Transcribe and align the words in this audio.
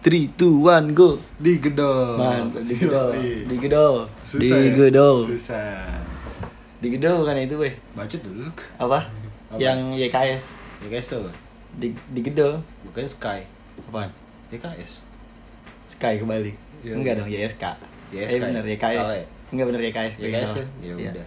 three, 0.00 0.26
two, 0.28 0.60
one, 0.60 0.92
go. 0.92 1.16
Di 1.36 1.56
gedor. 1.56 2.16
Mantap, 2.16 2.62
di 2.62 2.74
gedo. 2.74 3.12
Yoi. 3.12 3.44
Di 3.44 3.56
gedo. 3.56 3.86
Di 4.08 4.26
Susah 4.26 4.58
ya? 4.58 4.70
gedo. 4.74 5.08
Susah. 5.26 5.84
Di 6.80 6.88
gedo 6.88 7.12
kan 7.22 7.36
itu, 7.36 7.56
weh. 7.56 7.74
Bacot 7.92 8.20
dulu. 8.20 8.48
Apa? 8.76 9.04
Apa? 9.48 9.56
Yang 9.56 9.78
YKS. 10.00 10.44
Ya 10.80 10.88
guys 10.88 11.06
tuh. 11.06 11.28
Di 11.76 11.92
di 12.08 12.20
gedo. 12.20 12.64
Bukan 12.82 13.04
Sky. 13.04 13.44
Apaan? 13.84 14.08
YKS. 14.48 15.04
Sky 15.86 16.16
kebalik. 16.16 16.56
Iya, 16.80 16.96
Enggak 16.96 17.20
dong, 17.20 17.28
YSK. 17.28 17.64
YSK 18.10 18.32
Eh 18.32 18.40
bener, 18.40 18.64
ya? 18.64 18.74
YKS. 18.74 18.96
Salah 18.96 19.16
ya? 19.16 19.26
Enggak 19.52 19.66
bener 19.68 19.80
YKS. 19.84 20.14
YKS 20.16 20.50
kan? 20.54 20.66
Ya 20.80 20.94
Iya. 20.96 21.10
udah. 21.12 21.26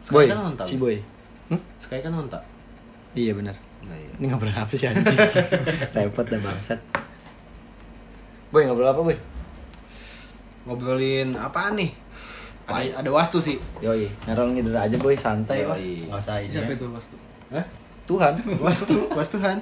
Sky 0.00 0.14
Boy, 0.16 0.26
kan 0.26 0.38
honta. 0.42 0.62
si 0.64 0.74
boy. 0.76 0.96
Hmm? 1.48 1.60
Sky 1.78 2.00
kan 2.00 2.12
honta. 2.12 2.38
Iya 3.12 3.32
bener. 3.36 3.54
Nah, 3.88 3.96
iya. 3.96 4.12
Ini 4.20 4.24
ngobrol 4.28 4.52
apa 4.52 4.72
sih 4.76 4.88
anjing? 4.88 5.16
Repot 5.96 6.26
dah 6.28 6.40
bangsat. 6.40 6.80
Boy, 8.50 8.66
ngobrol 8.66 8.90
apa, 8.90 9.00
boy? 9.00 9.16
Ngobrolin 10.68 11.32
apaan 11.38 11.80
nih? 11.80 11.90
Ada, 12.70 13.02
ada 13.02 13.10
wastu 13.10 13.42
sih. 13.42 13.56
Yoi, 13.82 14.06
ngarol 14.28 14.54
ngider 14.54 14.76
aja 14.76 14.96
boy, 15.00 15.16
santai 15.16 15.66
lah. 15.66 15.74
Usah 16.14 16.38
ini. 16.38 16.52
Siapa 16.52 16.70
ya. 16.70 16.78
itu 16.78 16.86
Wastu? 16.86 17.16
Hah? 17.50 17.64
Tuhan. 18.06 18.34
Wastu, 18.64 18.96
wastuhan. 19.14 19.58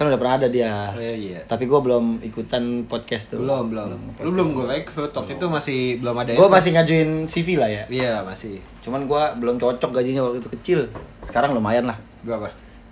Kan 0.00 0.08
udah 0.08 0.16
pernah 0.16 0.40
ada 0.40 0.48
dia. 0.48 0.96
Oh 0.96 1.00
iya 1.00 1.12
iya. 1.12 1.40
Tapi 1.44 1.68
gue 1.68 1.76
belum 1.76 2.24
ikutan 2.24 2.88
podcast 2.88 3.36
tuh. 3.36 3.44
Belum, 3.44 3.68
belum. 3.68 4.16
Lu 4.24 4.32
belum 4.32 4.48
gue 4.56 4.64
rekrut 4.64 5.12
waktu 5.12 5.36
itu 5.36 5.44
masih 5.44 6.00
belum 6.00 6.16
ada 6.16 6.32
Gue 6.32 6.48
masih 6.48 6.72
ngajuin 6.72 7.10
CV 7.28 7.60
lah 7.60 7.68
ya. 7.68 7.84
Iya, 7.84 8.24
masih. 8.24 8.64
Cuman 8.80 9.04
gue 9.04 9.22
belum 9.36 9.60
cocok 9.60 9.92
gajinya 9.92 10.24
waktu 10.24 10.40
itu 10.40 10.48
kecil. 10.56 10.80
Sekarang 11.28 11.52
lumayan 11.52 11.84
lah. 11.84 12.00
Berapa? 12.24 12.48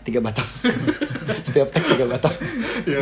Tiga 0.08 0.20
batang. 0.20 0.48
Setiap 1.46 1.68
tag 1.68 1.84
tiga 1.84 2.08
batang. 2.08 2.32
Iya. 2.82 3.00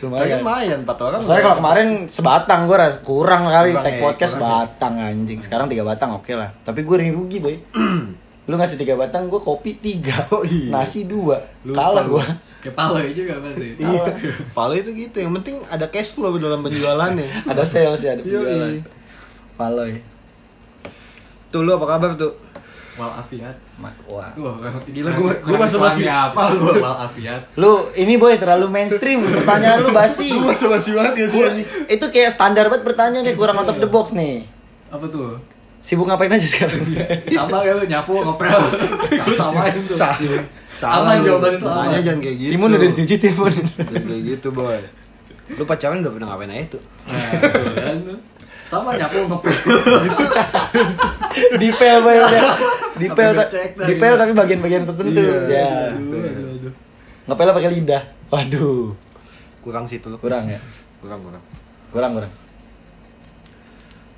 Lumayan. 0.00 0.24
Tapi 0.24 0.40
lumayan, 0.40 0.78
4 0.82 1.06
orang. 1.06 1.20
Soalnya 1.20 1.44
kalau 1.44 1.56
kemarin 1.58 1.88
sebatang 2.08 2.60
gue 2.64 2.76
ras 2.76 2.96
kurang 3.00 3.44
kali 3.46 3.70
Kurang 3.70 3.84
tag 3.84 3.92
ya, 3.92 4.00
podcast 4.00 4.32
kurang 4.32 4.44
ya. 4.44 4.52
batang 4.58 4.94
anjing. 4.98 5.40
Sekarang 5.40 5.66
tiga 5.68 5.84
batang 5.84 6.10
oke 6.14 6.32
lah. 6.32 6.48
Tapi 6.64 6.80
gue 6.82 6.96
rugi 7.06 7.38
boy. 7.38 7.56
Lu 8.48 8.56
ngasih 8.56 8.80
tiga 8.80 8.96
batang, 8.96 9.28
gue 9.28 9.36
kopi 9.36 9.76
tiga, 9.76 10.24
Oh, 10.32 10.40
iya. 10.40 10.72
nasi 10.72 11.04
dua, 11.04 11.36
Lupa 11.62 11.76
kalah 11.84 12.04
gua. 12.08 12.24
gue. 12.24 12.26
Kayak 12.58 12.74
Palo 12.74 12.98
juga 13.12 13.34
pasti. 13.38 13.68
Iya. 13.76 14.02
Palo 14.50 14.72
itu 14.72 14.90
gitu. 14.90 15.16
Yang 15.20 15.32
penting 15.38 15.56
ada 15.68 15.86
cash 15.86 16.10
flow 16.10 16.32
dalam 16.34 16.64
penjualannya. 16.64 17.44
ada 17.44 17.62
sales 17.62 18.00
ya, 18.00 18.16
ada 18.16 18.24
penjualan. 18.24 18.80
Paloy. 19.54 20.00
Tuh 21.48 21.60
lu 21.60 21.70
apa 21.70 21.86
kabar 21.86 22.10
tuh? 22.14 22.32
Walafiat. 22.98 23.54
Ma- 23.76 23.94
Wah. 24.04 24.28
Wah, 24.34 24.58
Gila, 24.84 25.14
gua- 25.14 25.38
gua 25.38 25.56
masa 25.56 25.78
masih- 25.78 26.04
apa 26.04 26.50
gua 26.52 26.74
walafiat. 26.74 27.40
Lu 27.54 27.72
ini 27.94 28.14
boy 28.14 28.34
terlalu 28.34 28.66
mainstream, 28.68 29.22
pertanyaan 29.22 29.80
lu 29.80 29.90
basi. 29.90 30.28
Lu 30.34 30.42
masa 30.44 30.66
basi 30.66 30.90
banget 30.92 31.14
ya 31.14 31.26
sih 31.26 31.40
anjing? 31.40 31.66
itu 31.86 32.06
kayak 32.08 32.30
standar 32.30 32.66
banget 32.66 32.82
pertanyaannya 32.84 33.32
kurang 33.32 33.56
out 33.56 33.66
of 33.66 33.78
the 33.78 33.86
box 33.86 34.10
nih. 34.12 34.42
Apa 34.88 35.06
tuh? 35.06 35.38
Sibuk 35.78 36.04
ngapain 36.04 36.26
aja 36.28 36.42
sekarang? 36.42 36.82
Sama 37.32 37.62
kayak 37.62 37.74
lu 37.76 37.84
nyapu 37.86 38.12
ngepel. 38.18 38.60
Gua 39.16 39.34
samain 39.40 39.78
tuh. 39.78 39.94
Sa- 39.94 40.18
Salah 40.74 41.06
Aman 41.08 41.16
lu. 41.20 41.26
jawaban 41.32 41.54
itu. 41.54 41.66
Tanya 41.68 41.98
jangan 42.00 42.20
kayak 42.20 42.36
gitu. 42.36 42.50
Timun 42.52 42.68
udah 42.72 42.88
dicuci 42.88 43.14
timun. 43.16 43.52
Kayak 43.78 44.22
gitu, 44.28 44.48
boy. 44.50 44.78
Lu 45.50 45.62
pacaran 45.64 46.02
udah 46.02 46.12
pernah 46.12 46.28
ngapain 46.28 46.50
aja 46.52 46.66
tuh? 46.68 46.82
Nah, 47.04 47.30
kan 47.78 47.96
tuh. 48.04 48.18
Sama 48.64 48.92
nyapu 48.92 49.24
ngepel. 49.24 49.54
dipel 51.56 51.96
boy 52.00 52.16
udah. 52.16 52.42
Dipel, 52.98 53.32
dipel 53.86 54.12
gitu. 54.14 54.20
tapi 54.20 54.32
bagian-bagian 54.34 54.82
tertentu. 54.84 55.22
Iya. 55.22 55.36
Ya. 55.46 55.70
Aduh, 55.94 56.20
aduh, 56.20 56.46
aduh. 56.58 56.72
Ngepel 57.30 57.48
pakai 57.54 57.70
lidah. 57.78 58.02
Waduh. 58.28 58.92
Kurang 59.62 59.84
sih 59.86 60.02
tuh. 60.02 60.18
Kurang 60.18 60.50
ya. 60.50 60.58
Kurang, 60.98 61.22
kurang. 61.22 61.42
Kurang 61.94 62.10
kurang. 62.18 62.32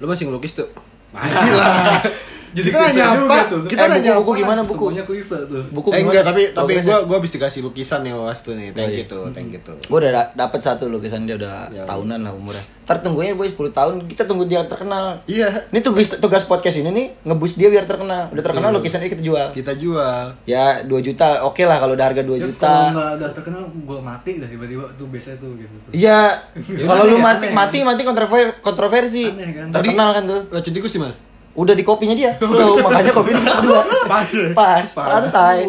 Lu 0.01 0.08
masih 0.08 0.27
ngelukis 0.27 0.56
tuh? 0.56 0.69
Masih 1.12 1.51
lah. 1.53 2.01
Jadi 2.50 2.66
kita 2.66 2.78
nanya 2.80 3.05
juga 3.14 3.30
apa? 3.30 3.38
tuh. 3.46 3.61
Kita 3.64 3.80
Eh, 3.80 3.88
nanya 3.88 4.11
buku- 4.12 4.20
buku 4.20 4.33
gimana? 4.36 4.61
buku? 4.61 4.84
Semuanya 4.84 5.05
klise 5.05 5.38
tuh. 5.44 5.62
Buku 5.70 5.88
eh 5.88 6.00
enggak, 6.00 6.24
tapi 6.24 6.42
tapi 6.48 6.56
Progresnya? 6.72 6.90
gua 6.90 6.98
gua 7.05 7.16
habis 7.16 7.33
dikasih 7.33 7.61
lukisan 7.62 8.00
nih 8.00 8.12
was 8.12 8.40
tuh 8.40 8.52
nih. 8.52 8.68
Thank 8.70 8.84
Oh, 8.84 8.92
you 8.92 8.98
iya. 8.98 9.06
tuh, 9.06 9.24
thank 9.30 9.48
you 9.48 9.61
tuh. 9.61 9.77
Gue 9.80 9.98
udah 9.98 10.11
da- 10.11 10.30
dapet 10.36 10.60
satu 10.60 10.84
lukisan 10.86 11.24
dia 11.24 11.34
udah 11.34 11.68
Ya. 11.68 11.78
setahunan 11.78 12.18
lah 12.18 12.30
umurnya. 12.30 12.62
Ntar 12.83 12.96
tunggunya 13.00 13.33
boy 13.33 13.46
10 13.46 13.70
tahun 13.70 14.02
kita 14.05 14.27
tunggu 14.27 14.44
dia 14.44 14.66
terkenal. 14.66 15.22
Iya. 15.24 15.70
Ini 15.70 15.78
tugas 15.78 16.10
tugas 16.16 16.42
podcast 16.42 16.74
ini 16.77 16.90
nih 16.90 17.06
ngebus 17.24 17.55
dia 17.55 17.68
biar 17.68 17.84
terkenal. 17.84 18.27
Udah 18.28 18.42
terkenal 18.42 18.68
Iya. 18.68 18.77
lukisan 18.77 18.98
ini 18.98 19.10
kita 19.10 19.22
jual. 19.22 19.46
Kita 19.52 19.72
jual. 19.74 20.24
Ya 20.44 20.83
2 20.83 20.98
juta 21.00 21.27
oke 21.40 21.62
lah 21.62 21.78
kalau 21.78 21.94
udah 21.94 22.02
harga 22.05 22.20
2 22.20 22.34
Ya, 22.34 22.44
juta. 22.44 22.66
Kalau 22.66 22.90
nggak 22.92 23.10
udah 23.16 23.30
terkenal, 23.33 23.62
gua 23.80 24.00
mati 24.00 24.33
dah 24.36 24.48
tiba-tiba 24.48 24.90
tuh 24.92 25.06
biasanya 25.06 25.39
tuh 25.39 25.55
gitu. 25.55 25.70
tuh. 25.80 25.90
Iya, 25.92 26.18
kalau 26.89 27.05
lu 27.06 27.16
mati 27.16 27.46
mati 27.50 27.78
mati 27.80 28.02
kontrover- 28.02 28.58
kontroversi. 28.58 29.30
Kan? 29.30 29.70
Terkenal 29.70 30.08
kan 30.12 30.22
tuh. 30.27 30.40
Racun 30.50 30.74
tikus 30.74 30.90
di 30.90 31.00
mana? 31.00 31.14
Udah 31.50 31.74
di 31.74 31.83
kopinya 31.83 32.14
dia. 32.14 32.30
Slow, 32.38 32.78
makanya 32.84 33.11
kopi 33.11 33.34
dia 33.34 33.55
kedua. 33.58 33.83
Pas? 34.06 34.30
Pas, 34.55 34.86
santai. 34.86 35.66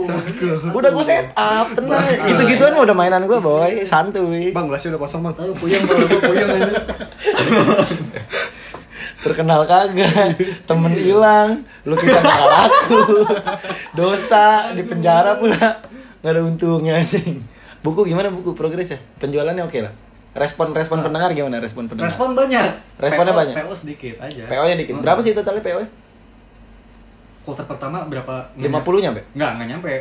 Udah 0.70 0.90
gue 0.94 1.06
set 1.06 1.34
up, 1.34 1.74
tenang. 1.74 2.06
Gitu-gituan 2.06 2.78
udah 2.78 2.94
mainan 2.94 3.26
gue, 3.26 3.40
boy. 3.42 3.82
Santuy. 3.82 4.54
Bang, 4.54 4.70
gelasnya 4.70 4.94
udah 4.94 5.02
kosong, 5.02 5.26
Bang. 5.26 5.34
Tahu 5.34 5.58
puyeng 5.58 5.82
kalau 5.90 6.06
gua 6.06 6.22
puyeng 6.22 6.50
aja. 6.54 6.74
Terkenal 9.22 9.70
kagak, 9.70 10.34
temen 10.66 10.94
hilang, 10.98 11.62
lukisan 11.86 12.26
gak 12.26 12.42
laku, 12.42 13.22
dosa 13.94 14.74
di 14.74 14.82
penjara 14.82 15.38
pula, 15.38 15.78
nggak 16.26 16.34
ada 16.34 16.42
untungnya 16.42 16.98
anjing. 16.98 17.46
Buku 17.86 18.10
gimana 18.10 18.34
buku 18.34 18.58
progres 18.58 18.90
ya? 18.90 18.98
Penjualannya 19.22 19.62
oke 19.62 19.78
lah. 19.78 19.94
Respon 20.32 20.72
respon 20.72 21.04
pendengar 21.04 21.36
gimana 21.36 21.60
respon 21.60 21.92
pendengar? 21.92 22.08
Respon 22.08 22.32
banyak. 22.32 22.64
Responnya 22.96 23.34
PO 23.36 23.40
banyak? 23.44 23.56
PO 23.60 23.74
sedikit 23.76 24.16
aja. 24.24 24.44
PO 24.48 24.64
nya 24.64 24.76
dikit. 24.80 24.94
Berapa 25.04 25.20
sih 25.20 25.36
totalnya 25.36 25.60
PO? 25.60 25.84
Kuarter 27.44 27.66
pertama 27.68 28.08
berapa? 28.08 28.54
50 28.56 29.04
nyampe? 29.04 29.22
Enggak, 29.36 29.52
enggak 29.60 29.68
nyampe. 29.76 29.94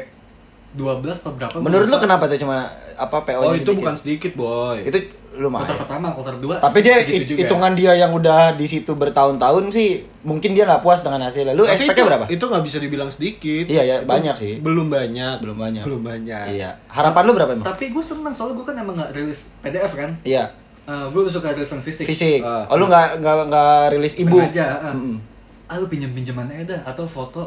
12 0.71 1.03
apa 1.03 1.31
berapa? 1.35 1.55
Menurut 1.59 1.87
lu 1.91 1.99
kenapa 1.99 2.31
tuh 2.31 2.39
cuma 2.39 2.71
apa 2.95 3.17
PO 3.27 3.43
Oh, 3.43 3.55
itu 3.59 3.73
bukan 3.75 3.99
sedikit, 3.99 4.39
boy. 4.39 4.87
Itu 4.87 4.99
Kuarter 5.41 5.73
lumayan. 5.73 5.81
pertama, 5.81 6.07
kuarter 6.13 6.37
dua. 6.37 6.55
Tapi 6.61 6.79
dia 6.85 6.97
hitungan 7.01 7.73
dia 7.73 7.93
yang 7.97 8.13
udah 8.13 8.53
di 8.53 8.69
situ 8.69 8.93
bertahun-tahun 8.93 9.73
sih 9.73 10.05
mungkin 10.21 10.53
dia 10.53 10.69
nggak 10.69 10.85
puas 10.85 11.01
dengan 11.01 11.25
hasilnya. 11.25 11.57
Lu 11.57 11.65
itu- 11.65 11.89
berapa? 11.89 12.29
Itu 12.29 12.45
nggak 12.45 12.61
bisa 12.61 12.77
dibilang 12.77 13.09
sedikit. 13.09 13.65
Iya, 13.65 13.83
ya, 13.83 13.97
Itu 14.05 14.11
banyak 14.11 14.35
sih. 14.37 14.53
Belum 14.61 14.93
banyak. 14.93 15.41
Belum 15.41 15.57
banyak. 15.57 15.85
Belum 15.89 16.03
banyak. 16.05 16.45
Iya. 16.53 16.77
Harapan 16.93 17.23
lu 17.25 17.33
berapa 17.33 17.51
emang? 17.57 17.65
Tapi 17.65 17.89
gue 17.89 18.05
seneng 18.05 18.35
soalnya 18.37 18.61
gue 18.61 18.67
kan 18.69 18.77
emang 18.77 18.95
nggak 19.01 19.17
rilis 19.17 19.57
PDF 19.65 19.93
kan. 19.97 20.11
Iya. 20.21 20.45
Uh, 20.85 21.09
gue 21.09 21.25
suka 21.33 21.57
rilisan 21.57 21.81
fisik. 21.81 22.05
Fisik. 22.05 22.45
Ah. 22.45 22.69
Oh 22.69 22.77
lu 22.77 22.85
nggak 22.85 23.25
nggak 23.25 23.35
nggak 23.49 23.81
rilis 23.97 24.21
ibu. 24.21 24.37
Sengaja. 24.37 24.93
Uh. 24.93 24.93
Mm-mm. 24.93 25.17
Ah 25.71 25.81
lu 25.81 25.87
pinjam 25.89 26.13
pinjamannya 26.13 26.67
ada 26.69 26.77
atau 26.85 27.07
foto 27.07 27.47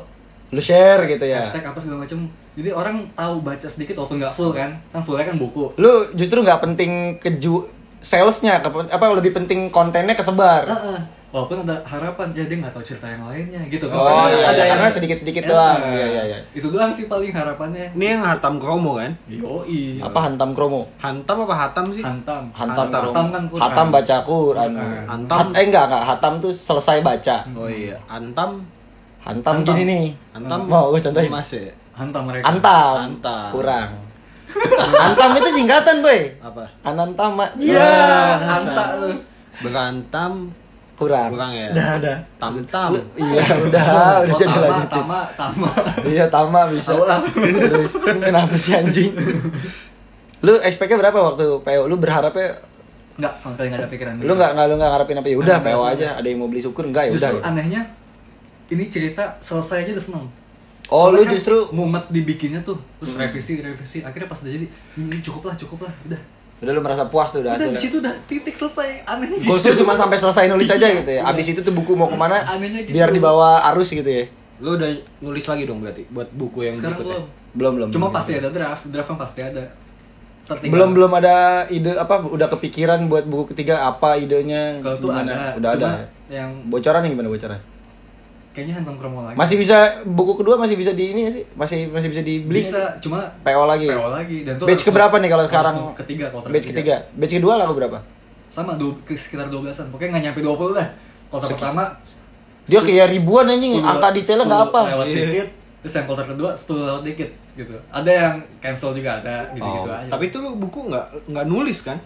Lu 0.53 0.61
share 0.61 1.09
gitu 1.09 1.25
ya. 1.25 1.41
hashtag 1.41 1.65
apa 1.65 1.77
segala 1.81 2.05
macem. 2.05 2.29
Jadi 2.53 2.69
orang 2.69 3.09
tahu 3.17 3.41
baca 3.41 3.65
sedikit 3.65 3.97
walaupun 3.97 4.21
nggak 4.21 4.33
full 4.37 4.53
kan. 4.53 4.69
Kan 4.93 5.01
fullnya 5.01 5.25
kan 5.33 5.41
buku. 5.41 5.73
Lu 5.81 6.13
justru 6.13 6.45
nggak 6.45 6.61
penting 6.61 7.17
keju 7.17 7.65
salesnya 8.03 8.59
ke- 8.59 8.91
apa 8.91 9.05
lebih 9.15 9.31
penting 9.33 9.71
kontennya 9.71 10.13
kesebar. 10.13 10.67
Heeh. 10.67 10.99
Walaupun 11.33 11.65
ada 11.65 11.81
harapan 11.81 12.29
ya 12.29 12.45
dia 12.45 12.61
nggak 12.61 12.69
tahu 12.69 12.85
cerita 12.85 13.09
yang 13.09 13.25
lainnya 13.25 13.57
gitu 13.65 13.89
kan. 13.89 13.97
Oh 13.97 14.05
Karena 14.05 14.29
iya, 14.29 14.45
ada 14.45 14.53
iya. 14.53 14.65
karena 14.69 14.85
sedikit-sedikit 14.87 15.43
Ya, 15.43 15.49
doang. 15.49 15.79
nah, 15.81 15.89
Iya 15.89 16.05
iya 16.07 16.23
iya. 16.29 16.39
Itu 16.53 16.69
doang 16.69 16.93
sih 16.93 17.09
paling 17.09 17.33
harapannya. 17.33 17.89
Ini 17.89 18.05
yang 18.05 18.21
hatam 18.21 18.61
kromo 18.61 19.01
kan? 19.01 19.17
Yoi. 19.25 19.97
Apa 19.97 20.19
hantam 20.21 20.53
kromo? 20.53 20.85
Hantam 20.95 21.41
apa 21.41 21.55
hatam 21.57 21.89
sih? 21.89 22.05
Hantam. 22.05 22.53
Hantam, 22.53 22.85
Hatam. 22.85 23.01
kromo. 23.01 23.09
Hatam 23.09 23.25
kan 23.31 23.43
Quran. 23.49 23.63
Hatam 23.65 23.87
baca 23.89 24.15
Quran. 24.21 24.71
Hantam. 25.03 25.37
Hat- 25.41 25.53
eh 25.55 25.63
enggak 25.65 25.83
enggak, 25.89 26.03
hatam 26.05 26.33
tuh 26.37 26.53
selesai 26.53 27.01
baca. 27.01 27.37
Oh 27.51 27.65
iya, 27.65 27.97
antam. 28.05 28.61
Hantam, 29.17 29.53
Hantam. 29.55 29.73
gini 29.73 29.83
nih. 29.87 30.05
Antam. 30.35 30.69
Mau 30.69 30.91
gue 30.91 31.01
contohin. 31.01 31.31
Mas 31.31 31.49
ya? 31.49 31.65
Hantam 31.93 32.29
mereka. 32.29 32.45
Antam. 32.45 32.95
Antam. 33.09 33.49
Kurang. 33.49 33.89
Antam 34.99 35.29
itu 35.35 35.49
singkatan, 35.53 35.99
boy. 35.99 36.19
Apa? 36.39 36.63
Anantama. 36.81 37.45
Iya, 37.55 37.89
hantam 38.37 38.89
lu. 38.99 39.09
Berantam 39.59 40.31
Kurang. 40.93 41.33
kurang 41.33 41.51
ya? 41.51 41.73
Udah, 41.73 41.89
udah. 41.97 42.17
Tam-tam. 42.37 42.89
Iya, 43.15 43.43
udah, 43.43 43.47
udah 43.65 43.85
Oh, 44.23 44.37
jadi 44.37 44.45
tama, 44.45 44.61
lanjutin. 44.61 44.95
tama, 45.01 45.19
tama. 45.33 45.69
Iya, 46.05 46.25
tama 46.29 46.59
bisa. 46.69 46.91
Terus 46.93 47.93
kenapa 48.19 48.53
sih 48.55 48.71
anjing? 48.71 49.11
Lu 50.39 50.53
expect-nya 50.59 50.97
berapa 50.99 51.17
waktu 51.17 51.45
PO? 51.59 51.83
Lu 51.85 51.97
berharapnya 51.97 52.61
Enggak, 53.13 53.33
sama 53.37 53.53
sekali 53.53 53.67
enggak 53.69 53.81
ada 53.81 53.89
pikiran. 53.89 54.13
lu 54.17 54.33
nggak 54.33 54.51
nggak 54.53 54.65
lu 54.65 54.75
nggak 54.75 54.89
ngarepin 54.89 55.17
apa 55.19 55.27
ya 55.27 55.37
udah 55.37 55.57
PO 55.59 55.69
nggak, 55.77 55.93
aja 55.93 56.07
ada 56.17 56.25
yang 56.25 56.39
mau 56.39 56.49
beli 56.49 56.61
syukur 56.61 56.83
enggak 56.83 57.03
ya 57.05 57.11
udah 57.11 57.29
Justru 57.29 57.37
gitu. 57.37 57.45
anehnya 57.45 57.81
ini 58.67 58.83
cerita 58.89 59.23
selesai 59.37 59.77
aja 59.85 59.91
udah 59.93 60.01
seneng. 60.03 60.25
Oh, 60.85 61.07
Soalnya 61.07 61.15
lu 61.15 61.23
kan 61.23 61.33
justru- 61.33 61.65
Hmm. 61.65 61.75
mumet 61.79 62.05
dibikinnya 62.07 62.59
tuh, 62.59 62.75
terus 62.97 63.15
revisi, 63.15 63.59
revisi. 63.59 63.97
Akhirnya 63.99 64.25
pas 64.25 64.37
udah 64.37 64.51
jadi, 64.51 64.67
ini 64.95 65.17
cukup 65.19 65.43
lah, 65.45 65.55
cukup 65.55 65.79
lah, 65.81 65.93
udah. 66.03 66.19
udah 66.59 66.71
lu 66.71 66.79
merasa 66.79 67.03
puas 67.05 67.27
tuh 67.29 67.39
udah 67.39 67.53
Udah 67.53 67.59
di 67.61 67.63
hasilnya 67.69 67.81
situ 67.81 67.97
udah 67.99 68.15
titik 68.23 68.55
selesai. 68.55 69.03
Anehnya. 69.05 69.35
Goals 69.41 69.63
lu 69.65 69.75
cuma 69.77 69.93
sampai 69.93 70.15
selesai 70.15 70.47
nulis 70.47 70.69
aja 70.69 70.87
gitu 70.87 71.11
ya 71.11 71.21
abis 71.25 71.45
itu 71.49 71.59
tuh 71.59 71.71
buku 71.71 71.91
mau 71.91 72.07
ke 72.07 72.15
mana 72.15 72.39
Anehnya 72.41 72.81
gitu. 72.81 72.93
biar 72.93 73.09
dibawa 73.09 73.59
arus 73.69 73.91
gitu 73.91 74.07
ya 74.07 74.23
Lu 74.57 74.73
udah 74.73 74.87
nulis 75.19 75.43
lagi 75.43 75.63
dong 75.63 75.79
berarti 75.79 76.07
buat 76.07 76.31
buku 76.31 76.63
yang 76.63 76.71
Sekarang 76.71 76.95
berikutnya. 76.97 77.19
belum. 77.19 77.51
belum 77.53 77.71
belum 77.73 77.87
Cuma 77.89 78.05
belum. 78.05 78.15
pasti 78.15 78.31
ada 78.33 78.47
draft, 78.49 78.83
draft 78.87 79.09
yang 79.09 79.19
pasti 79.19 79.39
ada. 79.41 79.63
tertinggal. 80.45 80.71
Belum 80.73 80.89
belum 80.93 81.11
ada 81.13 81.35
ide 81.65 81.91
apa 81.93 82.15
udah 82.21 82.47
kepikiran 82.49 82.99
buat 83.05 83.23
buku 83.23 83.51
ketiga 83.51 83.83
apa 83.85 84.15
idenya? 84.15 84.75
Kalau 84.77 84.97
tuh 84.99 85.11
ada. 85.11 85.51
Udah 85.53 85.71
Cuma 85.73 85.87
ada. 85.89 85.91
Yang 86.29 86.49
Bocoran 86.65 86.99
gimana 87.05 87.27
bocoran? 87.27 87.59
Kayaknya 88.53 88.73
hantam 88.75 88.95
kromo 88.95 89.21
lagi. 89.23 89.33
Masih 89.33 89.57
bisa 89.57 89.77
buku 90.03 90.33
kedua 90.35 90.55
masih 90.55 90.73
bisa 90.73 90.91
di 90.91 91.09
ini 91.09 91.25
nggak 91.25 91.33
sih? 91.33 91.43
Masih 91.51 91.79
masih 91.89 92.07
bisa 92.07 92.21
dibeli? 92.21 92.61
bisa, 92.61 92.79
sih? 92.93 93.01
cuma 93.01 93.25
PO 93.41 93.63
lagi. 93.65 93.87
PO 93.87 94.07
lagi 94.07 94.37
dan 94.43 94.53
tuh 94.55 94.65
Batch 94.65 94.83
keberapa 94.83 95.15
nih 95.15 95.27
kalau 95.27 95.45
sekarang? 95.45 95.75
Ketiga 95.95 96.25
kalau 96.29 96.45
Batch 96.45 96.67
ketiga. 96.67 96.95
Batch 97.11 97.33
kedua 97.33 97.53
laku 97.55 97.73
berapa? 97.75 97.97
Sama 98.47 98.73
du- 98.73 99.01
ke- 99.01 99.13
sekitar 99.13 99.49
12-an. 99.49 99.89
Pokoknya 99.89 100.09
nggak 100.13 100.23
nyampe 100.23 100.39
20 100.39 100.71
lah. 100.71 100.87
Kalau 101.27 101.49
pertama 101.49 101.83
Dia 102.63 102.79
kayak 102.79 103.11
ribuan 103.11 103.43
anjing, 103.45 103.75
10 103.75 103.83
angka 103.83 104.07
detailnya 104.13 104.45
nggak 104.45 104.61
10 104.61 104.69
apa. 104.69 104.81
Lewat 104.87 105.05
Iya. 105.05 105.17
dikit. 105.19 105.47
Terus 105.83 105.93
yang 105.93 106.05
quarter 106.05 106.25
kedua 106.29 106.49
10 106.53 106.79
lewat 106.85 107.03
dikit 107.03 107.29
gitu. 107.53 107.75
Ada 107.89 108.11
yang 108.13 108.33
cancel 108.57 108.91
juga 108.93 109.19
ada 109.19 109.35
gitu-gitu 109.51 109.83
Oh. 109.83 109.99
aja. 109.99 110.07
Tapi 110.07 110.23
itu 110.25 110.37
lu 110.37 110.55
buku 110.55 110.79
nggak 110.87 111.05
nggak 111.27 111.45
nulis 111.45 111.81
kan? 111.81 111.97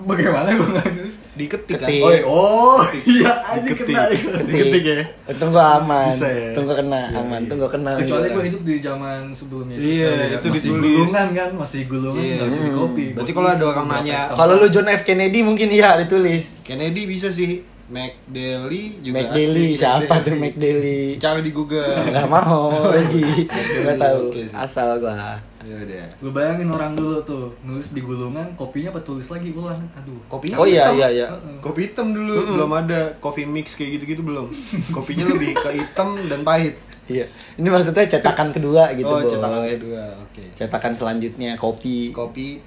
Bagaimana 0.00 0.48
gue 0.50 0.68
nggak 0.68 0.88
nulis? 0.92 1.16
Diketik 1.34 1.76
kan? 1.76 1.86
Ketik. 1.86 2.02
Oh, 2.02 2.10
iya. 2.10 2.22
oh 2.24 2.80
iya 3.04 3.32
aja 3.48 3.62
Diketik. 3.62 3.94
kena. 3.94 4.42
Diketik 4.42 4.82
ya. 4.84 4.96
Untung 5.28 5.50
gua 5.50 5.64
aman. 5.76 6.06
Bisa 6.08 6.26
ya? 6.26 6.46
Untung 6.50 6.64
gua 6.66 6.76
kena, 6.76 7.00
aman. 7.12 7.40
Untung 7.40 7.58
gua 7.58 7.70
kena. 7.70 7.90
Kecuali 7.94 8.24
Iya. 8.24 8.34
gue 8.34 8.44
hidup 8.44 8.62
di 8.64 8.74
zaman 8.78 9.18
sebelumnya 9.30 9.76
Iya, 9.76 10.10
ya. 10.10 10.26
itu 10.34 10.46
masih 10.48 10.68
ditulis. 10.68 10.96
gulungan 10.98 11.28
kan, 11.32 11.50
masih 11.54 11.80
gulungan 11.84 12.18
Iya. 12.20 12.34
nggak 12.34 12.48
bisa 12.48 12.60
di 12.60 12.72
copy. 12.72 13.04
Berarti 13.14 13.32
kalau 13.32 13.48
ada 13.48 13.64
orang 13.68 13.86
nanya, 13.88 14.18
Kalau 14.28 14.54
lu 14.56 14.66
John 14.68 14.88
F 14.88 15.02
Kennedy 15.02 15.38
mungkin 15.40 15.68
iya 15.68 15.94
ditulis. 15.96 16.44
Kennedy 16.60 17.02
bisa 17.04 17.30
sih. 17.30 17.62
McDaily 17.88 19.00
juga 19.00 19.16
McDaily 19.16 19.64
asik. 19.72 19.80
siapa 19.80 20.14
tuh 20.20 20.36
McDaily? 20.36 21.16
Cari 21.16 21.40
di 21.40 21.50
Google. 21.50 21.96
Enggak 22.04 22.28
mau 22.28 22.68
lagi. 22.92 23.48
Enggak 23.48 23.96
tahu. 23.96 24.22
Sih. 24.34 24.52
Asal 24.52 25.00
gua. 25.00 25.40
Ya 25.68 25.76
udah. 25.84 26.06
Lu 26.24 26.32
bayangin 26.32 26.68
orang 26.72 26.96
dulu 26.96 27.20
tuh 27.28 27.52
nulis 27.60 27.92
di 27.92 28.00
gulungan, 28.00 28.56
kopinya 28.56 28.88
apa 28.88 29.04
tulis 29.04 29.28
lagi 29.28 29.52
ulang. 29.52 29.76
Aduh. 30.00 30.16
Kopinya 30.24 30.56
Oh 30.56 30.64
iya 30.64 30.88
hitam. 30.88 30.96
iya 30.96 31.08
iya. 31.12 31.26
Kopi 31.60 31.92
hitam 31.92 32.16
dulu 32.16 32.56
belum 32.56 32.70
ada 32.72 33.12
coffee 33.20 33.44
mix 33.44 33.76
kayak 33.76 34.00
gitu-gitu 34.00 34.24
belum. 34.24 34.48
Kopinya 34.96 35.28
lebih 35.28 35.52
ke 35.60 35.76
hitam 35.76 36.16
dan 36.24 36.40
pahit. 36.40 36.80
Iya. 37.04 37.28
Ini 37.60 37.68
maksudnya 37.68 38.08
cetakan 38.08 38.52
kedua 38.52 38.92
gitu, 38.96 39.08
oh, 39.08 39.20
Boy. 39.20 39.28
cetakan 39.28 39.60
kedua. 39.68 40.04
Oke. 40.24 40.44
Cetakan 40.56 40.92
selanjutnya 40.96 41.52
kopi. 41.60 42.16
Kopi 42.16 42.64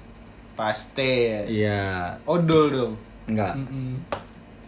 paste. 0.54 1.46
Iya. 1.50 2.14
Odol 2.22 2.70
dong. 2.70 2.92
Enggak. 3.26 3.58
Mm-mm. 3.58 3.98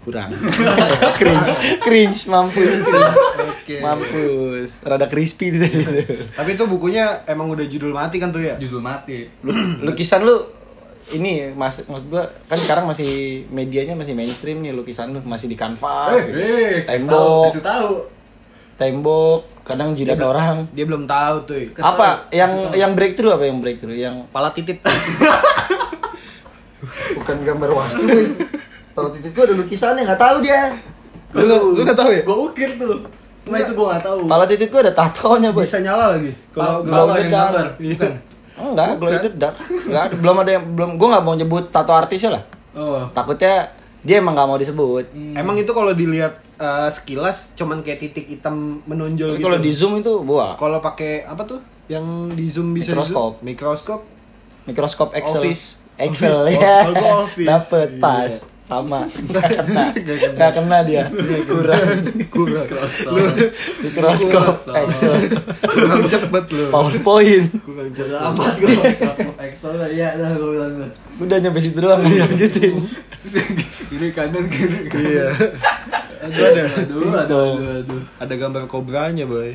Kurang. 0.03 0.31
cringe. 1.19 1.53
Cringe 1.81 2.21
mampus. 2.27 2.83
Cringe. 2.83 3.44
Oke. 3.65 3.81
Mampus. 3.81 4.85
Rada 4.85 5.09
crispy 5.09 5.49
gitu. 5.51 5.65
Tapi 6.31 6.51
itu 6.53 6.65
bukunya 6.65 7.25
emang 7.25 7.49
udah 7.49 7.65
judul 7.65 7.91
mati 7.91 8.21
kan 8.21 8.29
tuh 8.29 8.39
ya? 8.39 8.61
Judul 8.61 8.79
mati. 8.79 9.25
Lu- 9.41 9.57
lukisan 9.83 10.21
lu 10.21 10.37
ini 11.07 11.49
mas 11.51 11.81
maksud 11.83 12.09
gua 12.09 12.29
kan 12.45 12.57
sekarang 12.57 12.85
masih 12.85 13.09
medianya 13.49 13.93
masih 13.93 14.13
mainstream 14.13 14.61
nih 14.61 14.73
lukisan 14.73 15.09
lu 15.11 15.21
masih 15.23 15.49
di 15.49 15.55
kanvas 15.55 16.17
gitu. 16.23 16.37
eh, 16.39 16.81
tembok 16.83 17.49
Kasih 17.51 17.61
tahu. 17.63 17.93
tembok 18.75 19.41
kadang 19.63 19.93
jidat 19.93 20.17
orang 20.19 20.65
Dia 20.71 20.85
belum 20.85 21.05
tahu 21.05 21.37
tuh. 21.45 21.57
Kasih 21.71 21.85
apa 21.87 22.09
tahu, 22.23 22.33
yang 22.35 22.53
tahu. 22.53 22.73
yang 22.75 22.93
breakthrough 22.93 23.33
apa 23.33 23.45
yang 23.45 23.59
breakthrough 23.59 23.97
yang 23.97 24.29
Pala 24.29 24.49
titit. 24.51 24.81
bukan 27.15 27.37
gambar 27.43 27.71
wastu 27.71 28.05
kalau 28.93 29.09
titik 29.11 29.33
gua 29.33 29.45
ada 29.45 29.55
lukisannya 29.57 30.03
nggak 30.05 30.21
tahu 30.21 30.37
dia 30.41 30.73
lu 31.35 31.45
lu 31.75 31.83
nggak 31.83 31.99
tahu 31.99 32.11
ya? 32.11 32.23
Gue 32.23 32.39
ukir 32.47 32.71
tuh. 32.79 33.03
Cuma 33.45 33.57
itu 33.59 33.73
gue 33.73 33.87
gak 33.87 34.03
tahu. 34.03 34.19
Pala 34.25 34.45
titik 34.45 34.69
gua 34.69 34.81
ada 34.81 34.93
tatonya 34.93 35.51
bos 35.51 35.63
Bisa 35.63 35.79
nyala 35.79 36.17
lagi. 36.17 36.33
Kalau 36.49 36.81
Glow 36.81 37.13
in 37.13 37.25
the 37.25 37.31
dark. 37.31 37.77
Iya. 37.77 38.09
enggak 38.55 38.87
glow 38.97 39.11
in 39.11 39.19
the 39.21 39.31
dark 39.33 39.55
enggak 39.67 40.03
ada 40.05 40.15
belum 40.15 40.37
ada 40.39 40.51
yang 40.53 40.65
belum 40.71 40.91
gua 40.95 41.09
nggak 41.11 41.25
mau 41.25 41.35
nyebut 41.35 41.65
tato 41.69 41.91
artisnya 41.91 42.31
lah 42.33 42.43
Oh. 42.73 43.03
takutnya 43.11 43.71
dia 44.01 44.19
emang 44.19 44.33
nggak 44.33 44.47
mau 44.47 44.55
disebut 44.57 45.11
Hmm. 45.11 45.35
Emang 45.35 45.55
itu 45.55 45.71
kalau 45.71 45.91
dilihat 45.91 46.39
eh, 46.55 46.87
sekilas 46.89 47.51
cuman 47.55 47.81
kayak 47.81 47.99
titik 48.01 48.27
hitam 48.29 48.79
menonjol 48.85 49.29
Tapi 49.29 49.37
gitu. 49.37 49.45
kalau 49.45 49.59
di 49.59 49.71
zoom 49.71 49.93
itu 49.97 50.13
buah 50.21 50.55
Kalau 50.55 50.79
pakai 50.79 51.23
apa 51.23 51.43
tuh? 51.45 51.59
Yang 51.87 52.07
di 52.33 52.47
zoom 52.47 52.71
bisa 52.71 52.91
Mikroskop. 52.91 53.33
zoom? 53.33 53.43
Mikroskop. 53.43 54.01
Mikroskop 54.65 55.09
Excel. 55.13 55.43
Office. 55.43 55.65
Excel 55.97 56.35
Office. 56.41 56.55
ya. 56.57 56.77
Oh, 56.87 57.23
office. 57.23 57.49
Dapet 57.51 57.89
Iya. 57.91 58.01
pas. 58.01 58.33
Sama. 58.65 59.05
Nggak 59.05 59.45
kena. 59.45 59.85
Nggak 59.93 60.19
kena. 60.25 60.35
Nggak 60.41 60.53
kena 60.57 60.79
dia. 60.89 61.05
Kurang. 61.45 61.85
Kurang. 62.33 62.67
Mikroskop 63.85 64.57
Mikroskop. 64.57 64.75
Excel. 64.89 65.13
Kurang 65.69 66.05
cepet 66.09 66.45
lu. 66.49 66.65
PowerPoint. 66.73 67.47
Kurang 67.61 67.89
cepet. 67.93 68.17
amat 68.17 68.55
Excel 69.45 69.77
lah, 69.77 69.89
iya 69.93 70.17
dah 70.17 70.33
gue 70.33 70.49
bilang 70.49 70.73
tuh. 70.81 70.91
Udah 71.21 71.37
nyampe 71.45 71.61
situ 71.61 71.77
doang 71.77 72.01
lanjutin. 72.01 72.75
Terus 73.21 73.35
yang 73.37 73.53
kiri 73.93 74.09
kanan 74.17 74.45
kiri 74.49 74.89
kanan. 74.89 75.05
Iya. 75.13 75.27
Aduh, 76.25 76.45
aduh, 76.49 76.65
aduh, 76.65 77.21
aduh, 77.21 77.73
aduh. 77.85 78.03
Ada 78.17 78.35
gambar 78.41 78.65
kobranya, 78.65 79.29
boy. 79.29 79.53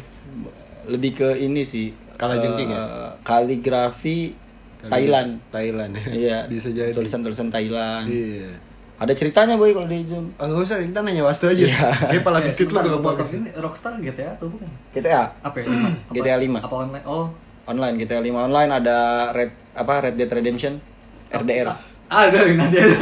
Lebih 0.85 1.11
ke 1.17 1.29
ini 1.41 1.65
sih. 1.65 1.97
Kalajengking 2.13 2.69
ya? 2.69 2.83
eh, 2.85 3.11
Kaligrafi 3.25 4.37
Thailand. 4.85 5.41
Thailand 5.49 5.97
ya. 5.97 6.05
Iya. 6.13 6.39
Bisa 6.45 6.69
jadi. 6.69 6.93
Tulisan-tulisan 6.93 7.49
Thailand. 7.49 8.05
Iya. 8.05 8.68
Ada 8.99 9.15
ceritanya 9.15 9.55
boy 9.55 9.71
kalau 9.71 9.87
di 9.87 10.03
zoom. 10.03 10.35
Oh, 10.35 10.43
nggak 10.43 10.59
usah, 10.61 10.77
kita 10.83 10.99
nanya 10.99 11.23
Wastu 11.23 11.47
aja. 11.47 11.63
Iya. 11.63 11.87
Kayak 12.11 12.21
pala 12.21 12.37
Eh, 12.37 12.51
titit 12.51 12.67
lu 12.67 12.77
kalau 12.77 12.99
pakai. 12.99 13.25
ini 13.33 13.49
Rockstar 13.55 13.95
GTA 13.97 14.35
atau 14.35 14.51
bukan? 14.51 14.67
GTA 14.91 15.23
Apa 15.39 15.55
ya? 15.57 15.65
GTA 16.11 16.35
lima. 16.43 16.59
Apa 16.59 16.75
online? 16.77 17.05
Oh. 17.07 17.31
online 17.63 17.95
GTA 17.95 18.17
5 18.17 18.33
online 18.33 18.71
ada 18.73 18.97
Red 19.29 19.53
apa 19.73 19.93
Red 20.01 20.17
Dead 20.17 20.25
Redemption 20.27 20.81
RDR. 21.29 21.69
Ah, 22.07 22.25
ada 22.25 22.41
nanti 22.49 22.75
ada. 22.75 22.97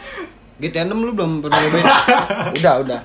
GTA 0.64 0.88
6 0.88 0.96
lu 0.96 1.12
belum 1.12 1.38
pernah 1.38 1.60
nyobain? 1.60 1.84
Udah, 2.58 2.74
udah. 2.80 3.00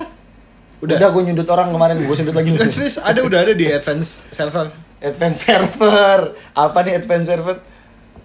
Udah, 0.80 0.94
udah 0.96 1.08
gue 1.12 1.22
nyundut 1.22 1.46
orang 1.46 1.70
kemarin, 1.70 2.00
gue 2.00 2.12
sundut 2.14 2.32
lagi. 2.32 2.50
Nggak, 2.50 2.66
serius, 2.66 2.96
ada 2.98 3.20
udah 3.20 3.40
ada 3.40 3.52
di 3.52 3.68
advance 3.68 4.24
server. 4.28 4.72
Advance 4.98 5.44
server. 5.44 6.18
Apa 6.50 6.78
nih 6.82 6.96
advance 6.96 7.28
server? 7.28 7.56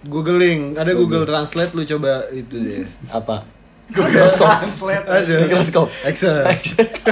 Googling, 0.00 0.74
ada 0.74 0.90
Google 0.90 1.22
Translate 1.22 1.72
lu 1.72 1.84
coba 1.86 2.32
itu 2.32 2.56
deh. 2.56 2.88
Apa? 3.08 3.44
Mikroskop. 3.90 4.46
Translate. 4.46 5.04
Ada. 5.06 5.34
Mikroskop. 5.46 5.88
Excel. 6.06 6.46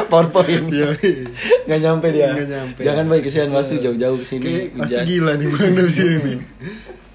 PowerPoint. 0.07 0.65
Iya. 0.71 0.89
Nggak 1.67 1.81
nyampe 1.83 2.07
dia. 2.15 2.31
Nggak 2.33 2.49
nyampe. 2.49 2.81
Jangan 2.87 3.05
boy 3.11 3.21
kesian 3.21 3.51
Mas 3.51 3.67
tuh 3.67 3.79
jauh-jauh 3.83 4.17
ke 4.17 4.27
sini. 4.27 4.73
Masih 4.75 5.03
gila 5.05 5.35
nih 5.37 5.47
pulang 5.51 5.75
dari 5.75 5.93
sini. 5.93 6.35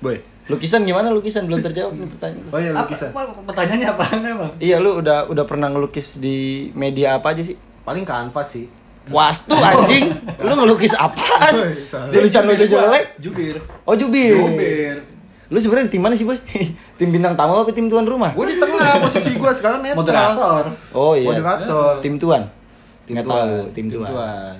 Boy. 0.03 0.17
Lukisan 0.51 0.83
gimana 0.83 1.07
lukisan 1.07 1.47
belum 1.47 1.63
terjawab 1.63 1.95
nih 1.95 2.07
pertanyaan. 2.19 2.51
Oh 2.51 2.59
iya 2.59 2.71
Apa, 2.75 2.83
lukisan. 2.83 3.09
apa, 3.15 3.21
pertanyaannya 3.47 3.87
apa 3.95 4.03
emang? 4.19 4.51
Iya 4.59 4.75
lu 4.83 4.99
udah 4.99 5.31
udah 5.31 5.45
pernah 5.47 5.71
ngelukis 5.71 6.19
di 6.19 6.67
media 6.75 7.15
apa 7.15 7.31
aja 7.31 7.47
sih? 7.47 7.55
Paling 7.87 8.03
kanvas 8.03 8.51
sih. 8.51 8.67
Wastu 9.07 9.55
anjing. 9.55 10.11
lu 10.43 10.51
ngelukis 10.51 10.99
apaan? 10.99 11.79
Tulisan 12.11 12.43
lu 12.43 12.59
jelek. 12.59 13.15
Jubir. 13.23 13.63
Oh 13.87 13.95
Jubir. 13.95 14.35
Jubir. 14.35 15.12
Lu 15.53 15.61
sebenarnya 15.61 15.85
di 15.85 15.93
tim 15.93 16.01
mana 16.01 16.17
sih, 16.17 16.25
Boy? 16.25 16.41
tim 16.97 17.09
bintang 17.13 17.37
tamu 17.37 17.61
apa 17.61 17.69
tim 17.69 17.85
tuan 17.85 18.01
rumah? 18.03 18.33
Gue 18.33 18.49
di 18.49 18.57
tengah 18.57 18.97
posisi 18.97 19.37
gue 19.37 19.51
sekarang 19.53 19.85
netral. 19.85 20.01
Moderator. 20.01 20.63
Oh 20.91 21.13
iya. 21.13 21.29
Moderator. 21.29 22.01
Tim 22.01 22.17
tuan. 22.17 22.41
Tim 23.05 23.13
Nggak 23.13 23.25
tuan. 23.29 23.37
tahu, 23.37 23.57
tim 23.69 23.85
tuan. 23.87 24.55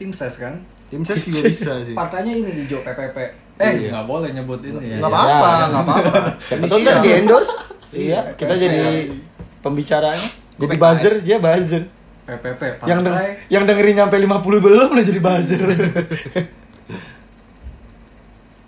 Tim 0.00 0.10
ses 0.10 0.34
kan? 0.34 0.54
Tim 0.88 1.02
ses 1.04 1.20
juga 1.28 1.40
bisa 1.44 1.72
sih. 1.84 1.92
Partainya 1.92 2.32
ini 2.34 2.64
hijau 2.64 2.80
PPP. 2.80 3.16
Eh, 3.60 3.72
Iya. 3.76 3.88
nggak 3.92 4.06
boleh 4.08 4.28
nyebut 4.32 4.60
ini 4.64 4.80
ya. 4.80 4.96
Nggak 4.96 5.12
apa-apa, 5.12 5.28
Ya. 5.52 5.64
nggak 5.68 5.82
apa-apa. 5.84 6.20
Siapa 6.48 6.64
tahu 6.64 6.78
kan 6.80 6.96
di 7.04 7.10
endorse. 7.12 7.52
Iya, 7.90 8.00
Iya, 8.00 8.20
kita 8.32 8.54
jadi 8.56 8.80
pembicaranya. 9.60 10.28
Jadi 10.56 10.76
buzzer, 10.76 11.14
dia 11.20 11.36
buzzer. 11.36 11.82
PPP. 12.24 12.62
Yang 12.86 12.98
deng 13.02 13.16
yang 13.50 13.62
dengerin 13.66 13.94
nyampe 13.98 14.16
50 14.16 14.40
belum 14.56 14.88
udah 14.88 15.04
jadi 15.04 15.20
buzzer. 15.20 15.60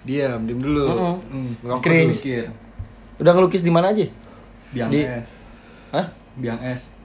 Diam, 0.03 0.41
diam 0.43 0.59
dulu. 0.59 0.85
Heeh. 0.85 1.15
Hmm. 1.29 1.79
Cringe. 1.79 2.17
dulu. 2.17 2.51
Udah 3.19 3.33
ngelukis 3.33 3.61
di 3.61 3.71
mana 3.71 3.89
aja? 3.89 4.03
Biang 4.71 4.89
Di- 4.89 5.03
es. 5.03 5.23
Hah? 5.91 6.07
Biang 6.35 6.59
es. 6.61 6.97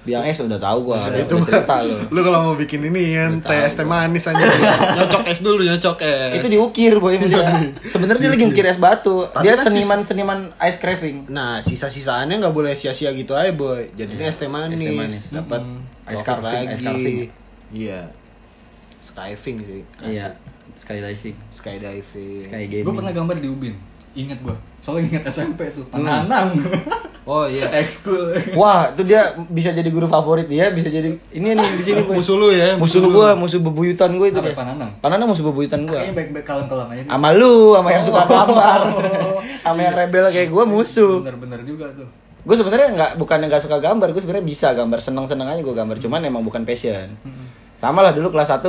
Biang 0.00 0.22
es 0.22 0.38
udah 0.38 0.56
tahu 0.56 0.86
gua, 0.86 1.04
udah, 1.04 1.20
Itu 1.20 1.36
udah 1.36 1.44
cerita 1.44 1.76
lu. 1.82 1.92
lu 2.08 2.20
kalau 2.22 2.40
mau 2.42 2.56
bikin 2.56 2.80
ini 2.82 3.12
kan 3.12 3.32
Udah 3.36 3.50
teh 3.50 3.60
es 3.60 3.74
teh 3.74 3.84
manis 3.84 4.24
aja 4.24 4.40
nyocok 4.96 5.26
es 5.26 5.42
dulu 5.42 5.60
nyocok 5.60 5.98
es 6.00 6.32
Itu 6.34 6.48
diukir 6.48 6.96
boy 6.96 7.18
dia. 7.20 7.44
Sebenarnya 7.82 8.22
dia 8.22 8.30
lagi 8.30 8.44
ngukir 8.46 8.64
es 8.64 8.78
batu. 8.78 9.26
Tapi 9.26 9.42
Dia 9.42 9.52
kan 9.52 9.58
sis- 9.60 9.74
seniman-seniman 9.74 10.38
ice 10.62 10.78
craving. 10.78 11.28
nah 11.28 11.58
sisa 11.58 11.86
sisaannya 11.86 12.38
nggak 12.38 12.54
boleh 12.54 12.72
sia-sia 12.72 13.10
gitu 13.10 13.34
aja 13.34 13.52
boy 13.52 13.90
jadinya 13.92 14.24
es 14.24 14.38
teh 14.38 14.48
manis, 14.48 14.78
es 14.78 14.82
teh 14.82 14.94
manis. 14.94 15.22
dapat 15.30 15.60
Mm-mm. 15.60 16.08
Ice 16.08 16.22
profit 16.22 16.40
carving, 16.46 16.66
ice 16.70 16.80
carving. 16.80 17.16
iya 17.68 18.00
skiving 18.98 19.56
sih 19.60 19.82
Iya. 20.00 20.32
Skydiving, 20.78 21.36
skydiving 21.50 22.40
sky 22.46 22.64
Gue 22.70 22.94
pernah 22.94 23.10
gambar 23.10 23.36
di 23.42 23.50
Ubin. 23.50 23.74
Ingat 24.14 24.38
gue. 24.40 24.56
Soalnya 24.78 25.18
ingat 25.18 25.30
SMP 25.30 25.68
tuh. 25.74 25.84
Pananang. 25.90 26.54
Oh 27.28 27.44
iya. 27.44 27.68
Ekskul. 27.84 28.56
Wah, 28.56 28.88
itu 28.88 29.04
dia 29.04 29.36
bisa 29.52 29.68
jadi 29.68 29.84
guru 29.92 30.08
favorit 30.08 30.48
dia, 30.48 30.72
bisa 30.72 30.88
jadi 30.88 31.12
ini 31.28 31.52
nih 31.52 31.68
di 31.76 31.84
sini. 31.84 32.00
Musuh 32.16 32.40
lu 32.40 32.48
ya. 32.48 32.72
Musuh 32.80 33.04
gua, 33.04 33.36
musuh 33.36 33.60
bebuyutan 33.60 34.16
gua 34.16 34.32
itu. 34.32 34.40
Pananang? 34.40 34.96
Pananang 35.04 35.28
musuh 35.28 35.44
bebuyutan 35.52 35.84
gua. 35.84 36.00
Kayaknya 36.00 36.16
baik-baik 36.16 36.46
kalem-kalem 36.48 36.88
aja. 36.88 37.02
Sama 37.04 37.28
lu, 37.36 37.76
sama 37.76 37.88
yang 37.92 38.00
suka 38.00 38.22
gambar. 38.24 38.80
sama 39.68 39.80
yang 39.84 39.94
rebel 40.00 40.24
kayak 40.32 40.48
gua 40.48 40.64
musuh. 40.64 41.20
Bener-bener 41.20 41.60
juga 41.68 41.92
tuh. 41.92 42.08
Gue 42.48 42.56
sebenarnya 42.56 42.88
nggak 42.96 43.12
bukan 43.20 43.44
yang 43.44 43.50
nggak 43.52 43.64
suka 43.68 43.76
gambar, 43.76 44.08
gue 44.08 44.22
sebenarnya 44.24 44.46
bisa 44.48 44.72
gambar 44.72 44.98
seneng-seneng 45.04 45.52
aja 45.52 45.60
gue 45.60 45.74
gambar, 45.76 46.00
cuman 46.00 46.20
emang 46.32 46.40
bukan 46.40 46.64
passion. 46.64 47.12
Sama 47.76 48.00
lah 48.00 48.16
dulu 48.16 48.32
kelas 48.32 48.56
1 48.56 48.64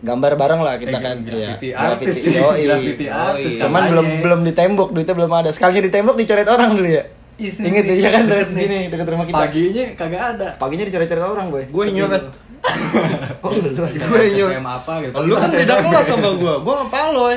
gambar 0.00 0.32
bareng 0.34 0.60
lah 0.60 0.74
kita 0.74 0.92
Eh, 0.92 1.02
kan. 1.02 1.16
graffiti 1.20 1.68
Iya, 1.68 1.76
artis 1.78 2.06
graffiti, 2.08 2.20
sih, 2.22 2.32
yoi. 2.40 2.60
graffiti 2.64 3.06
artis, 3.06 3.52
Cuman 3.56 3.82
belum 3.88 4.06
belum 4.20 4.40
di 4.42 4.52
tembok, 4.52 4.88
duitnya 4.90 5.14
belum 5.14 5.32
ada. 5.34 5.48
Sekalinya 5.50 5.82
di 5.82 5.92
tembok 5.92 6.16
dicoret 6.16 6.46
orang 6.46 6.72
dulu 6.72 6.88
ya. 6.88 7.04
Ingat 7.40 7.84
nih, 7.86 7.96
ya 7.96 8.08
kan 8.10 8.22
deket 8.22 8.36
dekat 8.44 8.50
sini, 8.54 8.78
dekat 8.88 9.06
rumah 9.08 9.24
kita. 9.24 9.36
Paginya 9.38 9.84
kagak 9.96 10.22
ada. 10.30 10.48
Paginya 10.56 10.84
dicoret-coret 10.84 11.24
orang, 11.26 11.46
boy. 11.48 11.64
Gue 11.66 11.84
nyoret. 11.90 12.24
Oh, 13.40 13.48
lu 13.50 13.72
lu. 13.72 13.80
Gue 13.80 14.24
nyoret. 14.30 14.56
STM 14.56 14.66
apa 14.66 14.92
gitu. 15.00 15.14
Lu 15.24 15.34
kan 15.34 15.48
beda 15.48 15.74
kelas 15.80 16.04
sama 16.04 16.30
gua. 16.36 16.54
Gua 16.60 16.74
sama 16.76 16.88
Paloy. 16.90 17.36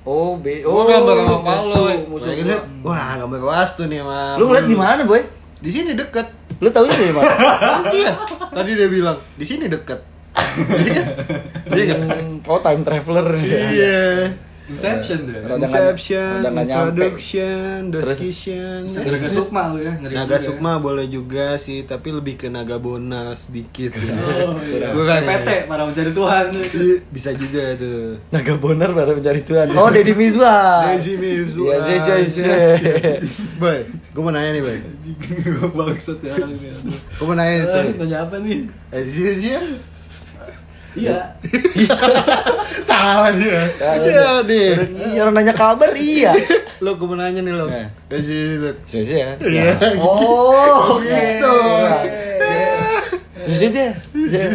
Oh, 0.00 0.38
be 0.38 0.64
Gua 0.64 0.88
gambar 0.88 1.16
sama 1.18 1.36
Paloy. 1.42 1.96
musuh, 2.08 2.32
musuh 2.32 2.60
Wah, 2.80 3.20
gambar 3.20 3.40
wastu 3.42 3.84
nih 3.84 4.00
sama. 4.00 4.40
Lu 4.40 4.48
ngeliat 4.48 4.64
di 4.64 4.72
mana, 4.72 5.04
boy? 5.04 5.20
Di 5.58 5.68
sini 5.68 5.92
deket. 5.92 6.24
Lu 6.56 6.72
taunya 6.72 6.94
dari 6.94 7.12
mana? 7.12 7.28
Iya. 7.92 8.12
Tadi 8.48 8.70
dia 8.72 8.88
bilang, 8.88 9.20
di 9.36 9.44
sini 9.44 9.68
deket. 9.68 10.00
Iya 11.68 11.84
kan? 11.92 12.00
Hmm, 12.06 12.34
Oh, 12.46 12.60
time 12.60 12.82
traveler. 12.82 13.26
Iya. 13.36 14.30
Inception 14.66 15.30
deh. 15.30 15.46
Inception, 15.46 16.42
introduction, 16.42 17.86
description. 17.86 18.90
Naga 18.90 19.30
Sukma 19.30 19.70
lu 19.70 19.78
ya 19.78 19.94
ngeri 19.94 20.10
Naga. 20.12 20.42
Sukma 20.42 20.72
boleh 20.76 21.06
juga 21.06 21.54
sih, 21.54 21.86
tapi 21.86 22.10
lebih 22.10 22.34
ke 22.34 22.50
Naga 22.50 22.74
Bona 22.74 23.30
sedikit. 23.32 23.94
Oh, 23.94 24.58
iya. 24.58 24.90
Kurang 24.90 25.22
ya. 25.22 25.38
PT 25.38 25.48
para 25.64 25.86
mencari 25.86 26.10
Tuhan. 26.10 26.44
Iya, 26.50 26.98
Bisa 27.06 27.30
juga 27.32 27.78
tuh. 27.78 28.18
Naga 28.28 28.54
Bonar 28.56 28.90
baru 28.90 29.14
mencari 29.14 29.42
Tuhan. 29.42 29.70
Oh, 29.72 29.86
Deddy 29.86 30.14
Mizwar. 30.14 30.90
Desi 30.90 31.14
Mizwa. 31.14 31.70
Iya, 31.70 31.78
Desi 31.86 32.10
Mizwa. 32.42 32.58
Boy, 33.62 33.78
gue 33.86 34.18
mau 34.20 34.34
nanya 34.34 34.50
nih, 34.50 34.62
Boy. 34.62 34.78
Bangsat 35.78 36.18
ya 36.20 36.34
orang 36.34 36.50
ini. 36.52 36.68
aduh. 36.68 36.90
Gue 37.14 37.24
mau 37.24 37.34
nanya 37.34 37.54
Eh, 37.54 37.62
tuh. 37.62 38.02
Nanya 38.02 38.18
apa 38.20 38.36
nih? 38.38 38.66
Eh, 38.90 39.02
sih 39.04 39.30
sih. 39.32 39.54
Iya. 40.96 41.36
Salah 42.88 43.30
dia. 43.30 43.60
Iya, 43.78 44.40
dia. 44.42 44.72
Iya, 45.12 45.20
orang 45.22 45.36
nanya 45.36 45.52
kabar 45.52 45.92
iya. 45.92 46.32
Lo 46.80 46.96
gue 46.96 47.04
mau 47.04 47.14
nanya 47.14 47.38
nih 47.38 47.52
lo. 47.52 47.68
Eh. 47.68 47.86
Eh, 48.08 48.20
sih, 48.20 48.56
lo. 48.56 48.72
Susi 48.82 49.14
ya. 49.14 49.36
Iya. 49.36 49.76
Oh, 50.00 50.96
oke. 50.96 51.04
Gitu. 51.04 51.56
Susi 53.46 53.66
dia. 53.70 53.92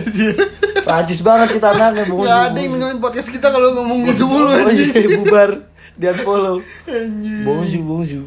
Sih. 0.01 0.33
Prancis 0.81 1.21
banget 1.21 1.55
kita 1.55 1.69
bungsu. 2.03 2.25
Gak 2.25 2.41
ada 2.51 2.57
yang 2.57 2.71
dengerin 2.75 2.99
podcast 2.99 3.29
kita 3.29 3.47
kalau 3.47 3.77
ngomong 3.77 4.03
gitu 4.03 4.25
mulu 4.25 4.49
Oh, 4.49 4.67
anjing. 4.67 4.91
iya, 4.91 5.07
bubar. 5.15 5.51
Di 5.93 6.05
unfollow. 6.07 6.57
Anjing. 6.83 7.45
Bungsu, 7.45 7.77
bungsu. 7.79 8.21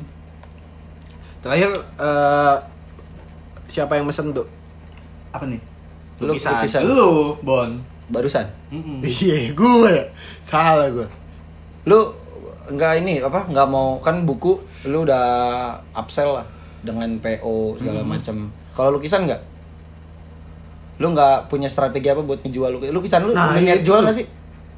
Terakhir 1.41 1.69
eh, 1.99 2.57
siapa 3.67 3.99
yang 3.99 4.07
mesen 4.07 4.31
tuh? 4.31 4.47
Apa 5.29 5.45
nih? 5.45 5.61
Lu- 6.23 6.31
Lukisan. 6.31 6.63
lukisan. 6.63 6.83
Lu, 6.87 7.35
Bon. 7.43 7.83
Barusan. 8.09 8.47
Iya, 9.05 9.53
gue 9.53 9.89
ya. 9.89 10.05
Salah 10.41 10.89
gue. 10.93 11.07
Lu 11.89 12.01
enggak 12.69 13.01
ini 13.05 13.21
apa? 13.21 13.45
Enggak 13.49 13.69
mau 13.69 14.01
kan 14.01 14.25
buku 14.25 14.61
lu 14.89 15.05
udah 15.05 15.25
upsell 15.93 16.37
lah 16.41 16.47
dengan 16.85 17.09
PO 17.21 17.81
segala 17.81 18.05
macam. 18.05 18.53
Kalau 18.77 18.97
lukisan 18.97 19.25
enggak? 19.25 19.41
Lu 21.01 21.11
nggak 21.11 21.51
punya 21.51 21.67
strategi 21.67 22.07
apa 22.07 22.23
buat 22.23 22.41
ngejual 22.45 22.71
lukisan? 22.79 22.95
Lukisan 22.95 23.21
lu 23.27 23.33
Nah, 23.35 23.57
itu 23.59 23.83
jual 23.89 24.01
nggak 24.05 24.17
sih? 24.17 24.27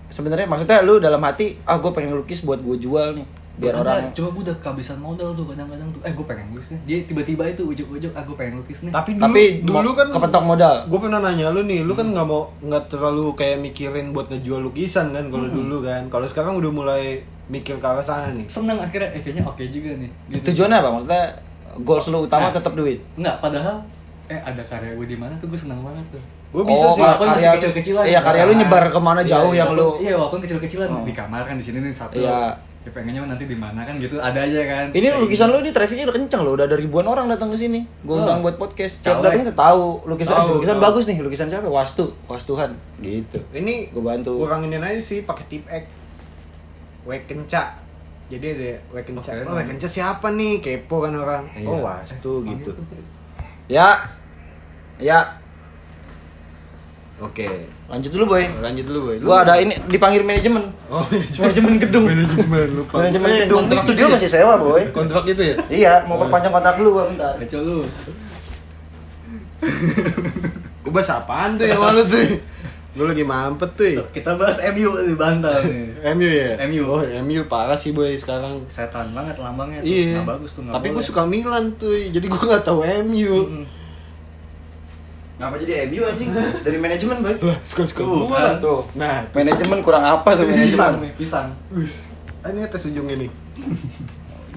Sebenarnya 0.06 0.46
maksudnya 0.46 0.86
lu 0.86 1.02
dalam 1.02 1.18
hati, 1.20 1.58
ah 1.66 1.82
gue 1.82 1.90
pengen 1.90 2.14
lukis 2.14 2.46
buat 2.46 2.62
gue 2.62 2.78
jual 2.78 3.18
nih, 3.18 3.26
biar 3.56 3.72
Ada, 3.72 3.80
orang 3.80 4.00
Coba 4.12 4.28
gue 4.30 4.42
udah 4.44 4.56
kehabisan 4.58 4.98
modal 4.98 5.28
tuh 5.32 5.44
kadang-kadang 5.46 5.88
tuh. 5.88 6.00
Eh, 6.00 6.12
gue 6.12 6.24
pengen 6.24 6.46
lukis 6.50 6.68
nih. 6.68 6.80
Dia 6.84 6.96
tiba-tiba 7.04 7.42
itu 7.46 7.62
ujuk-ujuk, 7.64 8.12
ah 8.12 8.22
gue 8.22 8.36
pengen 8.36 8.54
lukis 8.58 8.78
nih. 8.82 8.92
Tapi 8.92 9.10
dulu, 9.12 9.22
Tapi 9.22 9.42
dulu 9.62 9.90
kan 9.92 10.06
kepentok 10.10 10.44
modal. 10.44 10.74
Gue 10.86 10.98
pernah 10.98 11.18
nanya 11.18 11.48
lu 11.48 11.60
nih, 11.62 11.80
lu 11.80 11.92
kan 11.92 12.06
nggak 12.06 12.24
mau 12.24 12.52
nggak 12.58 12.84
terlalu 12.86 13.32
kayak 13.32 13.56
mikirin 13.58 14.10
buat 14.10 14.28
ngejual 14.28 14.60
lukisan 14.62 15.10
kan 15.10 15.24
kalau 15.26 15.48
dulu 15.48 15.80
kan. 15.80 16.04
Kalau 16.06 16.26
sekarang 16.26 16.54
udah 16.54 16.70
mulai 16.70 17.02
mikir 17.46 17.76
ke 17.76 17.86
arah 17.86 18.00
sana 18.00 18.28
nih. 18.30 18.44
Seneng 18.46 18.76
akhirnya, 18.76 19.08
eh 19.10 19.20
kayaknya 19.20 19.44
oke 19.44 19.62
juga 19.66 19.90
nih. 19.94 20.10
Gitu. 20.28 20.52
Tujuannya 20.52 20.76
apa? 20.76 20.88
Maksudnya 20.92 21.22
goals 21.78 22.06
lu 22.06 22.18
utama 22.22 22.48
Nah. 22.48 22.52
tetap 22.52 22.72
duit. 22.72 23.00
Enggak, 23.14 23.36
padahal 23.38 23.76
eh 24.26 24.40
ada 24.42 24.60
karya 24.60 24.92
gue 24.92 25.06
di 25.06 25.14
mana 25.14 25.32
tuh 25.36 25.46
gue 25.46 25.56
seneng 25.56 25.80
banget 25.80 26.04
tuh. 26.10 26.22
Gue 26.48 26.62
bisa 26.62 26.84
Oh, 26.84 26.92
sih. 26.92 27.00
Walaupun 27.00 27.26
karya- 27.30 27.54
kecil-kecilan. 27.54 28.04
Iya, 28.04 28.20
karya 28.20 28.42
lu 28.44 28.54
nyebar 28.54 28.84
ke 28.86 28.98
mana 28.98 29.20
Iya, 29.20 29.30
jauh 29.32 29.50
iya, 29.50 29.58
yang 29.60 29.70
walaupun- 29.70 29.96
lu- 29.96 30.02
Iya, 30.02 30.14
walaupun 30.14 30.40
kecil-kecilan 30.40 30.88
Oh. 30.88 31.02
di 31.02 31.12
kamar 31.12 31.42
kan 31.42 31.54
di 31.54 31.64
sini 31.64 31.78
nih 31.80 31.92
satu. 31.92 32.16
Iya. 32.16 32.52
Ya, 32.86 32.94
pengennya 32.94 33.18
nanti 33.20 33.44
di 33.44 33.58
mana 33.58 33.82
kan 33.82 33.98
gitu. 33.98 34.14
Ada 34.16 34.40
aja 34.40 34.62
kan. 34.62 34.86
Ini 34.88 35.02
Kayak 35.04 35.18
lukisan 35.18 35.46
gitu. 35.46 35.54
lu 35.54 35.60
ini 35.60 35.70
trafficnya 35.70 36.04
udah 36.06 36.16
kenceng 36.16 36.40
loh, 36.40 36.52
udah 36.54 36.64
ada 36.64 36.76
ribuan 36.76 37.02
orang 37.02 37.26
datang 37.26 37.50
ke 37.50 37.58
sini. 37.58 37.82
Gue 38.00 38.14
Oh. 38.14 38.22
undang 38.22 38.40
buat 38.40 38.54
podcast. 38.54 39.02
Tiap 39.02 39.18
datang 39.20 39.42
tuh 39.44 39.58
tahu 39.58 39.84
lukisan 40.06 40.32
Tahu, 40.32 40.48
lukisan 40.54 40.76
tahu. 40.76 40.84
bagus 40.86 41.04
nih, 41.04 41.18
lukisan 41.18 41.46
siapa? 41.48 41.66
Wastu, 41.66 42.06
Wastuhan 42.24 42.70
gitu. 42.96 43.42
Ini 43.50 43.90
Gua 43.90 44.14
bantu. 44.14 44.38
Kurangin 44.38 44.78
aja 44.78 44.96
sih 44.96 45.26
pakai 45.26 45.44
tip 45.48 45.66
X. 45.66 45.82
Wek 47.02 47.26
kenca. 47.26 47.74
Jadi 48.26 48.46
ada 48.48 48.70
wek 48.92 49.02
kenca. 49.04 49.30
Oke, 49.32 49.42
Oh, 49.44 49.54
wek 49.54 49.66
kenca 49.66 49.86
siapa 49.86 50.30
nih? 50.30 50.58
Kepo 50.58 50.98
kan 51.00 51.10
orang. 51.12 51.42
Iya. 51.52 51.66
Oh, 51.66 51.82
wastu 51.82 52.42
gitu. 52.44 52.70
Ya. 53.66 53.98
Ya, 54.96 55.26
Oke. 57.16 57.48
lanjut 57.86 58.10
dulu 58.10 58.24
boy. 58.28 58.44
Lanjut 58.60 58.84
dulu, 58.84 58.98
Boy. 59.06 59.16
Lu- 59.16 59.26
Gua 59.26 59.40
ada 59.40 59.56
ini 59.56 59.72
dipanggil 59.86 60.20
manajemen. 60.20 60.68
Oh, 60.86 61.00
Manajemen 61.38 61.78
gedung. 61.78 62.04
manajemen 62.04 62.66
lupa. 62.74 63.00
Manajemen 63.00 63.26
Eh, 63.26 63.38
gedung. 63.42 63.64
Ini 63.64 63.76
studio 63.78 63.96
itu 63.96 64.04
ya? 64.04 64.14
masih 64.14 64.28
sewa 64.30 64.54
boy. 64.56 64.82
Kontrak 64.90 65.24
itu 65.24 65.40
ya? 65.40 65.54
Iya, 65.66 65.92
mau 66.04 66.18
perpanjang 66.18 66.52
kontrak 66.52 66.76
dulu 66.76 66.88
gua 66.92 67.04
bentar. 67.08 67.32
Kacau 67.36 67.60
lu. 67.60 67.78
Gue 70.82 70.92
bahas 70.92 71.10
apaan 71.10 71.56
tuh 71.56 71.64
yang 71.64 71.80
malu 71.80 72.04
tuh? 72.04 72.20
Gue 72.92 73.04
lagi 73.04 73.24
mampet 73.24 73.70
tuh. 73.74 74.04
Kita 74.08 74.36
bahas 74.36 74.56
MU 74.70 74.88
di 75.02 75.14
bantal 75.14 75.56
nih. 75.62 75.92
MU 76.14 76.28
ya? 76.28 76.50
MU. 76.66 76.82
Oh, 76.86 77.00
MU 77.22 77.40
parah 77.46 77.74
sih 77.74 77.90
boy 77.90 78.12
sekarang. 78.14 78.64
Setan 78.66 79.10
banget 79.10 79.36
lambangnya 79.36 79.80
tuh. 79.80 79.88
Iya. 79.88 80.16
Nggak 80.16 80.28
bagus 80.30 80.50
tuh, 80.52 80.62
Tapi 80.64 80.86
gue 80.90 81.02
suka 81.02 81.22
Milan 81.24 81.76
tuh, 81.76 81.92
jadi 81.92 82.22
gue 82.22 82.40
nggak 82.42 82.62
tahu 82.62 82.80
MU. 83.04 83.34
Mm-mm. 83.42 83.64
Ngapa 85.36 85.54
jadi 85.60 85.84
MU 85.86 86.00
anjing? 86.00 86.30
Dari 86.66 86.78
manajemen 86.78 87.16
boy. 87.20 87.36
Lah, 87.38 87.58
suka-suka 87.60 88.02
kan. 88.02 88.56
Tuh. 88.56 88.88
Nah, 88.94 89.20
Manajemen 89.30 89.78
kurang 89.80 90.00
apa 90.02 90.32
tuh 90.32 90.48
Pisang 90.48 90.96
manajemen? 90.96 91.02
nih, 91.02 91.12
pisang. 91.14 91.46
wis. 91.70 92.16
Ah, 92.40 92.48
Ini 92.48 92.64
atas 92.64 92.88
ujungnya 92.88 93.16
nih. 93.18 93.30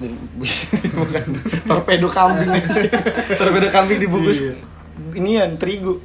bukan 0.96 1.24
torpedo 1.66 2.08
kambing 2.08 2.48
aja. 2.48 2.80
torpedo 3.38 3.68
kambing 3.68 4.00
dibungkus 4.00 4.40
Iya. 4.40 4.54
inian 5.12 5.60
terigu 5.60 6.00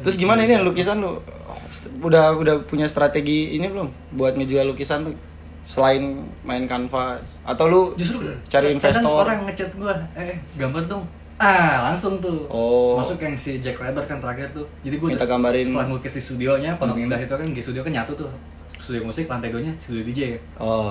terus 0.00 0.18
gimana 0.18 0.42
ini 0.42 0.58
lukisan 0.58 0.98
lu 0.98 1.22
udah 2.00 2.34
udah 2.34 2.54
punya 2.64 2.86
strategi 2.86 3.54
ini 3.54 3.70
belum 3.70 3.86
buat 4.10 4.34
ngejual 4.34 4.66
lukisan 4.68 5.06
lu 5.06 5.14
selain 5.62 6.26
main 6.42 6.64
kanvas 6.64 7.38
atau 7.44 7.64
lu 7.66 7.82
Justru 7.94 8.18
cari 8.44 8.74
kadang 8.74 8.74
investor 8.74 9.22
orang 9.22 9.38
ngechat 9.46 9.70
gua, 9.76 9.94
eh 10.16 10.42
gambar 10.54 10.90
dong. 10.90 11.04
Ah, 11.38 11.86
langsung 11.86 12.18
tuh. 12.18 12.44
Oh. 12.48 12.98
Masuk 12.98 13.18
yang 13.18 13.32
si 13.32 13.56
Jack 13.58 13.78
Leber 13.78 14.02
kan 14.02 14.18
terakhir 14.18 14.50
tuh. 14.50 14.66
Jadi 14.82 14.98
gua 14.98 15.08
Minta 15.08 15.22
gambarin. 15.24 15.62
setelah 15.62 15.86
ngelukis 15.86 16.12
di 16.12 16.22
studionya, 16.24 16.74
Pondok 16.74 16.94
Hmm. 16.94 17.06
Indah 17.06 17.16
itu 17.16 17.30
kan 17.30 17.46
di 17.46 17.60
studio 17.60 17.80
kan 17.80 17.92
nyatu 17.92 18.12
tuh. 18.16 18.30
Studio 18.76 19.02
musik, 19.02 19.24
lantai 19.24 19.48
duanya 19.48 19.70
studio 19.72 20.02
DJ. 20.02 20.38
oh 20.56 20.90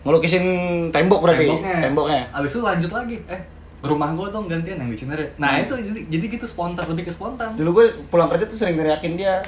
ngelukisin 0.00 0.44
tembok 0.88 1.20
berarti 1.20 1.44
Temboknya. 1.44 1.76
temboknya 1.82 2.20
Abis 2.32 2.50
itu 2.50 2.60
lanjut 2.60 2.88
lagi, 2.88 3.16
eh 3.26 3.40
rumah 3.80 4.10
gua 4.10 4.26
dong 4.28 4.46
gantian 4.46 4.74
yang 4.76 4.86
di 4.86 4.96
Cinere. 4.96 5.34
Nah, 5.36 5.50
Hmm. 5.52 5.62
itu 5.64 5.74
jadi, 5.84 6.00
jadi 6.08 6.24
gitu 6.32 6.46
spontan, 6.46 6.86
lebih 6.86 7.04
ke 7.04 7.12
spontan. 7.12 7.54
dulu 7.54 7.70
gue 7.76 7.86
pulang 8.06 8.26
kerja 8.26 8.42
tuh 8.44 8.54
sering 8.54 8.74
teriakin 8.74 9.14
dia 9.14 9.42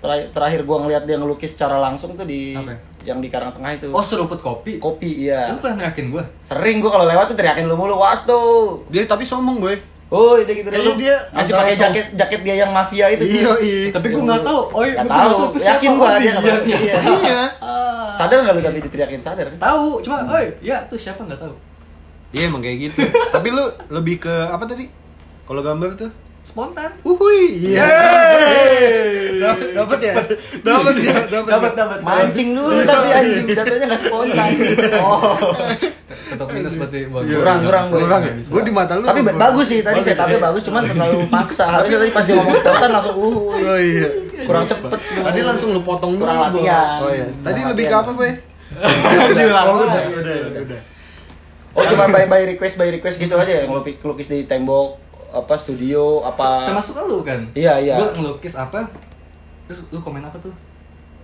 Terakhir, 0.00 0.26
terakhir 0.32 0.60
gue 0.64 0.76
ngeliat 0.80 1.04
dia 1.04 1.16
ngelukis 1.16 1.52
secara 1.52 1.76
langsung 1.76 2.16
tuh 2.16 2.24
di 2.24 2.56
Apa? 2.56 2.72
yang 3.00 3.20
di 3.20 3.28
Karang 3.28 3.52
Tengah 3.52 3.76
itu 3.76 3.88
Oh, 3.88 4.00
seruput 4.00 4.40
kopi. 4.40 4.76
kopi 4.76 5.24
iya 5.24 5.44
Itu 5.46 5.60
pernah 5.60 5.76
ngerakin 5.78 6.08
gua. 6.08 6.24
Sering 6.44 6.80
gua 6.80 6.90
kalau 6.90 7.06
lewat 7.06 7.28
tuh 7.28 7.36
teriakin 7.36 7.64
lu 7.64 7.76
mulu, 7.76 7.96
"Was 7.96 8.24
tuh." 8.24 8.84
Dia 8.88 9.04
tapi 9.04 9.24
sombong 9.24 9.60
boy. 9.60 9.76
Oh, 10.10 10.34
dia 10.36 10.50
gitu 10.50 10.66
Kayaknya 10.66 10.96
dia 10.98 11.14
masih 11.30 11.52
pakai 11.54 11.74
jaket 11.78 12.06
jaket 12.12 12.40
dia 12.42 12.54
yang 12.58 12.74
mafia 12.74 13.06
itu. 13.08 13.22
Iya, 13.22 13.52
iya. 13.62 13.88
Tapi 13.88 14.10
gua 14.10 14.22
nggak 14.26 14.42
tahu. 14.42 14.60
Oh, 14.68 14.82
iya, 14.82 14.94
gua 14.98 15.20
tahu. 15.22 15.38
Yakin 15.54 15.60
siapa. 15.86 15.96
gua 15.96 16.08
Oh, 16.08 16.18
dia 16.18 16.32
iya, 16.34 16.54
iya. 16.66 16.94
Iya. 16.98 17.40
Ah. 17.62 18.10
Sadar 18.12 18.42
nggak 18.42 18.54
lu 18.56 18.60
tapi 18.60 18.78
diteriakin 18.82 19.20
sadar 19.20 19.46
kan? 19.48 19.58
Tahu, 19.62 20.00
cuma, 20.00 20.16
oi, 20.28 20.50
ya 20.60 20.82
tuh 20.84 20.96
siapa 20.96 21.22
nggak 21.22 21.38
tahu. 21.38 21.54
Iya 22.30 22.46
emang 22.46 22.60
kayak 22.60 22.90
gitu. 22.90 23.00
tapi 23.30 23.48
lu 23.48 23.64
lebih 23.88 24.18
ke 24.18 24.34
apa 24.48 24.64
tadi? 24.64 24.90
Kalau 25.44 25.62
gambar 25.62 25.90
tuh 25.94 26.10
spontan. 26.40 26.90
Uhui, 27.02 27.42
iya. 27.70 27.88
Dapat 29.74 29.98
ya? 30.00 30.14
Dapat 30.60 30.94
ya? 30.98 31.14
Dapat 31.28 31.72
dapat. 31.72 31.98
Mancing 32.00 32.52
dulu 32.52 32.80
tapi 32.82 33.08
anjing 33.10 33.46
jatuhnya 33.48 33.86
nggak 33.86 34.02
spontan. 34.02 34.48
Oh. 35.00 35.36
Tetap 36.30 36.46
minus 36.50 36.74
berarti 36.74 36.98
Iya, 37.06 37.36
Kurang, 37.38 37.58
kurang, 37.64 37.84
gue. 37.90 38.00
Kurang 38.02 38.20
ya? 38.22 38.32
Gue 38.38 38.62
di 38.62 38.72
mata 38.72 38.92
lu. 38.96 39.04
Tapi 39.04 39.20
bagus 39.26 39.66
sih 39.66 39.80
tadi 39.80 40.00
saya 40.00 40.16
tapi 40.18 40.36
bagus 40.36 40.62
cuman 40.64 40.82
terlalu 40.86 41.18
maksa. 41.34 41.64
Harusnya 41.70 41.98
tadi 42.00 42.10
pas 42.12 42.24
dia 42.24 42.34
ngomong 42.36 42.56
spontan 42.56 42.90
langsung 42.90 43.14
uh 43.16 43.36
Oh 43.50 43.78
iya. 43.78 44.08
kurang 44.46 44.64
cepet. 44.64 44.90
Tadi 44.98 45.40
langsung 45.42 45.68
lu 45.72 45.82
potong 45.82 46.16
dulu. 46.16 46.24
Kurang 46.24 46.40
latihan. 46.50 46.98
Oh 47.02 47.10
iya. 47.10 47.26
Tadi 47.30 47.60
lebih 47.64 47.84
ke 47.86 47.94
apa, 47.94 48.10
Boy? 48.12 48.32
Diulang 49.34 49.66
Oh, 49.66 49.82
udah, 49.82 50.02
udah, 50.14 50.36
udah. 50.62 50.80
Oh 51.70 51.86
cuma 51.86 52.10
by 52.10 52.26
by 52.26 52.42
request 52.48 52.74
by 52.74 52.90
request 52.90 53.14
gitu 53.16 53.30
aja 53.32 53.52
ya 53.52 53.62
ngelukis 53.62 54.02
lukis 54.02 54.26
di 54.26 54.42
tembok 54.42 54.98
apa 55.30 55.54
studio 55.54 56.20
apa 56.20 56.66
Termasuk 56.66 56.96
lu 57.02 57.20
kan? 57.20 57.40
Iya, 57.52 57.76
iya. 57.76 57.94
Gue 57.94 58.08
ngelukis 58.14 58.54
apa? 58.54 58.88
Terus 59.64 59.84
lu 59.88 59.98
komen 59.98 60.20
apa 60.20 60.34
tuh? 60.36 60.50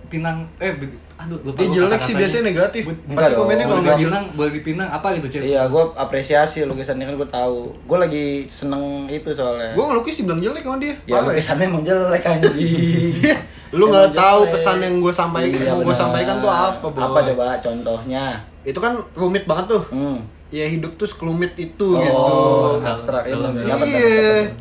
Pinang 0.07 0.47
eh 0.57 0.71
be- 0.71 0.95
aduh 1.17 1.35
lupa 1.43 1.59
Dia 1.59 1.83
jelek 1.83 1.99
sih 1.99 2.15
biasanya 2.15 2.43
negatif. 2.45 2.83
Pasti 2.87 3.35
komennya 3.35 3.65
kalau 3.65 3.83
nggak. 3.83 3.99
Pinang, 3.99 4.25
boleh 4.33 4.51
di 4.53 4.61
Pinang 4.61 4.87
apa 4.87 5.11
gitu, 5.13 5.27
Cek? 5.27 5.41
Iya, 5.43 5.67
gue 5.67 5.83
apresiasi 5.93 6.63
lukisannya 6.63 7.03
kan 7.03 7.15
gue 7.17 7.27
tahu. 7.27 7.59
Gue 7.83 7.97
lagi 7.97 8.25
seneng 8.47 8.81
itu 9.07 9.27
soalnya. 9.29 9.75
Gue 9.75 9.83
ngelukis 9.83 10.15
dibilang 10.17 10.39
jelek 10.39 10.63
sama 10.63 10.79
dia. 10.79 10.95
ya 11.03 11.13
Parah 11.13 11.27
lukisannya 11.27 11.65
emang 11.65 11.83
jelek 11.83 12.23
anjing. 12.23 13.11
Lu 13.75 13.91
nggak 13.91 14.15
tahu 14.15 14.41
jelek. 14.41 14.53
pesan 14.55 14.77
yang 14.79 14.95
gue 15.03 15.11
sampaikan, 15.11 15.59
Iya, 15.59 15.73
gue 15.75 15.91
sampaikan 15.93 16.35
tuh 16.39 16.47
apa, 16.47 16.87
Boy? 16.87 17.03
Apa 17.03 17.19
coba 17.27 17.43
contohnya? 17.59 18.23
Itu 18.63 18.79
kan 18.79 18.95
rumit 19.11 19.43
banget 19.43 19.75
tuh. 19.75 19.83
Hmm. 19.91 20.23
Ya 20.49 20.65
hidup 20.65 20.95
tuh 20.95 21.05
sekelumit 21.05 21.53
itu 21.55 21.87
Oh, 21.89 21.99
gitu. 21.99 22.33
abstrak 22.81 23.23
ya. 23.23 23.35
Iya. 23.35 23.49
Dapat. 23.65 23.87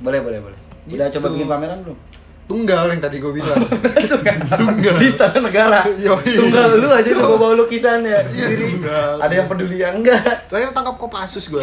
Boleh, 0.00 0.20
boleh, 0.20 0.38
boleh. 0.42 0.58
Udah 0.86 1.06
Gitu. 1.06 1.14
coba 1.16 1.26
bikin 1.30 1.46
pameran 1.46 1.78
belum? 1.80 1.98
Tunggal 2.46 2.86
yang 2.88 2.98
tadi 3.00 3.18
gue 3.18 3.32
bilang. 3.32 3.58
itu 4.00 4.16
kan 4.20 4.38
Tunggal. 4.52 4.94
di 4.96 5.06
istana 5.08 5.38
negara. 5.40 5.82
Yoi. 5.96 6.30
Tunggal 6.32 6.66
lu 6.76 6.88
aja 6.88 7.10
tuh 7.10 7.34
bawa 7.34 7.54
lukisannya 7.56 8.10
Iya, 8.16 8.22
sendiri. 8.24 8.62
tunggal. 8.72 9.18
Ada 9.18 9.34
yang 9.36 9.46
peduli 9.46 9.76
ya 9.76 9.88
enggak? 9.90 10.22
Terakhir 10.46 10.70
tangkap 10.72 10.94
Kopassus 10.96 11.46
gue. 11.48 11.62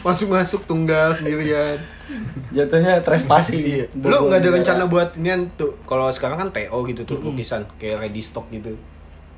Masuk-masuk 0.00 0.62
tunggal 0.64 1.14
sendirian. 1.14 1.78
Jatuhnya 2.50 2.98
trespassing. 3.00 3.62
Iya. 3.62 3.86
Lu 3.92 4.26
nggak 4.26 4.38
ada 4.38 4.50
rencana 4.52 4.82
buat 4.84 5.14
inian 5.16 5.50
tuh? 5.52 5.74
Kalau 5.82 6.06
sekarang 6.08 6.36
kan 6.36 6.48
PO 6.50 6.78
gitu 6.84 7.02
tuh 7.02 7.18
lukisan 7.20 7.66
kayak 7.76 8.02
ready 8.02 8.20
stock 8.20 8.46
gitu. 8.48 8.78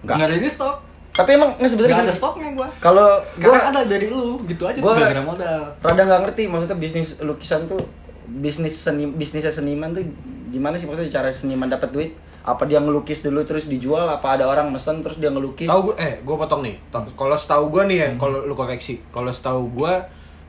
Nggak. 0.03 0.15
Enggak 0.15 0.29
ada 0.29 0.37
di 0.37 0.51
stok. 0.51 0.77
Tapi 1.15 1.31
emang 1.33 1.55
nggak 1.55 1.69
sebenarnya 1.69 1.95
Enggak 1.97 2.09
ada 2.11 2.15
stoknya 2.17 2.51
gua. 2.53 2.69
Kalau 2.77 3.09
Sekarang 3.29 3.55
gua 3.55 3.71
ada 3.71 3.81
dari 3.85 4.07
lu, 4.07 4.43
gitu 4.45 4.63
aja 4.65 4.79
gua- 4.79 4.93
tuh 4.93 5.01
gara-gara 5.01 5.23
modal. 5.23 5.61
rada 5.79 6.03
nggak 6.03 6.21
ngerti 6.25 6.43
maksudnya 6.45 6.77
bisnis 6.77 7.09
lukisan 7.21 7.61
tuh 7.65 7.79
bisnis 8.27 8.75
seni 8.75 9.07
bisnisnya 9.07 9.53
seniman 9.53 9.91
tuh 9.91 10.03
gimana 10.49 10.75
sih? 10.75 10.85
Maksudnya 10.85 11.11
cara 11.13 11.31
seniman 11.31 11.67
dapat 11.67 11.91
duit? 11.91 12.11
Apa 12.43 12.67
dia 12.67 12.77
ngelukis 12.77 13.23
dulu 13.23 13.41
terus 13.41 13.65
dijual? 13.65 14.05
Apa 14.05 14.37
ada 14.37 14.45
orang 14.45 14.69
mesen 14.69 15.01
terus 15.01 15.17
dia 15.17 15.31
ngelukis? 15.31 15.65
Tahu 15.65 15.81
gue 15.87 15.95
eh 15.97 16.19
gue 16.19 16.35
potong 16.35 16.61
nih. 16.61 16.77
Kalau 17.15 17.35
setahu 17.35 17.71
gue 17.71 17.83
nih 17.87 17.97
ya, 17.97 18.09
kalau 18.17 18.43
lu 18.43 18.53
koreksi. 18.53 19.01
Kalau 19.09 19.31
setahu 19.31 19.71
gue 19.73 19.93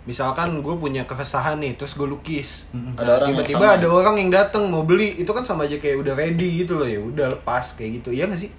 misalkan 0.04 0.60
gue 0.60 0.76
punya 0.76 1.02
keresahan 1.04 1.58
nih 1.58 1.74
terus 1.76 1.94
gue 1.94 2.04
lukis. 2.04 2.66
Ada 2.96 3.00
Nah, 3.00 3.14
orang 3.16 3.28
tiba-tiba 3.32 3.66
ada 3.72 3.88
orang 3.88 4.16
yang 4.18 4.30
datang 4.30 4.66
mau 4.66 4.82
beli. 4.82 5.14
Itu 5.16 5.30
kan 5.30 5.42
sama 5.42 5.66
aja 5.66 5.78
kayak 5.78 5.98
udah 5.98 6.14
ready 6.14 6.62
gitu 6.62 6.76
loh 6.76 6.86
ya 6.86 7.00
udah 7.00 7.32
lepas 7.32 7.74
kayak 7.74 8.02
gitu. 8.02 8.10
Iya 8.12 8.28
gak 8.28 8.40
sih 8.40 8.50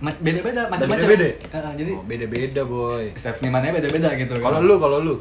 Beda-beda, 0.00 0.64
macam-macam. 0.66 0.96
Beda-beda? 0.98 1.28
Heeh, 1.28 1.72
jadi 1.76 1.90
oh, 1.92 2.02
beda-beda 2.02 2.62
boy 2.64 3.12
setiap 3.12 3.36
senimannya 3.36 3.70
beda-beda 3.74 4.08
gitu. 4.14 4.32
kan. 4.34 4.42
kalau 4.42 4.60
lu 4.60 4.74
kalau 4.76 4.98
lu 4.98 5.16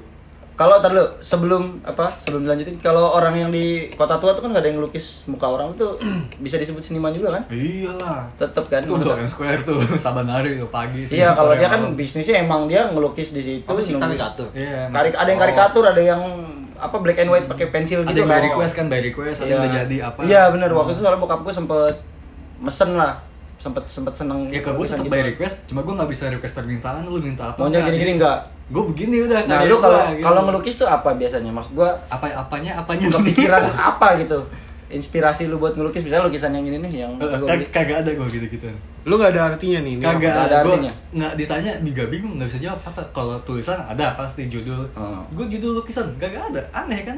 kalau 0.56 0.76
tar 0.78 0.92
dulu 0.92 1.08
sebelum 1.20 1.80
apa 1.82 2.12
sebelum 2.18 2.44
dilanjutin 2.44 2.76
kalau 2.78 3.12
orang 3.14 3.32
yang 3.34 3.48
di 3.48 3.88
kota 3.94 4.20
tua 4.20 4.32
tuh 4.32 4.44
kan 4.44 4.52
nggak 4.52 4.60
ada 4.60 4.68
yang 4.68 4.78
ngelukis 4.78 5.24
muka 5.26 5.48
orang 5.48 5.72
itu 5.72 5.88
bisa 6.44 6.56
disebut 6.56 6.80
seniman 6.82 7.12
juga 7.12 7.32
kan 7.34 7.44
Iyalah. 7.50 8.28
tetep 8.36 8.68
kan 8.68 8.84
maksudnya- 8.84 9.20
M 9.20 9.30
Square 9.30 9.62
tuh, 9.64 9.80
Sabanari 10.04 10.56
tuh 10.56 10.68
pagi 10.68 11.00
sih. 11.02 11.16
iya 11.18 11.32
kalau 11.32 11.56
dia 11.56 11.64
kan 11.66 11.80
malam. 11.82 11.96
bisnisnya 11.96 12.40
emang 12.40 12.68
dia 12.68 12.88
ngelukis 12.88 13.32
di 13.32 13.40
situ 13.40 13.64
apa 13.66 13.80
sih 13.80 13.96
karikatur 13.96 14.52
Iya. 14.52 14.88
Karik, 14.90 15.14
ada 15.14 15.28
yang 15.28 15.40
Oh. 15.40 15.44
karikatur 15.44 15.84
ada 15.86 16.02
yang 16.02 16.22
apa 16.76 16.96
black 16.98 17.20
and 17.20 17.30
white 17.30 17.48
pakai 17.48 17.68
pensil 17.70 18.00
ada 18.02 18.08
gitu 18.10 18.20
yang 18.20 18.28
by 18.28 18.36
kan. 18.38 18.44
request 18.46 18.74
kan 18.74 18.86
by 18.88 19.00
request, 19.02 19.38
ada 19.40 19.48
yang 19.50 19.60
udah 19.62 19.72
jadi 19.78 19.98
apa. 20.02 20.20
Iya 20.24 20.42
benar 20.50 20.72
waktu 20.74 20.92
itu 20.92 21.02
soalnya 21.02 21.20
bokap 21.20 21.40
gue 21.42 21.52
sempet 21.54 21.96
mesen 22.58 22.96
lah 22.96 23.16
sempet 23.60 23.84
sempet 23.86 24.14
seneng 24.14 24.48
Ya 24.48 24.60
kalau 24.60 24.80
gue 24.80 24.88
tetap 24.88 25.04
gitu. 25.04 25.12
by 25.12 25.22
request, 25.26 25.68
cuma 25.68 25.80
gue 25.82 25.94
nggak 25.94 26.08
bisa 26.08 26.24
request 26.28 26.54
permintaan, 26.54 27.04
lu 27.04 27.20
minta 27.20 27.44
apa? 27.46 27.60
maunya 27.60 27.84
gini-gini 27.84 28.16
enggak 28.16 28.40
Gue 28.68 28.84
begini 28.86 29.22
udah. 29.22 29.44
nah 29.44 29.62
lu 29.62 29.76
kalau 29.78 30.00
gitu. 30.08 30.22
kalau 30.22 30.42
ngelukis 30.44 30.76
tuh 30.76 30.88
apa 30.88 31.12
biasanya 31.12 31.50
maksud 31.50 31.74
gue 31.74 31.90
apa 32.08 32.26
apanya 32.32 32.72
apanya 32.78 33.10
kepikiran 33.12 33.66
apa 33.92 34.08
gitu 34.18 34.46
inspirasi 34.88 35.46
lu 35.46 35.58
buat 35.58 35.74
ngelukis 35.74 36.02
misalnya 36.02 36.26
lukisan 36.26 36.50
yang 36.52 36.64
ini 36.64 36.78
nih 36.80 36.94
yang 37.00 37.12
Eh, 37.14 37.26
gua 37.32 37.46
kag- 37.46 37.60
beli. 37.60 37.66
kagak 37.68 37.98
ada 38.00 38.12
gue 38.12 38.28
gitu 38.32 38.46
gituan 38.48 38.78
lu 39.02 39.14
nggak 39.16 39.32
ada 39.32 39.42
artinya 39.50 39.80
nih 39.82 39.94
kagak 40.00 40.34
ada 40.40 40.56
artinya. 40.62 40.94
nggak 41.12 41.32
ditanya 41.36 41.72
juga 41.80 42.04
bingung 42.08 42.34
nggak 42.36 42.48
bisa 42.48 42.60
jawab 42.60 42.80
apa 42.84 43.02
kalau 43.10 43.36
tulisan 43.42 43.78
ada 43.80 44.14
pasti 44.14 44.46
judul 44.46 44.86
Oh. 44.94 45.22
gue 45.32 45.46
judul 45.48 45.78
lukisan 45.78 46.10
kagak 46.16 46.42
ada 46.48 46.62
aneh 46.72 47.02
kan 47.04 47.18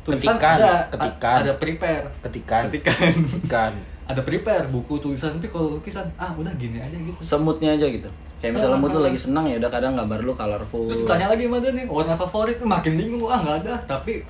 tulisan 0.00 0.32
Ketikan, 0.34 0.56
ada 0.56 0.72
ketikan. 0.88 1.36
ada 1.38 1.52
prepare 1.54 2.04
ketikan 2.22 2.62
ketikan 2.66 3.12
kan 3.46 3.72
ada 4.10 4.20
prepare 4.26 4.66
buku 4.66 4.98
tulisan 4.98 5.38
tapi 5.38 5.46
kalau 5.46 5.78
lukisan 5.78 6.10
ah 6.18 6.34
udah 6.34 6.50
gini 6.58 6.82
aja 6.82 6.98
gitu. 6.98 7.14
Semutnya 7.22 7.78
aja 7.78 7.86
gitu. 7.86 8.10
Kayak 8.42 8.58
misalnya 8.58 8.78
mood 8.80 8.92
lu 8.96 8.98
ah. 8.98 9.04
lagi 9.06 9.18
senang 9.20 9.44
ya 9.46 9.56
udah 9.62 9.70
kadang 9.70 9.94
gambar 9.94 10.18
lu 10.26 10.32
colorful. 10.34 10.90
Terus 10.90 11.06
tanya 11.06 11.30
lagi 11.30 11.46
dia 11.46 11.70
nih 11.70 11.84
warna 11.86 12.18
favorit? 12.18 12.58
Makin 12.58 12.92
bingung 12.98 13.30
ah 13.30 13.38
nggak 13.38 13.56
ada. 13.62 13.74
Tapi 13.86 14.24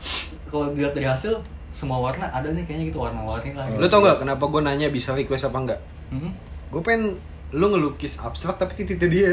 kalau 0.50 0.74
dilihat 0.76 0.92
dari 0.92 1.08
hasil 1.08 1.40
semua 1.70 2.02
warna 2.02 2.26
ada 2.28 2.50
nih 2.50 2.66
kayaknya 2.66 2.84
gitu 2.92 2.98
warna-warni 3.00 3.56
lah. 3.56 3.64
Lu 3.78 3.86
tau 3.88 4.02
nggak 4.04 4.26
kenapa 4.26 4.44
gue 4.50 4.60
nanya 4.60 4.86
bisa 4.92 5.16
request 5.16 5.48
apa 5.48 5.58
enggak 5.58 5.80
Hmm? 6.10 6.34
gue 6.74 6.82
pengen 6.82 7.14
lu 7.54 7.70
ngelukis 7.70 8.18
abstrak 8.18 8.58
tapi 8.58 8.74
titiknya 8.74 9.06
dia. 9.06 9.30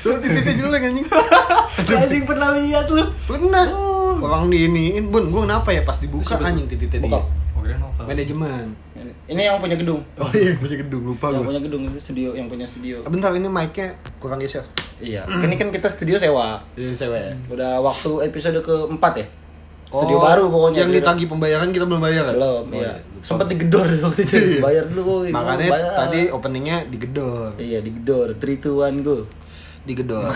Soalnya 0.00 0.24
titiknya 0.24 0.54
jelek 0.56 0.88
anjing. 0.88 1.04
Anjing 2.00 2.24
pernah 2.24 2.56
lihat 2.56 2.88
lu. 2.88 3.04
Pernah. 3.28 3.68
Orang 4.24 4.48
di 4.48 4.64
iniin 4.64 5.12
bun 5.12 5.28
gue 5.28 5.44
kenapa 5.44 5.68
ya 5.68 5.84
pas 5.84 6.00
dibuka 6.00 6.40
anjing 6.40 6.64
titiknya 6.64 7.04
dia? 7.04 7.20
Oh 7.20 7.28
novel. 7.76 8.04
Manajemen 8.08 8.64
ini 9.26 9.40
yang 9.42 9.56
punya 9.56 9.74
gedung. 9.74 10.00
Oh 10.14 10.30
iya 10.30 10.52
punya 10.54 10.76
gedung 10.76 11.02
lupa 11.04 11.28
yang 11.28 11.40
gue 11.40 11.48
punya 11.48 11.60
gedung 11.60 11.82
itu 11.84 11.98
studio 11.98 12.28
yang 12.32 12.46
punya 12.46 12.64
studio. 12.64 13.02
Bentar 13.04 13.30
ini 13.32 13.46
mic-nya 13.46 13.92
kurang 14.16 14.38
geser. 14.38 14.64
Iya. 14.98 15.22
Ini 15.24 15.54
kan 15.54 15.68
kita 15.68 15.86
studio 15.86 16.16
sewa. 16.16 16.58
Iya 16.72 16.92
sewa 16.92 17.16
ya. 17.16 17.32
Udah 17.46 17.78
waktu 17.78 18.10
episode 18.24 18.58
keempat 18.58 19.12
ya? 19.16 19.26
Studio 19.86 20.18
baru 20.18 20.46
pokoknya 20.46 20.78
Oh, 20.78 20.82
yang 20.82 20.92
ditagih 20.92 21.26
pembayaran 21.26 21.68
kita 21.70 21.84
belum 21.84 21.98
bayar 21.98 22.22
kan? 22.24 22.34
belum 22.34 22.64
Oh, 22.66 22.76
iya. 22.76 22.92
lupa. 22.92 23.20
sempet 23.20 23.46
digedor 23.48 23.88
waktu 24.04 24.20
itu. 24.22 24.36
Bayar 24.58 24.84
dulu 24.86 25.02
woy. 25.22 25.30
makanya 25.30 25.68
Bayar. 25.70 25.92
tadi 25.98 26.20
openingnya 26.28 26.76
digedor. 26.86 27.56
Iya 27.56 27.80
digedor. 27.80 28.36
Three 28.36 28.56
two 28.56 28.78
one 28.78 29.00
go. 29.00 29.24
Digedor. 29.82 30.28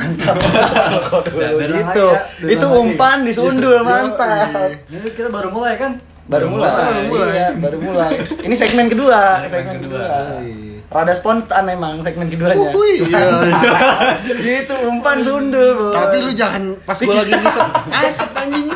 Dan 1.36 1.70
gitu. 1.70 2.06
ya, 2.08 2.20
itu 2.48 2.66
umpan 2.70 3.20
disundul 3.22 3.76
Yoi. 3.76 3.84
mantap. 3.84 4.70
Ini 4.88 5.08
kita 5.12 5.28
baru 5.28 5.48
mulai 5.48 5.76
kan? 5.76 6.00
Baru 6.24 6.46
mulai, 6.48 6.70
Baru 6.72 7.02
mulai. 7.08 7.30
Iya, 7.32 7.48
baru 7.56 7.78
mulai 7.78 8.12
ini 8.40 8.54
segmen 8.54 8.86
kedua 8.86 9.42
Segmen 9.42 9.50
segmen 9.50 9.76
kedua. 9.80 9.98
kedua 10.00 10.38
Yoi. 10.38 10.70
rada 10.86 11.08
spontan 11.10 11.64
emang 11.66 11.98
segmen 11.98 12.28
keduanya 12.28 12.68
Wuih, 12.68 13.00
iya. 13.02 13.24
gitu 14.44 14.74
umpan 14.84 15.18
sundul 15.18 15.72
boy. 15.72 15.88
Tapi 15.90 16.16
lu 16.20 16.32
jangan 16.32 16.76
pas 16.84 16.92
gua 16.94 17.16
lagi 17.16 17.32
ngisep 17.32 17.68
asap 17.88 18.30
anjing. 18.36 18.68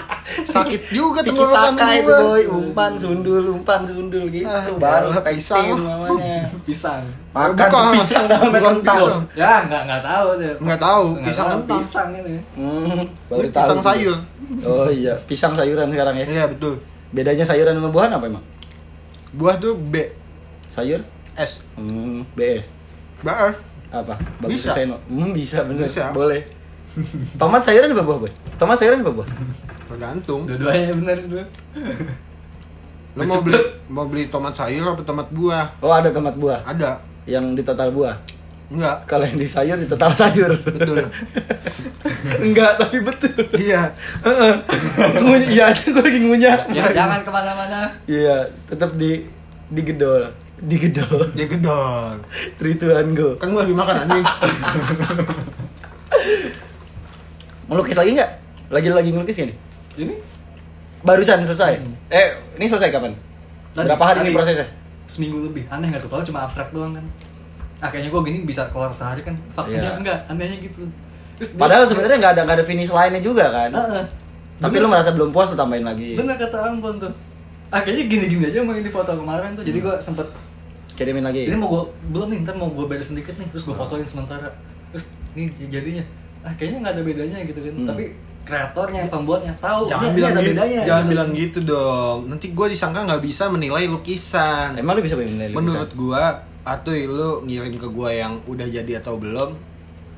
Sakit 0.43 0.81
juga 0.89 1.21
tenggorokan 1.21 1.77
taka 1.77 1.93
itu 1.95 2.09
gua. 2.09 2.19
boy, 2.25 2.43
umpan 2.49 2.93
sundul, 2.97 3.45
umpan 3.53 3.85
sundul 3.85 4.25
gitu. 4.27 4.49
Ah, 4.49 4.65
baru 4.75 5.13
pisang. 5.21 5.77
namanya. 5.77 6.49
Pisang. 6.67 7.05
Makan 7.31 7.53
Bukan, 7.53 7.69
tuh 7.69 7.93
pisang 7.95 8.25
dalam 8.27 8.49
bukan 8.49 8.65
kentang. 8.81 8.97
pisang. 8.99 9.23
Ya, 9.37 9.53
nggak 9.63 9.83
nggak 9.85 10.03
tahu 10.03 10.29
deh. 10.41 10.53
Nggak 10.57 10.81
tahu, 10.81 11.05
pisang 11.21 11.47
tahu, 11.47 11.57
kentang. 11.61 11.79
Pisang 11.79 12.09
ini. 12.17 12.35
Hmm, 12.57 13.01
baru 13.29 13.39
Ini 13.39 13.49
tahu. 13.53 13.61
pisang 13.61 13.77
tuh. 13.77 13.85
sayur. 13.85 14.17
Oh 14.65 14.89
iya, 14.89 15.15
pisang 15.23 15.53
sayuran 15.53 15.93
sekarang 15.93 16.17
ya. 16.17 16.27
Iya, 16.27 16.45
betul. 16.49 16.81
Bedanya 17.15 17.47
sayuran 17.47 17.79
sama 17.79 17.91
buahan 17.91 18.17
apa 18.17 18.25
emang? 18.27 18.45
Buah 19.37 19.59
tuh 19.61 19.77
B 19.77 20.11
Sayur? 20.71 21.01
S. 21.37 21.65
Hmm, 21.77 22.25
BS. 22.37 22.69
Baas. 23.25 23.57
Apa? 23.93 24.17
Bagus 24.41 24.61
Bisa. 24.61 24.77
Seno. 24.77 24.97
Hmm, 25.09 25.33
bisa 25.33 25.65
bener. 25.65 25.89
Bisa. 25.89 26.13
Boleh. 26.13 26.45
Tomat 27.41 27.61
sayuran 27.65 27.93
apa 27.93 28.03
buah, 28.05 28.19
Boy? 28.25 28.33
Tomat 28.57 28.77
sayuran 28.77 29.01
apa 29.05 29.13
buah? 29.13 29.29
Tergantung. 29.89 30.45
Dua-duanya 30.45 30.93
bener 30.97 31.17
itu. 31.23 31.37
Lu 33.17 33.25
mau 33.25 33.41
beli 33.41 33.61
mau 33.89 34.05
beli 34.05 34.29
tomat 34.29 34.53
sayur 34.53 34.93
apa 34.93 35.01
tomat 35.01 35.33
buah? 35.33 35.81
Oh, 35.81 35.89
ada 35.89 36.13
tomat 36.13 36.37
buah. 36.37 36.61
Ada. 36.69 37.01
Yang 37.25 37.45
di 37.57 37.63
total 37.65 37.89
buah. 37.89 38.21
Enggak. 38.67 38.97
Kalau 39.05 39.23
yang 39.23 39.37
di 39.37 39.47
sayur 39.47 39.77
di 39.77 39.87
total 39.87 40.11
sayur. 40.13 40.51
Betul. 40.59 41.07
Enggak, 42.41 42.77
tapi 42.77 42.99
betul. 43.01 43.31
iya. 43.57 43.95
Nguny- 45.17 45.49
Iya 45.49 45.71
aja 45.71 45.85
gue 45.87 46.03
lagi 46.03 46.21
ngunyah. 46.21 46.59
Ya, 46.71 46.85
jangan 46.93 47.21
ke 47.21 47.31
mana-mana. 47.31 47.87
Iya, 48.05 48.37
tetap 48.67 48.95
di 48.95 49.23
digedol, 49.69 50.31
digedol. 50.59 51.31
Dia 51.33 51.47
gedor. 51.47 52.23
Trituan 52.57 53.11
go. 53.13 53.35
Kan 53.37 53.51
gua 53.51 53.63
lagi 53.63 53.73
makan 53.73 53.97
anjing. 54.05 54.27
Melukis 57.67 57.97
lagi 57.97 58.11
nggak? 58.15 58.31
Lagi 58.69 58.89
lagi 58.89 59.11
ngelukis 59.11 59.37
gak 59.37 59.47
nih? 59.47 59.57
Ini 59.97 60.15
Barusan 61.03 61.43
selesai. 61.43 61.79
Hmm. 61.79 61.95
Eh, 62.09 62.29
ini 62.57 62.67
selesai 62.67 62.91
kapan? 62.91 63.15
Tadi- 63.73 63.87
Berapa 63.87 64.05
hari 64.05 64.19
ini 64.21 64.29
tadi. 64.29 64.37
prosesnya? 64.37 64.69
seminggu 65.07 65.39
lebih 65.41 65.71
aneh 65.71 65.87
nggak 65.87 66.03
tuh 66.03 66.11
padahal 66.11 66.27
cuma 66.27 66.43
abstrak 66.43 66.75
doang 66.75 66.91
kan 66.91 67.07
ah 67.79 67.89
kayaknya 67.89 68.09
gue 68.09 68.23
gini 68.25 68.39
bisa 68.43 68.67
keluar 68.67 68.89
sehari 68.89 69.21
kan 69.21 69.37
faktanya 69.51 69.83
Iya. 69.87 69.99
enggak 69.99 70.19
anehnya 70.27 70.59
gitu 70.63 70.83
Terus 71.37 71.51
dia- 71.51 71.61
Padahal 71.61 71.85
sebenarnya 71.85 72.17
nggak 72.17 72.33
ada 72.33 72.43
nggak 72.43 72.57
ada 72.57 72.65
finish 72.65 72.89
lainnya 72.89 73.21
juga 73.21 73.45
kan. 73.47 73.69
Heeh. 73.71 74.05
Tapi 74.57 74.75
lu 74.75 74.87
merasa 74.87 75.11
belum 75.11 75.29
puas 75.29 75.47
lu 75.47 75.55
tambahin 75.55 75.85
lagi. 75.85 76.17
bener 76.17 76.33
kata 76.35 76.57
Ambon 76.67 76.97
tuh 76.97 77.13
ah 77.67 77.79
kayaknya 77.79 78.05
gini-gini 78.07 78.45
aja 78.47 78.59
mau 78.61 78.73
yang 78.73 78.81
di 78.81 78.89
foto 78.89 79.13
kemarin 79.13 79.53
tuh 79.53 79.61
jadi 79.61 79.79
gue 79.79 79.95
sempet 79.99 80.25
Kirimin 80.93 81.21
lagi. 81.21 81.45
ini 81.45 81.53
mau 81.55 81.69
gue 81.69 81.83
belum 82.09 82.27
nih 82.27 82.39
ntar 82.41 82.55
mau 82.55 82.69
gue 82.69 82.87
beres 82.87 83.11
sedikit 83.11 83.35
nih 83.35 83.45
terus 83.47 83.63
gue 83.63 83.75
fotoin 83.75 84.01
sementara 84.03 84.49
terus 84.89 85.05
nih 85.35 85.45
jadinya 85.69 86.05
ah 86.41 86.55
kayaknya 86.55 86.79
nggak 86.81 86.95
ada 86.95 87.03
bedanya 87.03 87.37
gitu 87.43 87.61
kan 87.61 87.75
Hmm. 87.75 87.85
tapi 87.87 88.05
kreatornya 88.43 89.01
pembuatnya 89.07 89.53
tahu 89.59 89.83
Jangan 89.85 90.01
ini- 90.01 90.07
ini 90.07 90.17
bilang 90.17 90.31
ada 90.31 90.41
gitu, 90.41 90.51
bedanya 90.55 90.81
jangan 90.81 91.03
gitu. 91.03 91.13
bilang 91.13 91.31
gitu 91.35 91.59
dong. 91.61 92.19
Nanti 92.27 92.47
gue 92.49 92.67
disangka 92.71 92.99
nggak 93.03 93.21
bisa 93.21 93.45
menilai 93.47 93.85
lukisan. 93.87 94.69
Emang 94.73 94.95
lu 94.95 95.03
bisa 95.03 95.17
menilai 95.17 95.51
lukisan? 95.51 95.59
Menurut 95.59 95.91
gua, 95.93 96.25
atau 96.67 96.91
lu 96.91 97.47
ngirim 97.47 97.71
ke 97.73 97.87
gua 97.87 98.11
yang 98.11 98.43
udah 98.43 98.67
jadi 98.67 98.99
atau 98.99 99.15
belum, 99.17 99.55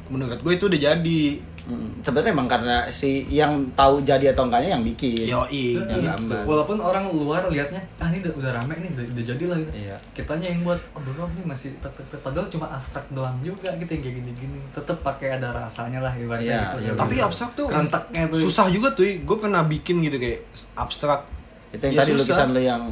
menurut 0.08 0.40
gue 0.40 0.52
itu 0.54 0.64
udah 0.64 0.80
jadi. 0.82 1.22
Hmm, 1.68 1.92
Sebenarnya 2.00 2.32
emang 2.32 2.48
karena 2.48 2.88
si 2.88 3.28
yang 3.28 3.52
tahu 3.76 4.00
jadi 4.00 4.32
atau 4.32 4.48
enggaknya 4.48 4.72
yang 4.72 4.80
bikin. 4.80 5.28
Gitu. 5.28 5.84
gambar. 5.84 6.48
Walaupun 6.48 6.80
orang 6.80 7.12
luar 7.12 7.44
liatnya, 7.44 7.84
ah 8.00 8.08
ini 8.08 8.24
udah, 8.24 8.32
udah 8.40 8.50
rame 8.56 8.72
nih, 8.80 8.88
udah, 8.88 9.04
udah 9.04 9.24
jadi 9.28 9.44
lah 9.44 9.56
gitu. 9.60 9.70
Iya. 9.76 9.96
Kitanya 10.16 10.48
yang 10.48 10.64
buat, 10.64 10.80
oh 10.96 11.02
belum 11.04 11.28
nih 11.36 11.44
masih 11.44 11.76
tek 11.76 11.92
tek 11.92 12.08
tek. 12.08 12.20
Padahal 12.24 12.48
cuma 12.48 12.72
abstrak 12.72 13.04
doang 13.12 13.36
juga 13.44 13.68
gitu 13.76 13.90
yang 13.90 14.00
kayak 14.00 14.16
gini-gini. 14.16 14.58
Tetep 14.72 14.96
pakai 15.04 15.36
ada 15.36 15.48
rasanya 15.52 16.00
lah 16.00 16.16
ibaratnya 16.16 16.48
Iya, 16.48 16.60
gitu. 16.64 16.76
iya, 16.80 16.90
Tapi 16.96 17.14
bener. 17.14 17.26
abstrak 17.28 17.50
tuh 17.52 17.66
Kerenteknya 17.68 18.22
tuh. 18.26 18.40
susah 18.40 18.66
juga 18.72 18.88
tuh. 18.90 19.04
Gue 19.20 19.36
pernah 19.36 19.62
bikin 19.62 20.00
gitu 20.00 20.16
kayak 20.16 20.40
abstrak. 20.72 21.20
Itu 21.68 21.84
yang 21.84 21.92
Ya, 21.92 22.00
tadi 22.00 22.10
susah. 22.10 22.20
lukisan 22.24 22.48
lu 22.48 22.60
yang 22.64 22.82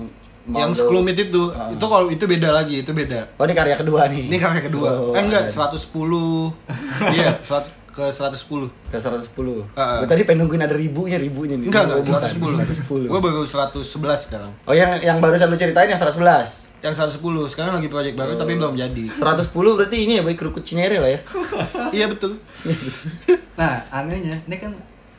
yang 0.49 0.69
lu- 0.69 0.77
sekelumit 0.77 1.17
itu, 1.21 1.43
Ah. 1.51 1.69
itu 1.69 1.83
kalau 1.83 2.07
itu 2.07 2.25
beda 2.25 2.49
lagi, 2.53 2.81
itu 2.81 2.91
beda. 2.91 3.35
Oh, 3.35 3.43
ini 3.43 3.53
karya 3.53 3.75
kedua 3.75 4.07
nih. 4.07 4.25
Ini 4.27 4.37
karya 4.37 4.63
kedua. 4.63 4.89
Oh, 4.93 5.11
eh 5.11 5.21
enggak, 5.21 5.43
ada. 5.45 5.73
110. 5.73 6.55
Iya, 7.13 7.31
100 7.41 7.67
ke 7.89 8.05
110. 8.07 8.69
ke 8.87 8.97
110. 8.97 9.67
Ah, 9.73 9.81
ah. 9.81 9.99
Gua 9.99 10.09
tadi 10.09 10.23
pengen 10.23 10.45
nungguin 10.45 10.63
ada 10.63 10.73
ribunya 10.73 11.17
ribunya 11.17 11.57
nih. 11.57 11.67
Enggak, 11.67 11.83
Oh, 11.83 11.99
enggak, 11.99 12.07
bukan. 12.07 12.21
110. 12.23 12.55
110. 12.61 13.09
Gue 13.09 13.21
baru 13.21 13.43
111 13.43 13.83
sekarang. 14.23 14.53
Oh, 14.63 14.73
yang 14.73 15.01
yang 15.01 15.19
barusan 15.19 15.49
lu 15.49 15.57
ceritain 15.57 15.89
yang 15.89 15.97
111. 15.97 16.63
Yang 16.79 16.95
110, 16.95 17.19
sekarang 17.49 17.73
lagi 17.75 17.89
project 17.89 18.15
baru 18.15 18.37
tapi 18.37 18.53
belum 18.55 18.77
jadi. 18.77 19.09
110 19.11 19.49
berarti 19.75 19.97
ini 19.99 20.13
ya 20.15 20.23
baik 20.23 20.37
kerukut 20.37 20.61
Cinere 20.61 20.97
lah 20.97 21.09
ya. 21.09 21.21
iya 21.97 22.07
betul. 22.07 22.37
Nah, 23.57 23.81
anehnya, 23.91 24.37
ini 24.45 24.57
kan 24.59 24.69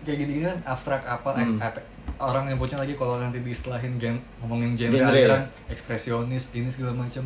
kayak 0.04 0.18
gini-gini 0.20 0.46
kan 0.46 0.58
abstrak 0.64 1.02
apa, 1.02 1.34
Hmm. 1.34 1.58
Orang 2.20 2.44
nyebutnya 2.46 2.78
lagi 2.78 2.94
kalau 2.94 3.18
nanti 3.18 3.40
diistelahin 3.40 3.98
gen, 3.98 4.18
ngomongin 4.40 4.74
genre, 4.74 4.94
Genre. 4.94 5.12
aliran, 5.12 5.42
ekspresionis, 5.68 6.52
ini 6.52 6.68
segala 6.68 6.94
macam. 6.98 7.24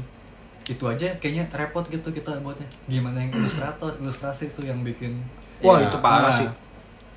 Itu 0.64 0.84
aja 0.86 1.10
kayaknya 1.18 1.50
repot 1.50 1.84
gitu 1.86 2.08
kita 2.08 2.38
buatnya. 2.40 2.68
Gimana 2.86 3.18
yang 3.20 3.32
ilustrator, 3.34 3.96
ilustrasi 3.98 4.50
itu 4.50 4.62
yang 4.64 4.82
bikin 4.82 5.18
Wah, 5.60 5.78
Iya. 5.78 5.88
itu 5.88 5.98
parah 6.00 6.26
Nah. 6.26 6.34
sih. 6.36 6.50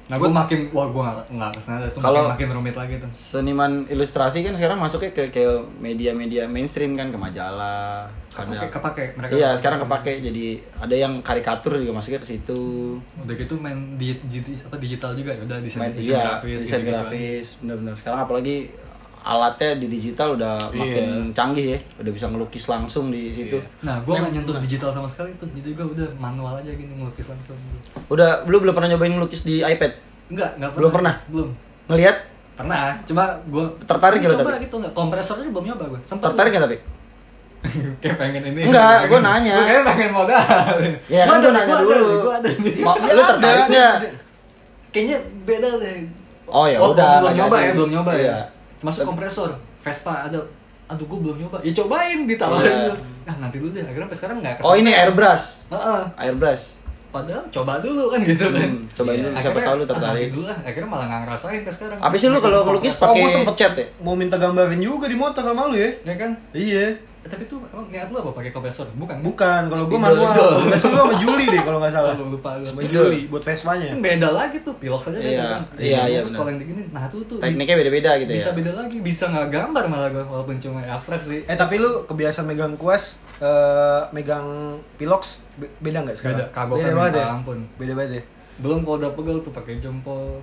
Nah, 0.04 0.20
gue 0.20 0.28
makin, 0.28 0.68
wah 0.68 0.84
gue 0.84 1.00
gak, 1.00 1.16
nggak 1.32 1.50
ke 1.50 1.60
sana 1.60 1.80
itu 1.82 1.96
Kalau- 1.96 2.28
makin, 2.28 2.44
makin 2.44 2.48
rumit 2.52 2.76
lagi 2.76 2.94
tuh. 3.00 3.08
Seniman 3.16 3.88
ilustrasi 3.88 4.44
kan 4.44 4.52
sekarang 4.52 4.76
masuknya 4.76 5.08
ke 5.10 5.32
ke 5.32 5.44
media-media 5.80 6.44
mainstream 6.44 6.92
kan 6.92 7.08
ke 7.08 7.16
majalah. 7.16 8.04
Kepake, 8.34 8.50
Ada 8.50 8.66
kepake 8.68 9.04
mereka. 9.14 9.32
Iya, 9.32 9.48
sekarang 9.54 9.78
kepake 9.80 10.12
jadi 10.18 10.46
ada 10.74 10.94
yang 10.96 11.22
karikatur 11.22 11.78
juga 11.78 11.94
masuknya 11.94 12.18
ke 12.18 12.28
situ. 12.28 12.60
Udah 13.16 13.34
gitu 13.34 13.54
main 13.56 13.78
di, 13.94 14.18
di, 14.26 14.42
apa 14.58 14.74
digital 14.74 15.14
juga 15.14 15.30
ya 15.30 15.40
udah 15.40 15.58
desain, 15.62 15.80
Main 15.80 15.94
desain 15.94 16.10
iya, 16.10 16.22
grafis 16.34 16.58
desain 16.58 16.82
gitu-gitu. 16.82 16.90
grafis, 16.90 17.46
benar-benar. 17.62 17.94
Sekarang 17.94 18.20
apalagi 18.20 18.56
alatnya 19.22 19.70
di 19.78 19.86
digital 19.88 20.34
udah 20.34 20.68
Iya. 20.68 20.76
makin 20.76 21.06
canggih 21.30 21.66
ya, 21.72 21.78
udah 21.96 22.12
bisa 22.12 22.26
ngelukis 22.26 22.64
langsung 22.66 23.08
di 23.08 23.30
situ. 23.30 23.56
Nah, 23.80 24.02
gue 24.02 24.12
gak 24.12 24.30
nyentuh 24.30 24.58
digital 24.60 24.90
sama 24.90 25.06
sekali 25.06 25.30
tuh. 25.34 25.46
Jadi 25.48 25.72
gue 25.72 25.86
udah 25.86 26.08
manual 26.18 26.58
aja 26.58 26.68
gini 26.68 26.90
ngelukis 26.92 27.30
langsung. 27.30 27.56
Udah 28.06 28.42
lu 28.44 28.58
belum 28.58 28.74
pernah 28.74 28.90
nyobain 28.90 29.14
ngelukis 29.14 29.40
di 29.42 29.62
iPad? 29.62 29.94
Enggak, 30.28 30.50
enggak 30.58 30.70
pernah. 30.70 30.76
Belum 30.76 30.90
pernah? 30.92 31.14
Belum. 31.28 31.48
Ngelihat 31.86 32.16
Pernah, 32.54 32.94
cuma 33.02 33.34
gue 33.44 33.66
Tertarik 33.82 34.22
gitu 34.22 34.30
coba 34.32 34.54
tapi? 34.54 34.62
gitu 34.62 34.76
enggak. 34.78 34.92
Kompresornya 34.94 35.50
belum 35.50 35.64
nyoba 35.70 35.84
gue. 35.90 36.00
Sempet 36.06 36.22
tertarik 36.24 36.50
nggak 36.54 36.64
tapi? 36.64 36.76
kayak 38.02 38.16
pengen 38.16 38.42
ini. 38.44 38.68
Enggak, 38.68 39.08
gua 39.08 39.20
nanya. 39.20 39.56
Kayak 39.64 39.82
pengen 39.86 40.10
modal. 40.12 40.76
Ya 41.08 41.22
kan 41.24 41.36
gua 41.40 41.52
nanya 41.52 41.74
dulu. 41.80 42.08
Gua 42.22 42.34
ada 42.38 42.50
nih. 42.50 42.74
Iya, 42.76 43.12
lu 43.12 43.22
tertarik 43.24 43.66
nggak? 43.68 43.94
Kayaknya 44.90 45.16
beda 45.42 45.70
deh. 45.80 45.98
Oh, 46.44 46.66
ya 46.68 46.78
udah, 46.78 47.18
Belum 47.18 47.24
nggak 47.24 47.34
nyoba 47.34 47.56
ya, 47.58 47.72
belum 47.72 47.90
nyoba 47.90 48.10
Iya. 48.14 48.26
ya. 48.28 48.38
Masuk 48.84 49.02
kompresor, 49.08 49.50
Vespa 49.80 50.28
ada. 50.28 50.38
Aduh, 50.84 51.08
gue 51.08 51.18
belum 51.24 51.36
nyoba. 51.40 51.56
Ya 51.64 51.72
cobain 51.72 52.28
ditawarin 52.28 52.68
Iya. 52.68 52.78
dulu. 52.92 52.96
Nah, 53.24 53.34
nanti 53.40 53.56
dulu 53.58 53.70
deh. 53.72 53.80
Akhirnya 53.82 54.04
sampai 54.04 54.18
sekarang 54.20 54.36
enggak 54.44 54.60
Oh 54.60 54.76
ini 54.76 54.92
airbrush, 54.92 55.64
Heeh. 55.72 56.02
airbrush. 56.20 56.64
Padahal 57.08 57.46
coba 57.48 57.78
dulu 57.78 58.10
kan 58.10 58.20
gitu 58.20 58.50
kan. 58.50 58.68
Hmm, 58.68 58.84
cobain 58.92 59.18
dulu, 59.22 59.32
siapa 59.32 59.58
tahu 59.62 59.74
lu 59.78 59.82
ah, 59.82 59.88
tertarik. 59.88 60.28
dulu 60.34 60.44
lah. 60.44 60.58
Akhirnya 60.60 60.88
malah 60.90 61.06
nggak 61.08 61.20
ngerasain 61.24 61.60
ke 61.62 61.70
sekarang. 61.70 61.98
Apa 61.98 62.14
sih 62.14 62.26
lu 62.28 62.38
kalau 62.38 62.58
ngelukis 62.62 62.92
Oh, 62.92 63.00
pakai 63.08 63.22
gua 63.22 63.30
sempet 63.32 63.54
cat 63.54 63.72
ya? 63.72 63.86
Mau 64.02 64.14
minta 64.14 64.36
gambarin 64.36 64.82
juga 64.82 65.06
di 65.06 65.16
motor 65.16 65.40
sama 65.40 65.70
lu 65.70 65.78
ya? 65.78 65.90
Ya 66.04 66.14
kan? 66.18 66.30
Iya. 66.52 66.86
Tapi 67.24 67.44
tuh 67.44 67.56
emang 67.66 67.88
niat 67.88 68.08
lu 68.08 68.18
apa 68.18 68.30
pakai 68.32 68.50
kompresor? 68.50 68.84
Bukan. 68.92 69.16
kan? 69.16 69.24
Bukan, 69.24 69.62
kalau 69.66 69.84
gue 69.86 69.96
Spidol, 69.96 70.28
manual. 70.28 70.52
Biasanya 70.62 70.92
lu 70.92 70.98
sama 71.02 71.14
Juli 71.16 71.44
deh 71.48 71.62
kalau 71.62 71.78
nggak 71.78 71.92
salah. 71.92 72.12
Oh, 72.14 72.28
lupa 72.28 72.50
gua. 72.54 72.66
Sama. 72.66 72.80
Juli 72.84 73.20
buat 73.26 73.42
Vespanya. 73.42 73.86
Kan 73.88 74.00
beda 74.00 74.28
lagi 74.30 74.56
tuh, 74.60 74.74
pilok 74.76 75.00
saja 75.00 75.16
beda 75.16 75.30
Iya, 75.30 75.44
kan. 75.46 75.60
iya, 75.76 76.00
iya, 76.06 76.18
Terus 76.20 76.32
kalau 76.34 76.48
yang 76.48 76.60
begini, 76.60 76.80
nah 76.90 77.04
tuh 77.06 77.24
tuh 77.24 77.36
Tekniknya 77.38 77.76
beda-beda 77.76 78.10
gitu 78.16 78.30
bisa 78.30 78.48
ya. 78.48 78.54
beda 78.54 78.72
lagi, 78.74 78.96
bisa 79.00 79.24
nggak 79.26 79.48
gambar 79.50 79.84
malah 79.86 80.08
gue 80.10 80.20
walaupun 80.22 80.56
cuma 80.58 80.80
abstrak 80.82 81.20
sih. 81.20 81.40
Eh 81.44 81.56
tapi 81.56 81.74
lu 81.76 82.04
kebiasaan 82.04 82.44
megang 82.44 82.76
kuas, 82.76 83.04
eh, 83.38 84.02
megang 84.10 84.46
pilox 84.94 85.40
be- 85.54 85.72
beda 85.80 86.04
nggak 86.04 86.16
sekarang? 86.16 86.38
Beda, 86.38 86.46
kagok 86.50 86.76
beda 86.76 86.84
kan 86.84 86.94
banget 86.94 87.14
ya. 87.14 87.26
ampun. 87.32 87.58
Beda 87.74 87.92
banget 87.94 88.12
ya. 88.12 88.22
Belum 88.54 88.78
kalau 88.80 88.96
udah 88.98 89.10
pegel 89.10 89.36
tuh 89.40 89.50
pakai 89.50 89.74
jempol. 89.76 90.38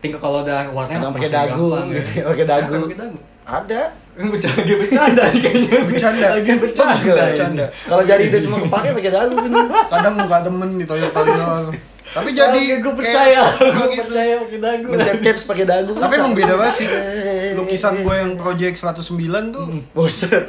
Tinggal 0.00 0.16
kalau 0.18 0.40
udah 0.40 0.66
warnanya 0.68 1.12
pakai 1.12 1.30
dagu, 1.30 1.68
gitu, 1.88 2.10
pakai 2.32 2.44
dagu. 2.44 2.74
Pakai 2.82 2.98
dagu. 2.98 3.18
Ada. 3.44 3.82
Bercanda, 4.14 4.62
lagi 4.62 4.74
bercanda 4.78 5.22
nih 5.26 5.40
kayaknya. 5.42 5.78
Bercanda. 5.84 6.26
Lagi 6.38 6.52
bercanda. 6.54 6.94
Pegel, 6.96 7.14
ini. 7.14 7.24
bercanda. 7.26 7.64
Kalau 7.66 8.02
jadi 8.06 8.22
udah 8.30 8.40
semua 8.40 8.58
kepake 8.62 8.88
pakai 8.94 9.10
dagu 9.10 9.34
gini. 9.36 9.60
Kadang 9.90 10.14
muka 10.16 10.38
temen 10.40 10.68
di 10.78 10.84
toilet. 10.86 11.12
Tapi 12.04 12.30
jadi 12.30 12.84
gue 12.84 12.94
percaya, 12.94 13.42
gue 13.58 13.86
gitu. 13.90 14.06
percaya 14.06 14.32
pakai 14.38 14.58
dagu. 14.60 14.86
Mencet 14.92 15.18
caps 15.18 15.42
pakai 15.48 15.64
dagu. 15.66 15.90
Tapi 15.96 16.14
emang 16.14 16.36
beda 16.36 16.54
banget 16.54 16.74
sih. 16.78 16.88
Lukisan 17.58 18.04
gue 18.04 18.14
yang 18.14 18.36
project 18.36 18.76
109 18.76 19.02
tuh 19.50 19.66
Buset, 19.90 20.44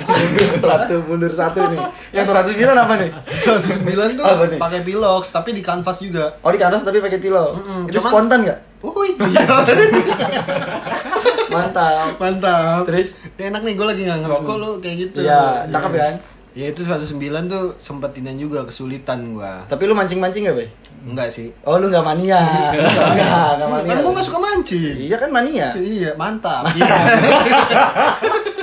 satu 0.59 0.95
mundur 1.07 1.31
satu 1.31 1.63
nih. 1.65 1.79
Yang 2.11 2.25
109 2.27 2.75
apa 2.75 2.93
nih? 2.99 3.09
109 3.25 4.13
tuh 4.13 4.25
pakai 4.59 4.79
pilox 4.83 5.31
tapi 5.31 5.55
di 5.55 5.63
kanvas 5.63 5.97
juga. 5.97 6.37
Oh 6.43 6.51
di 6.51 6.59
kanvas 6.59 6.83
tapi 6.83 6.99
pakai 6.99 7.17
pilo. 7.17 7.57
Mm-mm, 7.57 7.89
Itu 7.89 7.97
cuman- 7.97 8.13
spontan 8.13 8.39
nggak? 8.45 8.59
Uy. 8.85 9.17
Mantap. 11.55 12.07
Mantap. 12.19 12.81
Terus? 12.87 13.09
Enak 13.39 13.61
nih 13.63 13.73
gue 13.79 13.85
lagi 13.87 14.01
nggak 14.03 14.19
ngerokok 14.25 14.55
lu 14.59 14.71
kayak 14.83 14.95
gitu. 15.07 15.17
Iya, 15.23 15.65
cakep 15.71 15.91
kan? 15.95 16.15
Ya 16.55 16.71
itu 16.71 16.87
109 16.87 17.19
tuh 17.51 17.75
sempetin 17.83 18.31
juga 18.39 18.63
kesulitan 18.63 19.35
gua. 19.35 19.67
Tapi 19.67 19.91
lu 19.91 19.93
mancing-mancing 19.95 20.47
nggak, 20.47 20.55
Be? 20.55 20.65
Enggak 21.03 21.27
sih. 21.27 21.51
Oh, 21.67 21.75
lu 21.75 21.91
nggak 21.91 21.99
mania. 22.07 22.71
Enggak, 22.71 23.59
enggak 23.59 23.69
mania. 23.75 23.89
Kan 23.91 23.97
gua 23.99 24.11
gak 24.15 24.27
suka 24.31 24.39
mancing. 24.39 24.95
Iya 24.95 25.15
kan 25.19 25.29
mania. 25.35 25.75
Iya, 25.75 26.15
mantap. 26.15 26.63
Iya. 26.71 26.95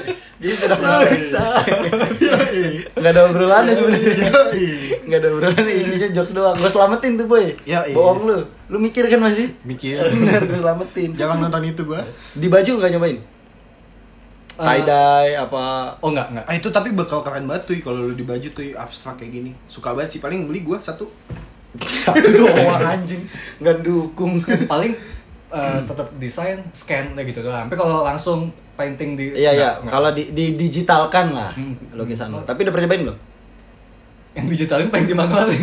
Jadi 0.43 0.55
sudah 0.59 0.79
Bisa. 1.07 1.43
Enggak 2.99 3.13
ada 3.15 3.21
obrolannya 3.31 3.73
sebenarnya. 3.79 4.27
Yoi. 4.27 4.67
Enggak 5.07 5.19
ada 5.23 5.29
obrolan 5.39 5.67
isinya 5.71 6.09
jokes 6.11 6.35
doang. 6.35 6.57
Gua 6.59 6.67
selamatin 6.67 7.15
tuh, 7.15 7.27
Boy. 7.31 7.55
Yoi. 7.63 7.95
Bohong 7.95 8.27
lu. 8.27 8.39
Lu 8.67 8.83
mikir 8.83 9.07
kan 9.07 9.23
masih? 9.23 9.55
Mikir. 9.63 10.03
Bener, 10.11 10.43
gua 10.51 10.59
selamatin. 10.59 11.15
Jangan 11.15 11.47
nonton 11.47 11.63
itu 11.63 11.87
gua. 11.87 12.03
Di 12.35 12.51
baju 12.51 12.71
nggak 12.75 12.91
nyobain? 12.99 13.19
Eh, 14.53 14.67
Tie 14.67 14.83
dye 14.85 15.33
apa? 15.39 15.97
Oh 16.03 16.11
enggak, 16.11 16.29
enggak. 16.35 16.45
Ah 16.51 16.55
itu 16.59 16.69
tapi 16.75 16.91
bakal 16.91 17.23
keren 17.23 17.47
banget 17.47 17.63
tuh 17.71 17.75
kalau 17.81 18.11
lu 18.11 18.15
di 18.19 18.27
baju 18.27 18.49
tuh 18.51 18.67
abstrak 18.75 19.23
kayak 19.23 19.31
gini. 19.31 19.51
Suka 19.71 19.95
banget 19.95 20.19
sih 20.19 20.21
paling 20.21 20.51
beli 20.51 20.67
gua 20.67 20.83
satu. 20.83 21.07
Satu 22.03 22.19
doang 22.35 22.83
anjing. 22.83 23.23
Enggak 23.63 23.87
dukung. 23.87 24.43
Paling 24.67 24.93
eh, 25.53 25.79
tetap 25.85 26.09
desain, 26.17 26.59
scan 26.73 27.13
kayak 27.13 27.27
gitu 27.29 27.41
doang. 27.43 27.69
Tapi 27.69 27.77
kalau 27.77 28.03
langsung 28.03 28.49
painting 28.73 29.15
di 29.15 29.37
Iya 29.37 29.51
iya, 29.53 29.71
kalau 29.85 30.11
di, 30.11 30.33
di 30.33 30.57
digitalkan 30.57 31.31
lah 31.31 31.53
Hmm. 31.53 31.77
lukisan 31.93 32.29
lu. 32.29 32.41
Tapi 32.43 32.65
udah 32.65 32.73
pernah 32.73 32.87
cobain 32.87 33.03
belum? 33.05 33.19
yang 34.33 34.49
digitalin 34.49 34.89
paling 34.89 35.05
di 35.05 35.13
manualin. 35.13 35.61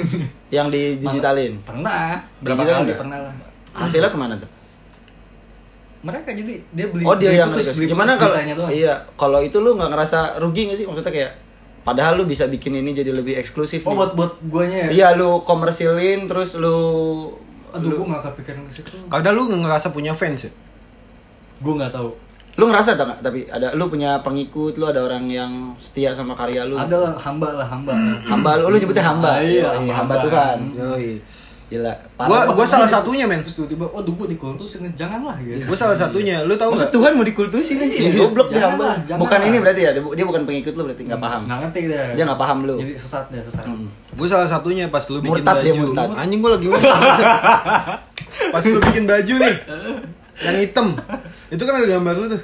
Yang 0.54 0.67
di 0.69 0.82
digitalin. 1.02 1.54
Pernah, 1.65 2.21
berapa 2.39 2.62
Digital 2.62 2.80
kali 2.80 2.93
pernah 2.95 3.17
lah. 3.25 3.34
Hasilnya 3.71 4.10
ke 4.10 4.17
mana 4.17 4.38
tuh? 4.38 4.49
Mereka 5.99 6.30
jadi 6.32 6.54
dia 6.69 6.86
beli 6.88 7.04
Oh 7.04 7.17
dia 7.17 7.28
beli 7.28 7.39
yang 7.41 7.49
putus, 7.49 7.73
beli 7.73 7.89
Gimana 7.89 8.15
kalau 8.15 8.38
iya 8.71 8.93
kalau 9.17 9.41
itu 9.41 9.58
lu 9.58 9.73
nggak 9.73 9.89
ngerasa 9.89 10.38
rugi 10.39 10.69
nggak 10.69 10.78
sih 10.78 10.86
maksudnya 10.86 11.12
kayak 11.12 11.32
padahal 11.82 12.15
lu 12.15 12.23
bisa 12.23 12.45
bikin 12.45 12.78
ini 12.78 12.93
jadi 12.93 13.12
lebih 13.12 13.36
eksklusif 13.36 13.84
Oh 13.84 13.91
nih. 13.91 13.97
buat 13.97 14.12
buat 14.13 14.32
guanya 14.45 14.80
ya. 14.86 14.89
iya 14.93 15.08
lu 15.17 15.41
komersilin 15.43 16.30
terus 16.30 16.56
lu 16.56 16.78
Aduh, 17.71 17.88
lu- 17.88 17.97
gua 17.97 18.08
nggak 18.10 18.23
kepikiran 18.32 18.62
ke 18.63 18.71
situ. 18.71 18.91
Kadang 19.05 19.34
lu 19.34 19.43
ngerasa 19.51 19.89
punya 19.89 20.12
fans 20.12 20.45
ya? 20.45 20.51
Gua 21.60 21.73
nggak 21.75 21.91
tahu. 21.91 22.10
Lu 22.55 22.67
ngerasa 22.67 22.93
tak 22.93 23.05
nggak? 23.08 23.19
Tapi 23.21 23.39
ada 23.47 23.71
lu 23.71 23.88
punya 23.88 24.19
pengikut, 24.19 24.75
lu 24.75 24.86
ada 24.86 24.99
orang 24.99 25.25
yang 25.25 25.51
setia 25.77 26.12
sama 26.12 26.34
karya 26.34 26.65
lu. 26.65 26.75
Ada 26.75 26.91
lah 26.91 27.13
hamba 27.15 27.55
lah 27.55 27.63
hamba. 27.63 27.93
Hamba 28.21 28.51
lu, 28.60 28.67
lu 28.67 28.77
nyebutnya 28.77 29.05
hamba. 29.05 29.38
Ah, 29.38 29.39
iya, 29.39 29.69
Yoi, 29.71 29.88
hamba 29.88 29.93
hamba 29.95 30.15
Tuhan. 30.19 30.27
Tuhan. 30.27 30.60
Yoi. 30.75 31.10
Gila. 31.69 31.93
Gua 32.17 32.25
Parah. 32.25 32.49
gua 32.49 32.65
salah 32.65 32.89
satunya 32.89 33.29
men. 33.29 33.45
Terus 33.45 33.62
tiba-tiba, 33.62 33.86
oh 33.86 34.01
gue 34.01 34.27
dikultusin, 34.34 34.89
janganlah 34.97 35.38
gitu. 35.38 35.62
Gue 35.63 35.77
salah 35.77 35.93
satunya. 35.93 36.41
Lu 36.41 36.58
tahu 36.58 36.73
Maksud 36.73 36.89
nggak? 36.89 36.97
Tuhan 36.97 37.12
mau 37.13 37.21
dikultusin 37.21 37.77
aja. 37.77 37.93
Iya, 37.93 38.12
Goblok 38.17 38.49
dia 38.49 38.65
jangan 38.65 38.73
hamba. 38.73 39.21
Bukan 39.21 39.38
lah. 39.38 39.47
ini 39.47 39.58
berarti 39.62 39.82
ya, 39.86 39.91
dia 39.93 40.01
dia 40.01 40.25
bukan 40.25 40.41
pengikut 40.49 40.73
lu 40.73 40.84
berarti 40.84 41.03
nggak 41.05 41.21
paham. 41.21 41.41
Nggak 41.45 41.60
ngerti 41.62 41.82
deh. 41.86 42.05
Dia 42.17 42.23
nggak 42.25 42.41
paham 42.41 42.58
lu. 42.65 42.75
Jadi 42.75 42.93
sesat 42.97 43.25
deh, 43.29 43.41
sesat. 43.45 43.65
Mm. 43.69 43.86
Gue 44.17 44.27
salah 44.27 44.49
satunya 44.49 44.89
pas 44.89 45.05
lu 45.05 45.21
bikin 45.21 45.45
Murtad 45.45 45.55
dia, 45.62 45.71
baju. 45.71 45.82
murtad. 45.86 46.10
Anjing 46.17 46.39
gue 46.41 46.51
lagi 46.51 46.67
pas 48.53 48.63
lu 48.63 48.79
bikin 48.82 49.03
baju 49.05 49.34
nih. 49.38 49.55
Yang 50.39 50.58
hitam. 50.65 50.88
Itu 51.49 51.62
kan 51.63 51.73
ada 51.77 51.88
gambar 51.88 52.13
lu 52.15 52.27
tuh. 52.34 52.41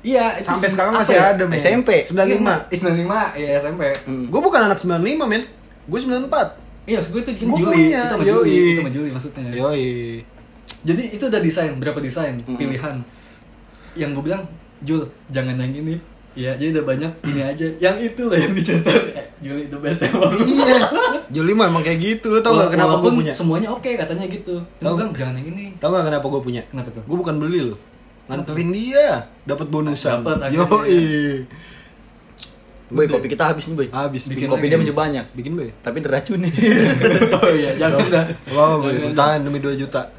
Iya, 0.00 0.40
Sampai 0.40 0.70
se- 0.70 0.72
sekarang 0.72 0.96
masih 0.96 1.12
ya? 1.12 1.36
ada 1.36 1.44
men. 1.44 1.60
SMP. 1.60 2.06
95. 2.08 2.16
Iya, 2.16 2.56
95, 2.72 3.36
iya 3.36 3.48
SMP. 3.60 3.82
Hmm. 4.06 4.32
Gue 4.32 4.40
bukan 4.40 4.60
anak 4.64 4.78
95 4.78 4.96
men. 5.26 5.42
Gue 5.84 5.98
94. 5.98 6.69
Iya, 6.90 6.98
maksud 6.98 7.12
gue 7.14 7.22
itu 7.22 7.32
Gua 7.46 7.58
Juli, 7.62 7.78
punya, 7.86 8.02
itu 8.02 8.10
sama 8.10 8.24
yoi. 8.26 8.34
Juli, 8.34 8.50
itu 8.58 8.80
sama 8.82 8.90
Juli 8.90 9.08
maksudnya. 9.14 9.50
Yoi. 9.54 9.88
Jadi 10.80 11.02
itu 11.14 11.24
udah 11.30 11.40
desain, 11.44 11.72
berapa 11.78 11.98
desain, 12.02 12.34
Mm-mm. 12.42 12.58
pilihan. 12.58 12.96
Yang 13.94 14.10
gue 14.18 14.24
bilang, 14.26 14.42
Jul, 14.82 15.06
jangan 15.30 15.54
yang 15.54 15.70
ini. 15.70 15.94
Iya, 16.30 16.54
jadi 16.58 16.78
udah 16.78 16.84
banyak 16.86 17.12
ini 17.26 17.40
aja. 17.42 17.66
Yang 17.78 17.96
itu 18.14 18.22
lah 18.30 18.38
yang 18.38 18.52
dicetak. 18.54 19.02
Eh, 19.18 19.26
Juli 19.42 19.66
itu 19.66 19.76
best 19.82 20.06
emang. 20.06 20.30
Iya. 20.46 20.78
Juli 21.30 21.52
mah 21.54 21.66
emang 21.70 21.82
kayak 21.82 21.98
gitu. 21.98 22.30
Lu 22.34 22.40
tau 22.42 22.54
gak 22.54 22.74
kenapa 22.74 23.02
gue 23.02 23.12
punya? 23.22 23.32
semuanya 23.34 23.68
oke 23.70 23.90
katanya 23.98 24.26
gitu. 24.30 24.62
Tahu 24.78 24.94
bilang 24.94 25.10
jangan 25.10 25.34
yang 25.38 25.50
ini. 25.50 25.74
Tau 25.82 25.90
gak 25.90 26.06
kenapa 26.06 26.26
gue 26.26 26.40
punya? 26.42 26.62
Kenapa 26.70 26.88
tuh? 26.94 27.02
Gue 27.02 27.18
bukan 27.18 27.34
beli 27.38 27.60
loh. 27.70 27.78
Nganterin 28.30 28.70
dia, 28.70 29.26
dapat 29.42 29.66
bonusan. 29.74 30.22
Dapet 30.22 30.38
akhirnya. 30.38 30.70
Boy, 32.90 33.06
kopi 33.06 33.30
kita 33.30 33.54
habis 33.54 33.70
nih, 33.70 33.76
Boy. 33.78 33.88
Habis 33.94 34.26
Bikin 34.26 34.50
kopi 34.50 34.66
dia 34.66 34.74
masih 34.74 34.90
banyak. 34.90 35.24
Bikin 35.30 35.54
boy. 35.54 35.70
Tapi 35.78 36.02
diracuni. 36.02 36.50
oh 37.38 37.50
iya, 37.54 37.70
jangan 37.78 38.02
dah. 38.10 38.24
Wow, 38.50 38.82
boy. 38.82 39.14
Tahan 39.14 39.46
demi 39.46 39.62
2 39.62 39.78
juta. 39.78 40.10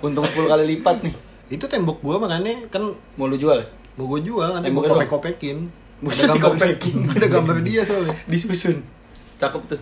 Untung 0.00 0.24
10 0.24 0.48
kali 0.48 0.64
lipat 0.76 1.04
nih. 1.04 1.14
Itu 1.52 1.68
tembok 1.68 2.00
gua 2.00 2.16
makanya 2.16 2.64
kan 2.72 2.88
Mau 3.20 3.28
lu 3.28 3.36
jual? 3.36 3.60
mau 3.92 4.08
gue 4.08 4.24
jual 4.24 4.56
nanti 4.56 4.72
doang? 4.72 4.96
kopek-kopekin. 4.96 5.68
Ada 6.00 6.32
gambar 6.32 6.56
dikopekin. 6.56 6.96
Ada 7.20 7.26
gambar 7.28 7.56
dia 7.60 7.84
soalnya. 7.84 8.16
Disusun. 8.24 8.80
Cakep 9.36 9.62
tuh. 9.68 9.80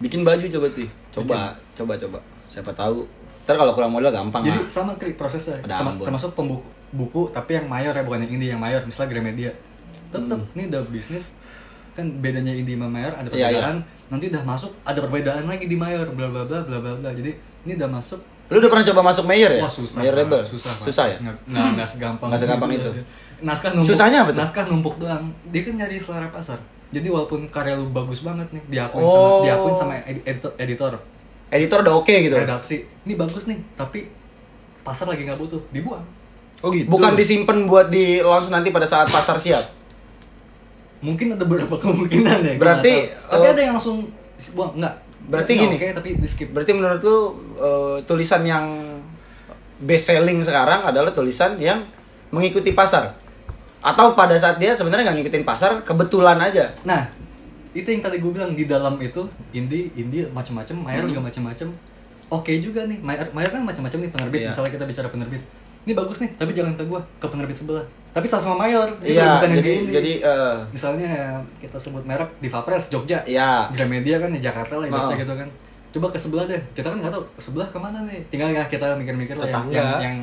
Bikin 0.00 0.24
baju 0.24 0.40
coba 0.48 0.66
tuh. 0.72 0.88
Coba, 1.12 1.52
coba, 1.76 1.92
coba. 2.00 2.18
Siapa 2.48 2.72
tahu. 2.72 3.04
Ntar 3.44 3.60
kalau 3.60 3.76
kurang 3.76 3.92
modal 3.92 4.08
gampang 4.08 4.40
Jadi 4.48 4.56
lah. 4.56 4.72
sama 4.72 4.96
krik 4.96 5.20
prosesnya. 5.20 5.60
Ada 5.68 6.00
termasuk 6.00 6.32
pembuku 6.32 6.75
buku 6.96 7.28
tapi 7.30 7.54
yang 7.54 7.66
mayor 7.66 7.92
ya 7.92 8.02
bukan 8.02 8.20
yang 8.20 8.32
indie 8.32 8.50
yang 8.50 8.58
mayor 8.58 8.80
misalnya 8.82 9.08
Gramedia 9.10 9.50
tetap 10.08 10.38
Hmm. 10.38 10.54
ini 10.54 10.62
udah 10.66 10.82
bisnis 10.86 11.36
kan 11.92 12.08
bedanya 12.18 12.50
indie 12.50 12.74
sama 12.74 12.88
mayor 12.90 13.12
ada 13.12 13.28
Iya, 13.28 13.48
perbedaan 13.48 13.76
nanti 14.06 14.24
udah 14.28 14.42
masuk 14.42 14.72
ada 14.82 14.98
perbedaan 14.98 15.44
lagi 15.44 15.64
di 15.64 15.74
mayor 15.74 16.06
bla 16.08 16.26
bla 16.26 16.42
bla 16.42 16.60
bla 16.62 16.78
bla 16.78 16.92
bla 16.96 17.10
jadi 17.10 17.30
ini 17.62 17.72
udah 17.74 17.90
masuk 17.90 18.20
Lu 18.46 18.56
udah 18.56 18.70
pernah 18.70 18.86
coba 18.86 19.02
masuk 19.04 19.24
mayor 19.24 19.50
ya? 19.50 19.58
wah 19.58 19.66
susah 19.68 19.98
Mayor 20.00 20.14
Pak. 20.14 20.20
rebel. 20.22 20.38
susah. 20.40 20.70
Susah 20.78 21.04
ya? 21.08 21.16
nggak 21.18 21.36
nggak 21.46 21.66
nggak 21.72 21.88
segampang 21.88 22.28
Nggak 22.28 22.40
segampang 22.40 22.70
itu. 22.72 22.90
naskah 23.38 23.70
numpuk 23.70 23.88
Susahnya 23.88 24.18
apa 24.20 24.30
tuh? 24.30 24.38
naskah 24.38 24.64
numpuk 24.66 24.94
doang 24.96 25.24
dia 25.46 25.60
kan 25.60 25.74
nyari 25.74 25.96
selera 25.96 26.28
pasar 26.28 26.58
jadi 26.86 27.06
walaupun 27.06 27.40
karya 27.48 27.74
lu 27.74 27.90
bagus 27.90 28.22
banget 28.22 28.46
nih 28.48 28.62
diakuin 28.70 29.02
Oh. 29.02 29.10
sama 29.10 29.28
diakuin 29.42 29.74
sama 29.74 29.92
edi- 30.00 30.22
editor, 30.24 30.52
editor 30.56 30.92
Editor 31.48 31.78
udah 31.80 31.94
oke 31.96 32.10
gitu. 32.12 32.34
redaksi 32.34 32.76
ini 33.02 33.14
bagus 33.14 33.44
nih 33.44 33.58
tapi 33.74 34.06
pasar 34.80 35.06
lagi 35.06 35.22
nggak 35.22 35.36
butuh 35.36 35.58
dibuang 35.68 36.02
Oh 36.66 36.74
gitu. 36.74 36.90
Bukan 36.90 37.14
disimpan 37.14 37.62
buat 37.64 37.86
di 37.86 38.18
launch 38.18 38.50
nanti 38.50 38.68
pada 38.68 38.82
saat 38.84 39.06
pasar 39.06 39.38
siap. 39.38 39.62
mungkin 40.98 41.28
ada 41.30 41.44
beberapa 41.44 41.76
kemungkinan 41.76 42.38
ya 42.42 42.54
Berarti, 42.56 42.92
tahu. 43.04 43.30
tapi 43.30 43.46
eh, 43.46 43.52
ada 43.52 43.60
yang 43.62 43.74
langsung 43.74 44.10
buang 44.52 44.74
enggak 44.74 44.94
Berarti 45.22 45.52
Nggak 45.52 45.62
gini. 45.62 45.76
oke 45.76 45.88
tapi 45.94 46.08
di 46.16 46.26
skip 46.26 46.48
Berarti 46.50 46.72
menurut 46.72 47.00
lu 47.00 47.16
eh, 47.54 47.96
tulisan 48.02 48.42
yang 48.42 48.64
best 49.78 50.08
selling 50.08 50.40
sekarang 50.40 50.82
adalah 50.82 51.12
tulisan 51.12 51.54
yang 51.58 51.84
mengikuti 52.28 52.72
pasar. 52.72 53.12
Atau 53.78 54.12
pada 54.12 54.34
saat 54.34 54.56
dia 54.56 54.72
sebenarnya 54.72 55.06
nggak 55.06 55.16
ngikutin 55.20 55.44
pasar, 55.44 55.78
kebetulan 55.80 56.40
aja. 56.40 56.72
nah 56.82 57.06
itu 57.70 57.84
yang 57.86 58.00
tadi 58.00 58.16
gue 58.16 58.32
bilang 58.32 58.50
di 58.50 58.64
dalam 58.64 58.96
itu 58.96 59.20
indie 59.52 59.92
indie 59.94 60.24
macam-macam 60.26 60.74
mayor 60.82 61.04
Hmm. 61.04 61.12
juga 61.12 61.22
macam-macam 61.22 61.68
oke 62.32 62.52
juga 62.56 62.80
nih 62.82 62.98
mayor 62.98 63.28
mayor 63.30 63.52
kan 63.52 63.60
macam-macam 63.60 63.98
nih 64.00 64.10
penerbit 64.10 64.40
Iya. 64.40 64.48
misalnya 64.48 64.72
kita 64.72 64.84
bicara 64.86 65.08
penerbit 65.08 65.42
ini 65.86 65.92
bagus 65.92 66.18
nih 66.18 66.30
tapi 66.34 66.50
jangan 66.50 66.74
ke 66.74 66.82
gua 66.84 66.98
ke 67.16 67.26
penerbit 67.26 67.54
sebelah 67.54 67.86
tapi 68.10 68.26
sama 68.26 68.56
mayor 68.58 68.88
Iya, 68.98 69.36
bukan 69.36 69.48
yang 69.48 69.56
jadi 69.56 69.62
di 69.62 69.72
indie. 69.78 69.94
jadi 69.94 70.12
eh, 70.24 70.54
misalnya 70.68 71.10
kita 71.56 71.76
sebut 71.76 72.02
merek 72.02 72.26
Diva 72.38 72.60
Press 72.60 72.88
Jogja 72.88 73.22
Iya. 73.22 73.70
Gramedia 73.70 74.16
kan 74.16 74.28
di 74.28 74.38
Jakarta 74.38 74.76
lah 74.76 74.88
Oh. 74.88 75.12
gitu 75.12 75.30
kan 75.30 75.48
coba 75.88 76.06
ke 76.08 76.18
sebelah 76.18 76.44
deh 76.44 76.60
kita 76.72 76.86
kan 76.86 76.98
nggak 76.98 77.08
tahu 77.10 77.22
ke 77.24 77.40
sebelah 77.40 77.64
ke 77.66 77.78
mana 77.78 78.02
nih 78.02 78.20
tinggal 78.26 78.50
ya 78.50 78.66
kita 78.66 78.96
mikir-mikir 78.96 79.32
lah 79.34 79.46
yang 79.46 79.64
yang, 79.70 79.88
yang 80.02 80.16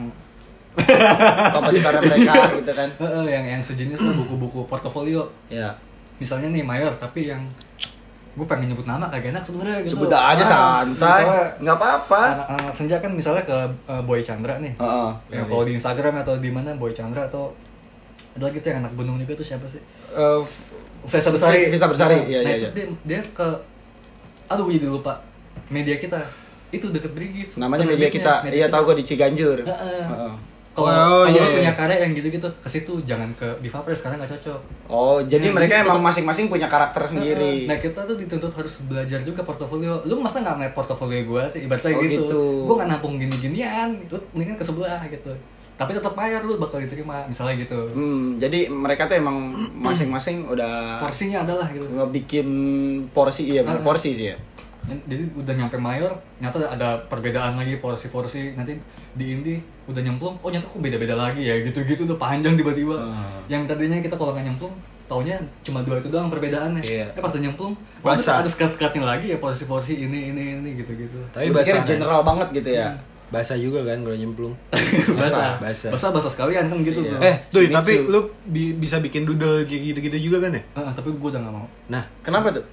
kompetitornya 1.50 2.02
mereka 2.04 2.34
gitu 2.56 2.72
kan. 2.72 2.90
Heeh, 3.02 3.26
yang 3.30 3.46
yang 3.48 3.62
sejenis 3.62 4.00
lah 4.00 4.14
buku-buku 4.16 4.66
portofolio 4.66 5.22
Ya. 5.48 5.70
misalnya 6.16 6.50
nih 6.50 6.62
mayor 6.62 6.94
tapi 6.96 7.26
yang 7.26 7.42
gue 8.34 8.46
pengen 8.46 8.66
nyebut 8.68 8.84
nama 8.84 9.06
kagak 9.08 9.30
enak 9.30 9.44
sebenarnya 9.44 9.78
gitu 9.82 9.94
Sebut 9.94 10.10
aja 10.10 10.42
Ah, 10.42 10.48
santai. 10.82 11.22
nggak 11.60 11.76
apa-apa. 11.76 12.22
anak-anak 12.36 12.74
senja 12.74 12.98
kan 12.98 13.12
misalnya 13.12 13.44
ke 13.44 13.54
eh, 13.86 14.02
Boy 14.02 14.20
Chandra 14.20 14.58
nih 14.58 14.74
Heeh. 14.74 15.10
ya, 15.30 15.42
kalau 15.44 15.64
di 15.64 15.74
Instagram 15.74 16.14
atau 16.20 16.34
di 16.36 16.50
mana 16.50 16.74
Boy 16.74 16.90
Chandra 16.92 17.24
atau 17.24 17.54
ada 18.34 18.44
lagi 18.44 18.58
tuh 18.58 18.70
yang 18.70 18.82
anak 18.82 18.94
gunung 18.94 19.18
juga 19.18 19.34
tuh 19.36 19.46
siapa 19.46 19.64
sih 19.64 19.78
Eh, 20.10 20.42
Vesa 21.04 21.30
Besari 21.30 21.68
Vesa 21.68 21.86
Besari, 21.86 22.16
Nah, 22.16 22.26
iya, 22.26 22.40
nah, 22.40 22.50
iya, 22.50 22.58
itu 22.58 22.64
iya. 22.64 22.70
Dia, 22.74 22.86
dia 23.04 23.22
ke 23.30 23.48
aduh 24.46 24.66
gue 24.66 24.76
jadi 24.76 24.88
lupa 24.88 25.22
media 25.68 25.96
kita 25.96 26.18
itu 26.70 26.90
deket 26.90 27.14
Brigif 27.14 27.54
namanya 27.54 27.86
media 27.86 28.10
kita. 28.10 28.42
Iya 28.44 28.66
tahu 28.66 28.90
gue 28.90 28.96
di 28.98 29.06
Ciganjur. 29.06 29.62
Heeh. 29.62 30.04
Heeh. 30.04 30.34
Kalau 30.74 30.90
Oh, 30.90 31.26
iya, 31.26 31.38
iya. 31.38 31.54
punya 31.56 31.72
karya 31.72 31.98
yang 32.02 32.12
gitu-gitu 32.12 32.50
ke 32.50 32.66
situ 32.68 32.94
jangan 33.04 33.30
ke 33.34 33.46
Diva 33.62 33.78
Press 33.80 34.02
karena 34.02 34.18
nggak 34.18 34.34
cocok 34.34 34.60
Oh, 34.88 35.22
jadi 35.22 35.48
Nah, 35.48 35.56
mereka 35.56 35.74
jadi 35.76 35.86
emang 35.86 36.02
masing-masing 36.04 36.46
punya 36.48 36.66
karakter 36.66 37.02
sendiri. 37.04 37.66
Nah 37.66 37.78
kita 37.78 38.04
tuh 38.04 38.14
dituntut 38.14 38.50
harus 38.52 38.82
belajar 38.84 39.22
juga 39.22 39.42
portofolio. 39.42 40.02
Lu 40.04 40.18
masa 40.18 40.42
nggak 40.42 40.56
ngeliat 40.56 40.74
portofolio 40.74 41.22
gue 41.24 41.44
sih? 41.48 41.60
Ibaratnya 41.64 41.94
Oh, 41.94 42.02
gitu. 42.02 42.14
gitu. 42.20 42.42
Gue 42.66 42.76
nggak 42.76 42.90
nampung 42.90 43.14
gini-ginian. 43.16 44.02
Lu 44.08 44.18
mendingan 44.32 44.54
ke 44.56 44.64
sebelah 44.64 45.02
gitu. 45.08 45.30
Tapi 45.74 45.90
tetap 45.92 46.14
bayar 46.14 46.42
lu 46.42 46.58
bakal 46.58 46.78
diterima. 46.80 47.22
Misalnya 47.24 47.58
gitu. 47.60 47.78
Hmm, 47.90 48.38
jadi 48.38 48.66
mereka 48.68 49.06
tuh 49.06 49.14
emang 49.16 49.50
masing-masing 49.76 50.46
udah 50.48 50.98
Porsinya 50.98 51.42
adalah 51.42 51.66
gitu. 51.68 51.86
ngebikin 51.88 52.48
porsi 53.10 53.46
iya 53.48 53.62
bener, 53.62 53.82
porsi 53.82 54.10
sih 54.12 54.30
ya. 54.30 54.38
Jadi 54.84 55.32
udah 55.34 55.54
nyampe 55.56 55.80
mayor, 55.80 56.12
nyata 56.38 56.60
ada 56.68 57.00
perbedaan 57.04 57.56
lagi 57.56 57.78
porsi-porsi. 57.78 58.54
Nanti 58.54 58.76
di 59.14 59.26
indie 59.32 59.58
udah 59.86 60.02
nyemplung, 60.02 60.36
oh 60.38 60.50
nyata 60.50 60.64
kok 60.64 60.80
beda-beda 60.80 61.14
lagi 61.14 61.44
ya. 61.44 61.56
Gitu-gitu 61.60 62.06
udah 62.06 62.16
panjang 62.16 62.54
tiba-tiba. 62.54 62.96
Ah. 62.96 63.40
Yang 63.46 63.68
tadinya 63.68 63.98
kita 63.98 64.14
kalau 64.14 64.32
nggak 64.32 64.46
nyemplung, 64.46 64.74
taunya 65.04 65.36
cuma 65.62 65.82
dua 65.82 65.98
itu 65.98 66.08
doang 66.08 66.28
perbedaannya. 66.28 66.82
Iya. 66.82 67.06
Eh 67.10 67.20
pas 67.20 67.30
udah 67.30 67.44
nyemplung, 67.44 67.74
oh, 67.76 68.06
Basah. 68.06 68.40
ada 68.40 68.48
sekat-sekatnya 68.48 69.04
lagi 69.04 69.28
ya 69.28 69.38
porsi-porsi 69.38 70.00
ini 70.00 70.32
ini 70.32 70.44
ini 70.58 70.70
gitu-gitu. 70.76 71.20
Tapi 71.30 71.50
pikir 71.50 71.76
basah. 71.76 71.86
general 71.86 72.22
banget 72.22 72.48
gitu 72.54 72.72
ya. 72.74 72.96
Basah 73.28 73.58
juga 73.58 73.82
kan 73.84 73.98
kalau 74.00 74.14
nyemplung. 74.14 74.54
basah 75.20 75.58
Basah. 75.58 75.90
basah 75.90 76.10
basah 76.12 76.30
sekalian 76.30 76.66
kan 76.66 76.78
gitu 76.82 77.02
Iya. 77.02 77.12
tuh 77.12 77.20
Eh, 77.20 77.36
tuh 77.50 77.62
tapi 77.68 77.94
lu 78.06 78.20
bi- 78.46 78.76
bisa 78.76 78.98
bikin 78.98 79.26
doodle 79.26 79.66
kayak 79.66 79.82
gitu-gitu 79.92 80.30
juga 80.30 80.46
kan 80.46 80.54
ya? 80.54 80.62
Ah, 80.74 80.92
tapi 80.92 81.12
gue 81.12 81.30
udah 81.30 81.42
gak 81.42 81.52
mau 81.52 81.66
Nah, 81.90 82.04
Kenapa 82.22 82.54
tuh? 82.54 82.64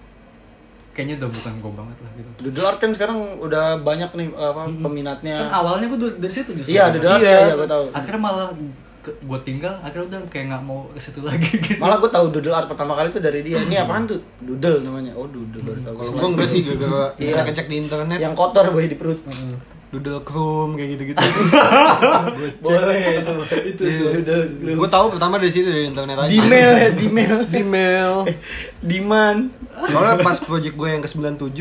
Kayaknya 0.91 1.15
udah 1.17 1.31
bukan 1.31 1.53
gue 1.57 1.73
banget 1.73 1.97
lah 1.99 2.11
gitu 2.13 2.31
Doodle 2.43 2.67
art 2.67 2.79
kan 2.79 2.91
sekarang 2.91 3.19
udah 3.39 3.65
banyak 3.79 4.11
nih 4.11 4.27
apa 4.33 4.63
peminatnya. 4.67 5.35
kan 5.39 5.49
awalnya 5.57 5.87
gue 5.87 5.99
dari 6.17 6.33
situ 6.33 6.51
justru 6.53 6.71
Iya, 6.71 6.83
art 6.89 6.99
Iya. 6.99 7.37
ya, 7.47 7.55
gue 7.55 7.69
tahu. 7.69 7.85
akhirnya 7.91 8.21
malah 8.21 8.49
gue 9.01 9.39
tinggal 9.41 9.81
akhirnya 9.81 10.07
udah 10.09 10.21
kayak 10.29 10.47
nggak 10.51 10.63
mau 10.63 10.85
ke 10.87 10.99
situ 10.99 11.21
lagi 11.21 11.49
gitu 11.57 11.79
Malah 11.79 11.97
gue 11.97 12.11
tahu 12.11 12.27
doodle 12.31 12.53
art 12.53 12.67
pertama 12.67 12.93
kali 12.93 13.09
itu 13.09 13.19
dari 13.19 13.41
dia. 13.41 13.57
Ini 13.59 13.77
apaan 13.81 14.05
tuh? 14.05 14.21
Doodle 14.39 14.83
namanya. 14.83 15.13
Oh, 15.15 15.25
doodle 15.25 15.63
baru 15.63 15.81
tahu. 15.81 15.95
kalau 15.97 16.11
gua 16.13 16.29
enggak 16.29 16.49
sih 16.49 16.61
gara-gara 16.61 17.09
Iya. 17.17 17.33
ngecek-ngecek 17.33 17.67
di 17.67 17.77
internet. 17.79 18.19
Yang 18.19 18.35
kotor 18.35 18.67
boy 18.69 18.85
di 18.85 18.97
perut. 18.97 19.19
Doodle 19.91 20.23
Chrome 20.23 20.79
kayak 20.79 20.89
gitu-gitu. 20.95 21.19
Boleh 22.63 23.27
itu. 23.67 23.83
itu 23.83 24.05
doodle. 24.23 24.79
Gue 24.79 24.87
tahu 24.87 25.11
pertama 25.11 25.35
dari 25.43 25.51
situ 25.51 25.67
dari 25.67 25.91
internet 25.91 26.15
aja. 26.15 26.31
Di 26.31 26.39
mail 26.47 26.71
ya, 26.79 26.89
di 26.95 27.07
mail. 27.11 27.37
Di 27.51 27.63
mail. 27.67 28.13
Diman. 28.79 29.51
Soalnya 29.91 30.23
pas 30.23 30.39
project 30.39 30.79
gue 30.79 30.89
yang 30.95 31.03
ke-97, 31.03 31.59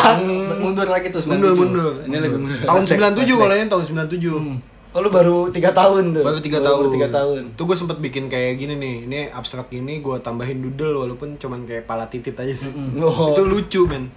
mundur 0.64 0.88
lagi 0.88 1.12
tuh 1.12 1.20
97. 1.20 1.28
mundur 1.28 1.52
mundur. 1.60 1.92
Ini 2.08 2.16
lebih 2.16 2.38
mundur. 2.40 2.58
Tahun 2.64 2.82
Flashback, 2.88 3.20
97 3.20 3.36
kalau 3.36 3.54
ini 3.58 3.66
tahun 3.68 3.84
97. 4.08 4.96
Oh 4.96 5.00
lu 5.04 5.12
baru 5.12 5.52
tiga 5.52 5.70
tahun 5.76 6.16
tuh. 6.16 6.24
Baru 6.24 6.40
3 6.40 6.48
Lu 6.48 6.64
tahun. 6.64 6.80
Baru 6.80 6.94
tiga 6.96 7.08
tahun. 7.12 7.42
Tuh 7.52 7.64
gue 7.68 7.76
sempet 7.76 8.00
bikin 8.00 8.32
kayak 8.32 8.56
gini 8.56 8.80
nih. 8.80 8.96
Ini 9.04 9.18
abstrak 9.36 9.68
gini 9.68 10.00
gue 10.00 10.16
tambahin 10.24 10.64
doodle 10.64 11.04
walaupun 11.04 11.36
cuman 11.36 11.68
kayak 11.68 11.84
pala 11.84 12.08
titit 12.08 12.32
aja 12.40 12.54
sih. 12.56 12.72
Oh. 12.96 13.36
Itu 13.36 13.44
lucu, 13.44 13.84
men. 13.84 14.08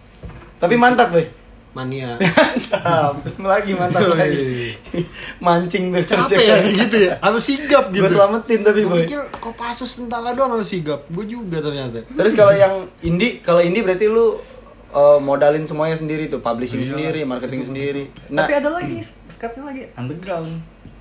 Tapi 0.62 0.80
mantap 0.80 1.12
boy. 1.12 1.40
Mania. 1.72 2.16
mantap 2.20 2.84
lagi 3.40 3.72
mantap 3.74 4.04
lagi 4.12 4.76
mancing 5.40 5.92
tuh 5.94 6.04
Capek 6.04 6.36
ya 6.38 6.56
kayak 6.58 6.76
gitu 6.82 6.98
ya? 7.02 7.14
Harus 7.18 7.44
sigap 7.44 7.90
gitu. 7.90 8.04
gue 8.04 8.12
selamatin 8.12 8.60
tapi 8.62 8.80
Gue 8.82 8.90
boy 8.90 9.00
pikir 9.02 9.20
kok 9.32 9.56
pasus 9.56 9.92
tentara 9.96 10.32
doang 10.32 10.52
harus 10.52 10.68
sigap. 10.68 11.08
Gue 11.08 11.26
juga 11.26 11.60
ternyata. 11.60 12.04
terus 12.06 12.34
kalau 12.34 12.52
yang 12.52 12.74
indie 13.02 13.40
kalau 13.40 13.60
indie 13.60 13.82
berarti 13.82 14.06
lu 14.06 14.40
uh, 14.92 15.18
modalin 15.18 15.64
semuanya 15.64 15.96
sendiri 15.96 16.28
tuh 16.28 16.40
publishing 16.40 16.82
Iya. 16.82 16.92
sendiri 16.92 17.20
marketing 17.24 17.62
sendiri 17.64 18.04
nah 18.28 18.44
Tapi 18.44 18.54
ada 18.58 18.70
lagi, 18.74 18.98
skepnya 19.26 19.64
lagi 19.64 19.82
underground. 19.94 20.52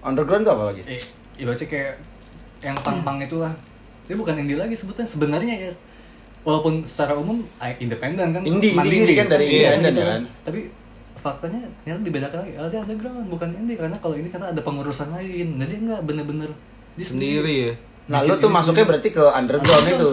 underground 0.00 0.42
tuh 0.42 0.52
apa 0.52 0.64
lagi 0.70 0.82
Eh, 0.86 1.00
ibaratnya 1.36 1.66
kayak 1.66 1.94
yang 2.60 2.76
pang-pang 2.78 3.18
itulah. 3.18 3.52
Itu 4.04 4.14
bukan 4.14 4.36
indie 4.36 4.54
lagi 4.54 4.72
sebutnya 4.72 5.02
sebenarnya 5.02 5.54
ya. 5.58 5.70
Walaupun 6.40 6.80
secara 6.82 7.12
umum 7.14 7.44
independen 7.78 8.32
kan, 8.32 8.40
Indie, 8.40 8.72
mandiri. 8.72 8.96
indie 9.04 9.14
kan 9.14 9.26
dari 9.28 9.44
Iya, 9.46 9.76
independen 9.76 9.92
gitu. 9.92 10.02
kan. 10.04 10.20
Tapi 10.42 10.60
faktanya 11.14 11.60
ternyata 11.78 12.00
dibedakan 12.00 12.38
lagi. 12.40 12.52
Oh, 12.56 12.66
dia 12.66 12.80
underground 12.80 13.26
bukan 13.28 13.48
indie 13.54 13.76
karena 13.76 13.96
kalau 13.96 14.14
ini 14.14 14.26
ternyata 14.26 14.52
ada 14.52 14.62
pengurusan 14.62 15.08
lain. 15.10 15.48
Jadi 15.56 15.74
enggak 15.78 16.00
bener-bener 16.02 16.50
dia 16.92 17.06
Sendiri 17.06 17.56
ya. 17.66 17.74
nah 18.06 18.18
Bikin 18.20 18.32
lu 18.32 18.42
tuh 18.42 18.50
masuknya 18.50 18.84
berarti 18.84 19.08
ke 19.08 19.22
underground 19.22 19.70
Underground 19.78 19.86
itu 19.86 20.08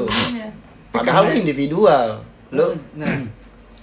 padahal 0.87 1.17
lu 1.19 1.27
Karena- 1.27 1.41
individual 1.41 2.07
lu 2.47 2.65
nah 2.93 3.09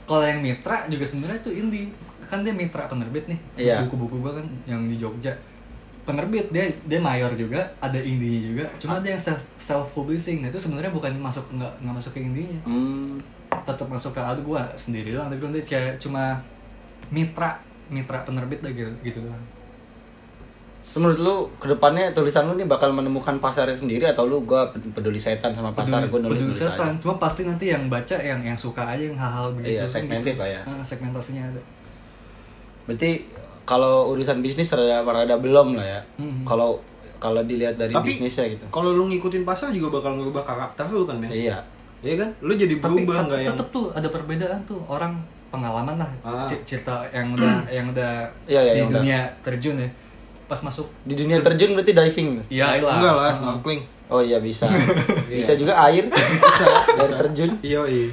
kalau 0.05 0.23
yang 0.23 0.39
mitra 0.39 0.87
juga 0.87 1.03
sebenarnya 1.03 1.43
itu 1.43 1.51
indie 1.53 1.91
kan 2.23 2.41
dia 2.41 2.55
mitra 2.55 2.87
penerbit 2.87 3.27
nih 3.27 3.39
Iya. 3.59 3.83
buku-buku 3.85 4.23
gua 4.23 4.39
kan 4.39 4.47
yang 4.65 4.87
di 4.87 4.97
Jogja 4.97 5.35
penerbit 6.05 6.53
dia 6.53 6.69
dia 6.85 7.01
mayor 7.01 7.33
juga 7.33 7.65
ada 7.81 7.97
indie 7.97 8.53
juga. 8.53 8.69
Cuma 8.77 9.01
dia 9.01 9.17
yang 9.17 9.23
self 9.23 9.41
self 9.57 9.89
publishing 9.91 10.45
nah 10.45 10.53
itu 10.53 10.61
sebenarnya 10.61 10.93
bukan 10.93 11.17
masuk 11.17 11.49
nggak 11.51 11.73
nggak 11.81 11.95
masuk 11.97 12.13
ke 12.13 12.21
indinya. 12.21 12.61
Hmm, 12.69 13.19
tetap 13.65 13.89
masuk 13.89 14.13
ke 14.13 14.21
ada 14.21 14.41
gua 14.41 14.69
sendiri 14.77 15.17
doang. 15.17 15.27
Underground 15.27 15.57
dia 15.57 15.65
kayak 15.65 15.97
cuma 15.97 16.39
mitra 17.09 17.57
mitra 17.89 18.21
penerbit 18.23 18.61
dah 18.61 18.69
gitu 18.71 18.93
gitu 19.01 19.25
doang. 19.25 19.41
Menurut 20.95 21.19
lu 21.19 21.37
ke 21.59 21.67
depannya 21.67 22.15
tulisan 22.15 22.47
lu 22.47 22.55
nih 22.55 22.69
bakal 22.71 22.95
menemukan 22.95 23.41
pasarnya 23.43 23.75
sendiri 23.75 24.05
atau 24.07 24.29
lu 24.29 24.45
gua 24.47 24.71
peduli 24.71 25.19
setan 25.19 25.51
sama 25.51 25.75
pasar 25.75 26.05
peduli, 26.05 26.13
gua 26.13 26.21
nulis 26.23 26.31
peduli 26.39 26.45
nulis 26.53 26.61
setan. 26.61 26.93
aja? 26.95 27.01
Cuma 27.03 27.15
pasti 27.19 27.43
nanti 27.43 27.73
yang 27.73 27.89
baca 27.89 28.15
yang 28.21 28.41
yang 28.45 28.55
suka 28.55 28.85
aja 28.87 29.03
yang 29.03 29.19
hal-hal 29.19 29.57
begitu 29.57 29.81
Iya, 29.81 29.89
segmented 29.91 30.37
gitu. 30.37 30.45
lah 30.45 30.51
ya. 30.55 30.61
Ah, 30.69 30.85
segmentasinya 30.85 31.43
ada. 31.51 31.61
Berarti 32.85 33.11
kalau 33.65 34.13
urusan 34.13 34.45
bisnis 34.45 34.73
rada 34.73 35.01
rada 35.05 35.37
belum 35.41 35.77
lah 35.81 35.87
ya. 35.99 36.01
Hmm. 36.21 36.45
kalau 36.45 36.79
kalau 37.17 37.41
dilihat 37.41 37.81
dari 37.81 37.97
Tapi 37.97 38.05
bisnisnya 38.13 38.53
gitu. 38.53 38.65
kalau 38.69 38.93
lu 38.93 39.09
ngikutin 39.09 39.49
pasar 39.49 39.73
juga 39.73 39.97
bakal 40.01 40.21
ngerubah 40.21 40.45
karakter 40.45 40.85
lu 40.93 41.09
kan, 41.09 41.17
men? 41.17 41.33
iya. 41.33 41.57
Iya 42.05 42.21
kan? 42.21 42.31
Lu 42.45 42.53
jadi 42.53 42.77
berubah 42.77 43.25
nggak 43.25 43.41
yang 43.41 43.57
tetep 43.57 43.69
tuh 43.73 43.89
ada 43.97 44.09
perbedaan 44.13 44.61
tuh. 44.69 44.77
Orang 44.85 45.25
pengalaman 45.49 45.97
lah. 45.97 46.11
Ah. 46.21 46.45
Cerita 46.45 47.01
yang 47.09 47.33
udah 47.33 47.65
yang 47.73 47.89
udah 47.89 48.29
Iya, 48.45 48.61
iya, 48.61 48.73
di 48.77 48.79
yang 48.85 48.89
udah. 48.93 49.01
dunia 49.01 49.21
terjun 49.41 49.81
ya. 49.81 49.89
Pas 50.45 50.61
masuk 50.61 50.85
di 51.09 51.17
dunia 51.17 51.41
terjun 51.41 51.73
berarti 51.73 51.97
diving 51.97 52.45
iya 52.53 52.77
lah 52.77 53.01
enggak 53.01 53.15
lah 53.17 53.33
snorkeling. 53.33 53.83
oh 54.13 54.21
iya 54.21 54.37
bisa. 54.37 54.69
Bisa 55.33 55.57
juga 55.57 55.73
air. 55.89 56.05
Bisa 56.45 56.65
air 57.01 57.13
terjun. 57.25 57.51
Iya, 57.65 57.81
iya. 57.89 58.07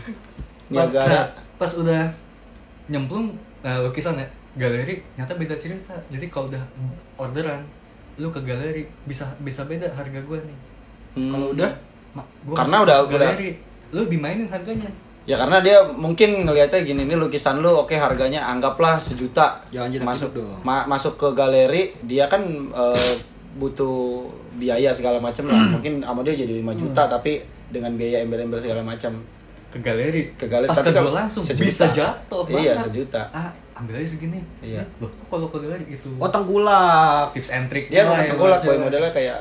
pas, 0.71 0.87
nah, 0.87 1.27
pas 1.59 1.71
udah 1.75 2.07
nyemplung 2.87 3.35
nah, 3.59 3.83
lukisan 3.83 4.15
ya 4.15 4.27
galeri 4.53 4.99
nyata 5.13 5.33
beda 5.33 5.55
cerita 5.55 5.95
jadi 6.07 6.25
kalau 6.27 6.47
udah 6.47 6.63
orderan 7.15 7.63
lu 8.15 8.27
ke 8.27 8.41
galeri 8.41 8.83
bisa 9.03 9.31
bisa 9.39 9.63
beda 9.63 9.87
harga 9.89 10.19
gua 10.21 10.39
nih 10.41 10.59
Hmm. 11.11 11.27
Kalau 11.27 11.51
udah 11.51 11.67
Ma, 12.11 12.23
gua 12.41 12.55
Karena 12.55 12.77
udah- 12.81 13.03
galeri 13.03 13.59
lu 13.91 14.07
dimainin 14.07 14.47
harganya 14.47 14.87
Ya 15.21 15.35
karena 15.35 15.59
dia 15.59 15.83
mungkin 15.85 16.47
ngelihatnya 16.47 16.81
gini 16.81 17.03
nih 17.03 17.13
lukisan 17.13 17.59
lu 17.59 17.67
oke 17.69 17.93
harganya 17.93 18.41
anggaplah 18.41 18.95
sejuta. 18.97 19.59
Jangan 19.69 19.91
jadi 19.91 20.01
masuk 20.01 20.31
dong. 20.33 20.57
ma- 20.63 20.87
masuk 20.87 21.13
ke 21.13 21.27
galeri 21.31 21.91
dia 22.01 22.25
kan 22.25 22.41
eh, 22.71 23.13
butuh 23.53 24.23
biaya 24.53 24.89
segala 24.89 25.19
macam 25.19 25.45
lah. 25.45 25.61
Mungkin 25.75 25.99
sama 25.99 26.23
dia 26.23 26.33
jadi 26.33 26.57
5 26.57 26.73
juta 26.73 27.05
tapi 27.05 27.37
dengan 27.67 27.91
biaya 27.93 28.23
embel-embel 28.23 28.57
segala 28.57 28.81
macam. 28.81 29.19
Ke 29.71 29.79
galeri 29.79 30.23
Ke 30.33 30.45
galeri, 30.45 30.67
pas 30.67 30.75
tapi 30.75 30.87
ke 30.87 30.93
kan 30.93 31.03
gua 31.03 31.13
langsung 31.17 31.41
sejuta. 31.41 31.63
bisa 31.63 31.85
jatuh 31.89 32.43
Iya, 32.45 32.75
banget. 32.75 32.85
sejuta. 32.85 33.21
ah 33.31 33.49
ambil 33.73 33.95
aja 33.95 34.07
segini 34.09 34.39
Iya. 34.59 34.83
loh 34.97 35.09
kok 35.09 35.27
kalau 35.29 35.47
ke 35.47 35.57
galeri 35.57 35.85
itu 35.89 36.09
Oh, 36.13 36.27
tengkulak. 36.27 37.31
tips 37.31 37.49
and 37.49 37.65
trick 37.65 37.87
Dia 37.87 38.03
bukan 38.03 38.23
tengkolak 38.27 38.59
boy 38.61 38.77
modelnya 38.77 39.09
kayak 39.09 39.39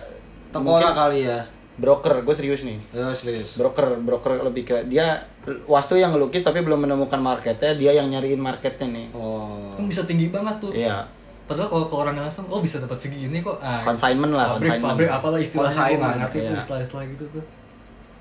mungkin 0.53 0.91
kali 0.93 1.21
ya. 1.25 1.41
broker, 1.77 2.21
gue 2.21 2.35
serius 2.35 2.61
nih. 2.61 2.77
Ya, 2.91 3.09
serius. 3.11 3.57
Broker, 3.57 3.97
broker 3.99 4.37
lebih 4.43 4.65
ke 4.65 4.77
dia 4.85 5.25
wastu 5.65 5.95
yang 5.95 6.11
ngelukis 6.11 6.41
tapi 6.41 6.61
belum 6.61 6.77
menemukan 6.79 7.17
marketnya, 7.17 7.73
dia 7.73 7.93
yang 7.95 8.07
nyariin 8.07 8.37
marketnya 8.39 8.85
nih. 8.87 9.07
Oh. 9.11 9.73
kan 9.73 9.85
bisa 9.85 10.05
tinggi 10.05 10.29
banget 10.29 10.61
tuh 10.61 10.73
Iya. 10.73 11.09
padahal 11.43 11.67
kalau 11.67 11.85
ke 11.85 11.97
orang 11.97 12.15
langsung 12.15 12.45
oh 12.47 12.61
bisa 12.61 12.79
dapat 12.79 12.95
segini 12.97 13.41
kok 13.41 13.57
ah, 13.59 13.81
Consignment 13.81 14.31
lah, 14.31 14.55
pabrik 14.55 14.71
consignment. 14.71 14.93
pabrik 14.93 15.09
apalah 15.11 15.39
istilahnya 15.39 15.83
gue 15.89 15.99
ngerti 16.21 16.39
iya. 16.39 16.47
tuh 16.47 16.57
istilah-istilah 16.59 17.05
gitu 17.09 17.25
tuh 17.33 17.45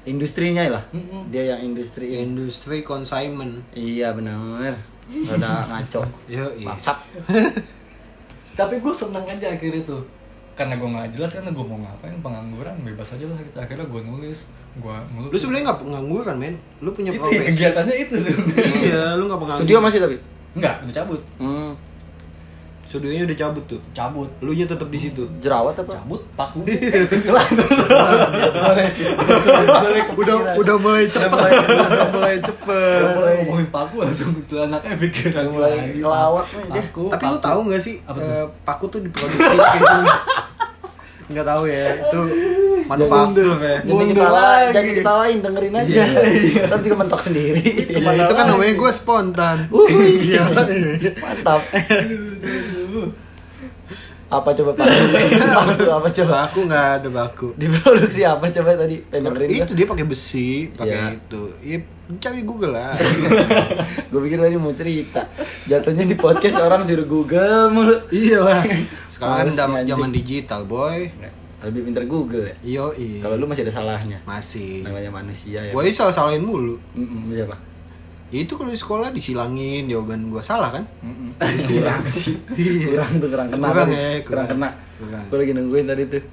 Industrinya 0.09 0.61
lah. 0.67 0.83
Mm-mm. 0.89 1.29
Dia 1.29 1.53
yang 1.53 1.61
industri. 1.63 2.17
Industri 2.17 2.81
consignment. 2.81 3.61
Iya 3.71 4.11
benar. 4.11 4.73
Udah 5.07 5.65
ngaco. 5.65 6.01
Yo, 6.25 6.45
iya. 6.53 6.67
Bangsat. 6.67 6.97
tapi 8.53 8.75
gue 8.75 8.91
seneng 8.91 9.23
aja 9.23 9.47
akhirnya 9.49 9.87
tuh 9.87 10.03
karena 10.51 10.75
gue 10.75 10.89
nggak 10.91 11.15
jelas 11.15 11.31
karena 11.31 11.55
gue 11.55 11.63
mau 11.63 11.79
ngapain 11.79 12.19
pengangguran 12.19 12.75
bebas 12.83 13.15
aja 13.15 13.23
lah 13.23 13.39
gitu 13.39 13.55
akhirnya 13.55 13.87
gue 13.87 14.01
nulis 14.03 14.39
gue 14.75 14.95
ngelukis 15.15 15.31
Lu 15.31 15.37
sebenarnya 15.39 15.63
nggak 15.65 15.79
pengangguran, 15.79 16.35
men. 16.35 16.55
Lu 16.83 16.91
punya 16.91 17.15
itu 17.15 17.23
profesi. 17.23 17.47
kegiatannya 17.47 17.95
itu 17.95 18.15
sebenarnya 18.19 18.75
iya, 18.83 19.03
lu 19.15 19.23
nggak 19.25 19.39
pengangguran. 19.39 19.63
Studio 19.63 19.79
masih 19.79 19.99
tapi. 20.03 20.17
enggak 20.49 20.75
udah 20.83 20.93
cabut 20.93 21.21
Hmm, 21.39 21.71
Studionya 22.89 23.21
udah 23.23 23.37
cabut 23.37 23.63
tuh. 23.67 23.79
cabut 23.91 24.25
Lu 24.39 24.49
nya 24.49 24.65
tetap 24.65 24.89
di 24.89 24.97
situ. 24.97 25.21
jerawat 25.37 25.77
apa? 25.77 25.93
cabut 25.95 26.25
paku 26.33 26.65
udah 30.15 30.35
udah 30.57 30.75
mulai 30.75 31.05
cepet, 31.05 31.29
udah 31.29 32.09
mulai 32.09 32.35
cepet. 32.39 32.99
ngomongin 33.39 33.67
paku 33.69 33.95
langsung 34.01 34.33
itu 34.35 34.55
anaknya 34.57 34.95
pikir 34.97 35.29
Udah 35.31 35.45
mulai 35.47 35.71
ngelawak 35.91 36.45
nih 36.49 36.65
paku 36.67 37.03
Tapi 37.09 37.23
lu 37.25 37.37
tahu 37.39 37.59
nggak 37.69 37.81
sih 37.81 37.95
Apa 38.03 38.17
tuh? 38.17 38.25
eh, 38.25 38.45
paku 38.63 38.85
tuh 38.89 38.99
diproduksi 38.99 39.37
kayak 39.39 39.69
gini? 39.85 40.09
Nggak 41.29 41.45
tahu 41.45 41.63
ya, 41.63 41.93
itu 41.93 42.21
manufaktur 42.89 43.53
ya. 43.61 43.77
Jangan 43.79 43.85
Mundur 43.85 44.17
ketawa, 44.17 44.41
lagi. 44.41 44.73
jangan 44.73 44.93
ketawain, 44.97 45.37
dengerin 45.39 45.75
aja. 45.77 46.03
Ntar 46.65 46.79
juga 46.81 46.95
mentok 46.97 47.21
sendiri. 47.21 47.61
Ya, 47.85 48.11
itu 48.17 48.33
kan 48.33 48.45
namanya 48.49 48.73
gue 48.73 48.89
spontan. 48.91 49.57
Iya. 50.25 50.41
Mantap. 51.21 51.61
apa 54.29 54.49
coba 54.53 54.71
Pak? 54.73 54.85
Paku 54.85 55.89
apa 55.89 56.07
coba? 56.11 56.31
Baku 56.45 56.59
nggak 56.63 56.85
ada 56.95 57.09
baku. 57.09 57.47
Diproduksi 57.55 58.21
apa 58.21 58.45
coba 58.47 58.77
tadi? 58.77 59.01
Pengen 59.01 59.33
dengerin 59.33 59.49
Itu 59.59 59.73
dia 59.73 59.85
pakai 59.85 60.05
besi, 60.05 60.69
pakai 60.69 60.93
Iya. 60.93 61.17
itu. 61.17 61.43
Iya, 61.59 61.77
cari 62.15 62.41
Google 62.41 62.77
lah. 62.77 62.93
Gue 64.13 64.21
pikir 64.21 64.37
tadi 64.37 64.53
mau 64.55 64.69
cerita. 64.71 65.25
Jatuhnya 65.65 66.05
di 66.05 66.13
podcast 66.13 66.57
orang 66.57 66.81
suruh 66.81 67.05
Google 67.05 67.69
mulu. 67.69 67.97
iya 68.09 68.37
lah. 68.39 68.61
Sekarang 69.13 69.49
kan 69.49 69.55
zaman 69.55 69.81
zaman 69.83 70.09
digital, 70.09 70.63
boy. 70.63 71.09
Lebih 71.59 71.91
pinter 71.91 72.05
Google 72.05 72.45
ya. 72.45 72.55
Iyo, 72.61 72.85
iya. 72.95 73.19
Kalau 73.19 73.35
lu 73.35 73.43
masih 73.43 73.65
ada 73.65 73.73
salahnya. 73.75 74.21
masih. 74.23 74.85
Namanya 74.85 75.11
manusia 75.11 75.59
ya. 75.59 75.73
Gue 75.73 75.89
salah 75.89 76.13
salahin 76.13 76.39
mulu. 76.39 76.77
Mm-mm, 76.93 77.33
siapa? 78.29 78.45
Itu 78.45 78.53
kalau 78.61 78.69
di 78.69 78.79
sekolah 78.79 79.09
disilangin 79.09 79.89
jawaban 79.89 80.29
gue 80.29 80.43
salah 80.45 80.69
kan? 80.69 80.83
Mm-mm. 81.01 81.33
Kurang 81.69 82.05
sih. 82.09 82.37
Kurang 82.93 83.11
tuh 83.17 83.27
kurang 83.33 83.47
kena. 83.49 83.67
Kurang 83.73 83.89
ya, 83.89 84.05
kurang, 84.21 84.21
kurang. 84.21 84.47
kena. 84.47 84.69
Kurang. 85.01 85.41
Lagi 85.41 85.53
nungguin 85.57 85.85
tadi 85.89 86.03
tuh. 86.05 86.23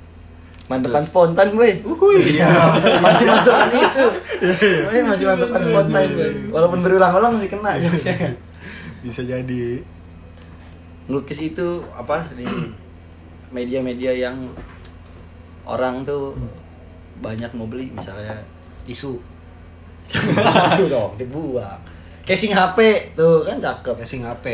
Mantepan 0.67 1.05
spontan 1.07 1.49
gue. 1.55 1.71
Uhuy. 1.87 2.19
Iya, 2.37 2.51
masih 3.01 3.27
mantepan 3.31 3.69
itu. 3.71 4.07
Gue 4.91 5.01
masih 5.07 5.25
mantepan 5.31 5.61
spontan 5.63 6.03
gue. 6.11 6.29
Walaupun 6.51 6.79
berulang-ulang 6.83 7.33
masih 7.39 7.51
kena. 7.51 7.71
Bisa 9.01 9.23
jadi. 9.23 9.81
Ngelukis 11.07 11.39
itu 11.39 11.87
apa 11.95 12.27
di 12.35 12.45
media-media 13.55 14.11
yang 14.11 14.51
orang 15.63 16.03
tuh 16.03 16.35
banyak 17.23 17.49
mau 17.55 17.71
beli 17.71 17.95
misalnya 17.95 18.43
Tisu. 18.85 19.36
Tisu 20.09 20.85
dong 20.87 21.15
dibuang. 21.15 21.79
Casing 22.23 22.51
HP 22.51 22.79
tuh 23.15 23.43
kan 23.43 23.57
cakep. 23.57 23.95
Casing 23.97 24.23
HP. 24.23 24.47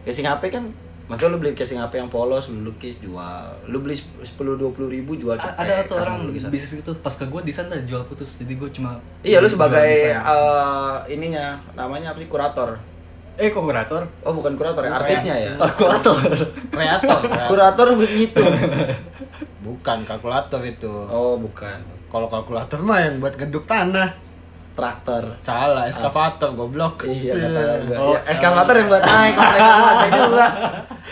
casing 0.00 0.24
HP 0.24 0.42
kan 0.48 0.64
maksudnya 1.04 1.34
lu 1.34 1.38
beli 1.38 1.52
casing 1.52 1.76
HP 1.76 1.98
yang 1.98 2.06
polos 2.06 2.46
lu 2.48 2.64
lukis 2.64 2.98
jual. 2.98 3.44
Lu 3.66 3.78
beli 3.78 3.94
10 3.94 4.22
20 4.30 4.62
ribu 4.88 5.12
jual 5.14 5.34
A- 5.34 5.42
cepet 5.42 5.58
ada 5.60 5.74
tuh 5.84 5.98
orang 5.98 6.22
lu 6.22 6.30
lukisan. 6.30 6.48
bisnis 6.48 6.72
gitu 6.76 6.94
pas 6.96 7.10
ke 7.10 7.24
gue 7.24 7.40
desain 7.42 7.66
dah 7.66 7.82
jual 7.82 8.02
putus. 8.04 8.38
Jadi 8.38 8.54
gue 8.54 8.70
cuma 8.70 8.96
iya 9.20 9.38
lu 9.38 9.46
sebagai 9.46 9.90
eh, 10.06 10.14
ininya 11.08 11.58
namanya 11.74 12.10
apa 12.10 12.18
sih 12.18 12.26
kurator? 12.26 12.78
Eh 13.34 13.48
kok 13.48 13.60
kurator? 13.60 14.06
Oh 14.20 14.30
bukan 14.30 14.54
kurator 14.54 14.82
ya 14.82 14.92
artisnya 14.94 15.34
ya? 15.34 15.52
Oh, 15.56 15.66
kurator. 15.66 16.14
Kreator. 16.68 17.18
kurator 17.48 17.86
begitu 17.96 18.42
Bukan 19.60 19.98
kalkulator 20.04 20.60
itu. 20.62 20.88
oh 21.06 21.36
bukan. 21.36 21.78
Kalau 22.06 22.26
kalkulator 22.26 22.78
mah 22.80 23.00
yang 23.00 23.18
buat 23.18 23.34
geduk 23.34 23.64
tanah. 23.64 24.29
Traktor. 24.80 25.22
Salah, 25.38 25.84
eskavator 25.84 26.50
goblok. 26.52 27.04
Iya, 27.04 27.36
kata. 27.36 27.60
Oh. 27.94 28.16
Ya, 28.16 28.20
eskavator 28.26 28.74
yang 28.74 28.88
buat 28.88 29.04
naik 29.04 29.34
kompleks 29.34 29.60
ada 29.60 30.08
juga. 30.10 30.46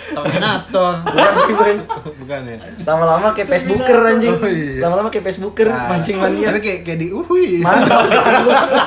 Terminator. 0.08 0.92
Bukan 1.04 1.32
Boy. 1.50 1.72
Bukan 2.16 2.40
ya? 2.44 2.56
Lama-lama 2.82 3.26
kayak 3.30 3.48
Facebooker 3.50 3.98
anjing. 4.00 4.32
Oh, 4.32 4.48
iya. 4.48 4.80
Lama-lama 4.80 5.08
kayak 5.08 5.24
Facebooker 5.26 5.68
Nah, 5.68 5.86
mancing 5.90 6.16
mania. 6.16 6.48
Tapi 6.48 6.60
kayak 6.60 6.80
kayak 6.82 6.98
di 6.98 7.08
uhui. 7.10 7.60
Mantap 7.60 8.00
bukan. 8.00 8.34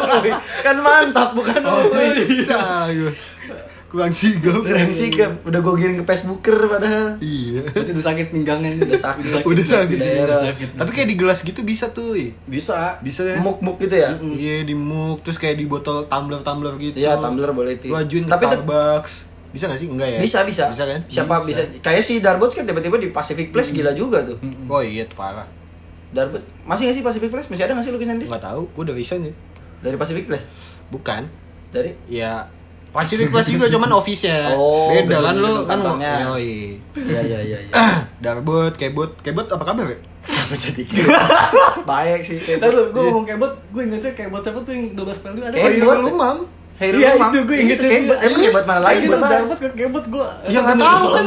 Kan 0.66 0.76
mantap 0.80 1.30
bukan 1.32 1.62
Oh, 1.62 1.86
uhuy. 1.86 2.42
salah 2.42 2.90
gue. 2.90 3.14
Kurang 3.92 4.16
sigap. 4.16 4.64
Sih 4.96 5.12
ke 5.12 5.28
udah 5.44 5.60
gue 5.60 5.74
giring 5.76 6.00
ke 6.00 6.06
Facebooker 6.08 6.56
padahal. 6.72 7.20
Iya. 7.20 7.60
Berarti 7.68 7.92
udah 7.92 8.06
sakit 8.08 8.26
pinggangnya 8.32 8.72
Udah 8.80 9.04
sakit. 9.04 9.44
Udah 9.44 9.66
sakit. 9.68 9.98
Daerah. 10.00 10.24
Udah 10.32 10.38
sakit. 10.48 10.68
Tapi 10.80 10.90
kayak 10.96 11.08
di 11.12 11.16
gelas 11.20 11.44
gitu 11.44 11.60
bisa 11.68 11.92
tuh. 11.92 12.16
Ih. 12.16 12.32
bisa. 12.48 13.04
Bisa 13.04 13.28
ya? 13.28 13.44
Muk-muk 13.44 13.76
gitu 13.84 14.00
ya. 14.00 14.16
Iya 14.16 14.64
di 14.64 14.72
muk 14.72 15.28
terus 15.28 15.36
kayak 15.36 15.60
di 15.60 15.68
botol 15.68 16.08
tumbler-tumbler 16.08 16.80
gitu. 16.80 16.96
Iya, 17.04 17.20
tumbler 17.20 17.52
boleh 17.52 17.76
itu. 17.76 17.92
Lu 17.92 18.00
ajuin 18.00 18.24
ke 18.24 18.32
Tapi 18.32 18.44
Starbucks. 18.48 19.14
Bisa 19.52 19.68
gak 19.68 19.84
sih? 19.84 19.92
Enggak 19.92 20.08
ya? 20.08 20.20
Bisa 20.24 20.48
bisa. 20.48 20.72
Bisa 20.72 20.88
kan? 20.88 21.04
Siapa 21.12 21.44
bisa? 21.44 21.60
Kayak 21.84 22.04
si 22.08 22.24
Darbots 22.24 22.56
kan 22.56 22.64
tiba-tiba 22.64 22.96
di 22.96 23.12
Pacific 23.12 23.52
Place 23.52 23.76
gila 23.76 23.92
juga 23.92 24.24
tuh. 24.24 24.40
Oh 24.72 24.80
iya 24.80 25.04
tuh 25.04 25.20
parah. 25.20 25.52
Darbot 26.16 26.40
masih 26.64 26.88
nggak 26.88 26.96
sih 26.96 27.04
Pacific 27.04 27.28
Place? 27.28 27.52
Masih 27.52 27.68
ada 27.68 27.76
nggak 27.76 27.84
sih 27.84 27.92
lukisan 27.92 28.16
dia? 28.24 28.32
Enggak 28.32 28.48
tahu, 28.48 28.72
gua 28.72 28.84
udah 28.88 28.96
resign 28.96 29.28
ya. 29.28 29.34
Dari 29.84 30.00
Pacific 30.00 30.32
Place? 30.32 30.48
Bukan. 30.88 31.28
Dari? 31.76 31.92
Ya 32.08 32.48
Pacific 32.92 33.28
Place 33.28 33.48
juga 33.50 33.68
cuman 33.68 33.90
office-nya. 34.00 34.52
Oh, 34.52 34.92
beda 34.92 35.08
beda 35.08 35.18
kan 35.24 35.36
lu 35.38 35.52
kan. 35.64 35.80
Iya 36.38 37.20
iya 37.24 37.40
iya. 37.40 37.58
iya. 37.64 37.86
Darbot, 38.24 38.76
kebot, 38.76 39.16
kebot 39.20 39.48
apa 39.48 39.64
kabar 39.64 39.88
ya? 39.88 39.98
Apa 40.22 40.54
jadi? 40.54 40.84
Baik 41.90 42.22
sih. 42.22 42.38
kayak- 42.38 42.62
Lalu 42.62 42.82
gue 42.92 43.02
ngomong 43.02 43.26
kebot, 43.26 43.54
gue 43.72 43.82
ingetnya 43.82 44.12
kebot 44.12 44.42
siapa 44.42 44.60
tuh 44.62 44.72
yang 44.72 44.86
12 44.94 45.08
PLU 45.18 45.42
ada. 45.42 45.56
Kebot. 45.56 45.72
Iya 45.72 46.04
lu 46.04 46.12
mam. 46.14 46.38
Iya 46.82 47.14
Imam. 47.14 47.30
itu 47.30 47.38
gue 47.42 47.58
inget 47.58 47.80
kebot. 47.80 48.18
Emang 48.20 48.40
kebot 48.44 48.66
mana 48.66 48.82
lagi? 48.82 49.06
Bebas. 49.06 49.24
dapat 49.24 49.58
ke 49.58 49.70
kebot 49.78 50.06
gue. 50.08 50.28
Ya 50.48 50.60
nggak 50.60 50.78
tahu 50.78 51.08
kan. 51.10 51.24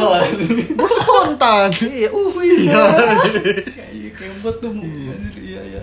Gua 0.74 0.88
spontan. 0.90 1.68
Iya, 1.80 2.08
uh 2.10 2.34
iya. 2.38 2.82
Iya 3.88 4.08
kebot 4.12 4.56
tuh. 4.58 4.68
anjir, 4.68 5.16
Iya 5.34 5.60
iya. 5.64 5.82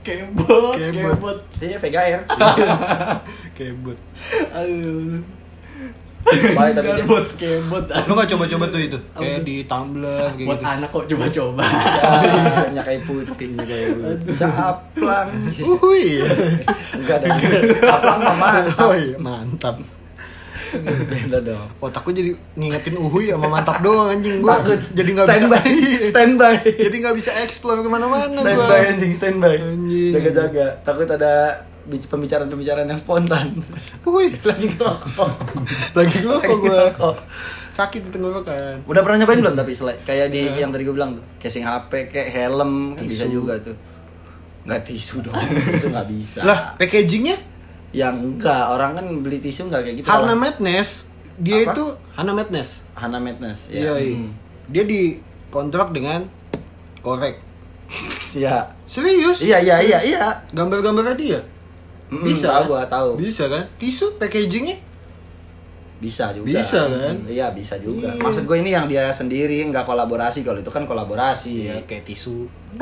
Kebot, 0.00 0.74
Kebot. 0.74 1.38
Iya, 1.60 1.76
Vega 1.76 2.00
Air. 2.06 2.20
Kebot. 3.52 3.98
Aduh. 4.50 5.20
Baik 6.30 6.72
tapi. 6.76 6.84
Garbot 6.86 7.26
kebot. 7.34 7.84
Lu 7.88 8.12
gak 8.12 8.28
coba-coba 8.28 8.64
tuh 8.68 8.80
itu? 8.80 8.98
Kayak 9.12 9.40
di 9.40 9.64
Tumblr 9.64 10.36
kayak 10.36 10.46
Buat 10.46 10.60
gitu. 10.60 10.68
anak 10.68 10.88
kok 10.88 11.04
coba-coba. 11.08 11.64
Ya, 11.64 12.68
minyak 12.68 12.84
kayu 12.84 13.00
putih 13.02 13.50
kayak 13.56 13.86
gitu. 13.96 14.32
Caplang. 14.36 15.28
Uhui. 15.58 16.20
Enggak 16.96 17.16
ada. 17.24 17.28
Caplang 17.80 18.18
mah 18.20 18.36
mantap. 18.36 18.84
Oh 18.84 18.92
iya, 18.92 19.16
mantap. 19.16 19.76
Beda 21.04 21.38
dong. 21.42 21.66
Otak 21.78 22.00
gua 22.00 22.12
jadi 22.12 22.30
ngingetin 22.54 22.94
uhui 22.94 23.28
sama 23.28 23.46
mantap 23.48 23.80
doang 23.80 24.08
anjing 24.08 24.38
gua. 24.38 24.58
Takut. 24.58 24.80
Jadi 24.92 25.10
gak 25.12 25.26
bisa. 25.26 25.36
Standby. 25.36 25.64
Standby. 26.06 26.54
jadi 26.78 26.96
gak 27.00 27.14
bisa 27.14 27.30
explore 27.38 27.80
ke 27.80 27.88
mana-mana 27.88 28.28
gua. 28.28 28.40
Standby 28.40 28.80
anjing, 28.88 29.12
standby. 29.12 29.56
Anjing. 29.56 30.12
Jaga-jaga. 30.12 30.66
Takut 30.80 31.06
ada 31.06 31.32
bic- 31.82 32.06
pembicaraan-pembicaraan 32.06 32.86
yang 32.86 32.96
spontan. 32.96 33.58
Uhui. 34.02 34.30
Lagi 34.48 34.66
ngerokok. 34.68 35.30
Lagi 35.92 36.16
gua 36.20 36.36
kok 36.36 36.44
Lagi 36.44 36.56
gua. 36.56 36.70
ngerokok. 36.70 37.16
Sakit 37.70 38.00
di 38.02 38.10
tenggorokan. 38.10 38.82
Udah 38.84 39.00
pernah 39.00 39.16
nyobain 39.18 39.40
belum 39.40 39.54
tapi 39.54 39.72
selain 39.72 39.96
kayak 40.00 40.28
di 40.28 40.42
yang 40.52 40.68
tadi 40.68 40.82
gue 40.82 40.90
bilang 40.90 41.14
tuh, 41.14 41.24
casing 41.38 41.62
HP, 41.62 42.10
kayak 42.10 42.28
helm, 42.28 42.92
kan 42.92 43.02
bisa 43.02 43.24
juga 43.24 43.56
tuh. 43.56 43.72
Nggak 44.60 44.80
tisu 44.84 45.24
dong, 45.24 45.32
tisu 45.70 45.88
nggak 45.88 46.06
bisa. 46.10 46.40
Lah, 46.44 46.74
packagingnya 46.76 47.38
yang 47.90 48.14
enggak, 48.16 48.70
orang 48.70 48.94
kan 48.94 49.06
beli 49.20 49.38
tisu 49.38 49.66
nggak 49.66 49.82
kayak 49.82 49.96
gitu. 49.98 50.06
Hana 50.06 50.34
Madness. 50.34 51.10
Dia 51.40 51.64
Apa? 51.64 51.72
itu 51.72 51.84
Hana 52.14 52.32
Madness. 52.32 52.84
Hana 52.94 53.18
Madness. 53.18 53.66
Iya, 53.66 53.94
Ya. 53.94 53.94
iya. 53.98 54.28
Dia 54.70 54.84
dikontrak 54.86 55.90
dengan 55.90 56.28
korek. 57.00 57.40
Iya. 58.30 58.70
Serius? 58.86 59.42
Iya, 59.42 59.58
iya, 59.58 59.76
iya, 59.82 59.98
iya. 60.00 60.22
Gambar-gambarnya 60.52 61.16
dia. 61.18 61.40
Mm, 62.10 62.22
Bisa 62.22 62.62
kan? 62.62 62.66
gua 62.66 62.82
tahu. 62.86 63.18
Bisa 63.18 63.46
kan? 63.46 63.66
Tisu 63.78 64.14
packagingnya 64.18 64.78
Bisa 66.00 66.32
juga. 66.32 66.48
Bisa, 66.48 66.80
kan? 66.88 67.12
Hmm, 67.12 67.28
Iya, 67.28 67.52
bisa 67.52 67.76
juga. 67.76 68.08
Iya. 68.08 68.24
Maksud 68.24 68.48
gue 68.48 68.56
ini 68.56 68.72
yang 68.72 68.88
dia 68.88 69.12
sendiri, 69.12 69.60
nggak 69.68 69.84
kolaborasi. 69.84 70.40
Kalau 70.40 70.56
itu 70.56 70.72
kan 70.72 70.88
kolaborasi. 70.88 71.68
Iya, 71.68 71.76
kayak 71.84 72.08
tisu. 72.08 72.48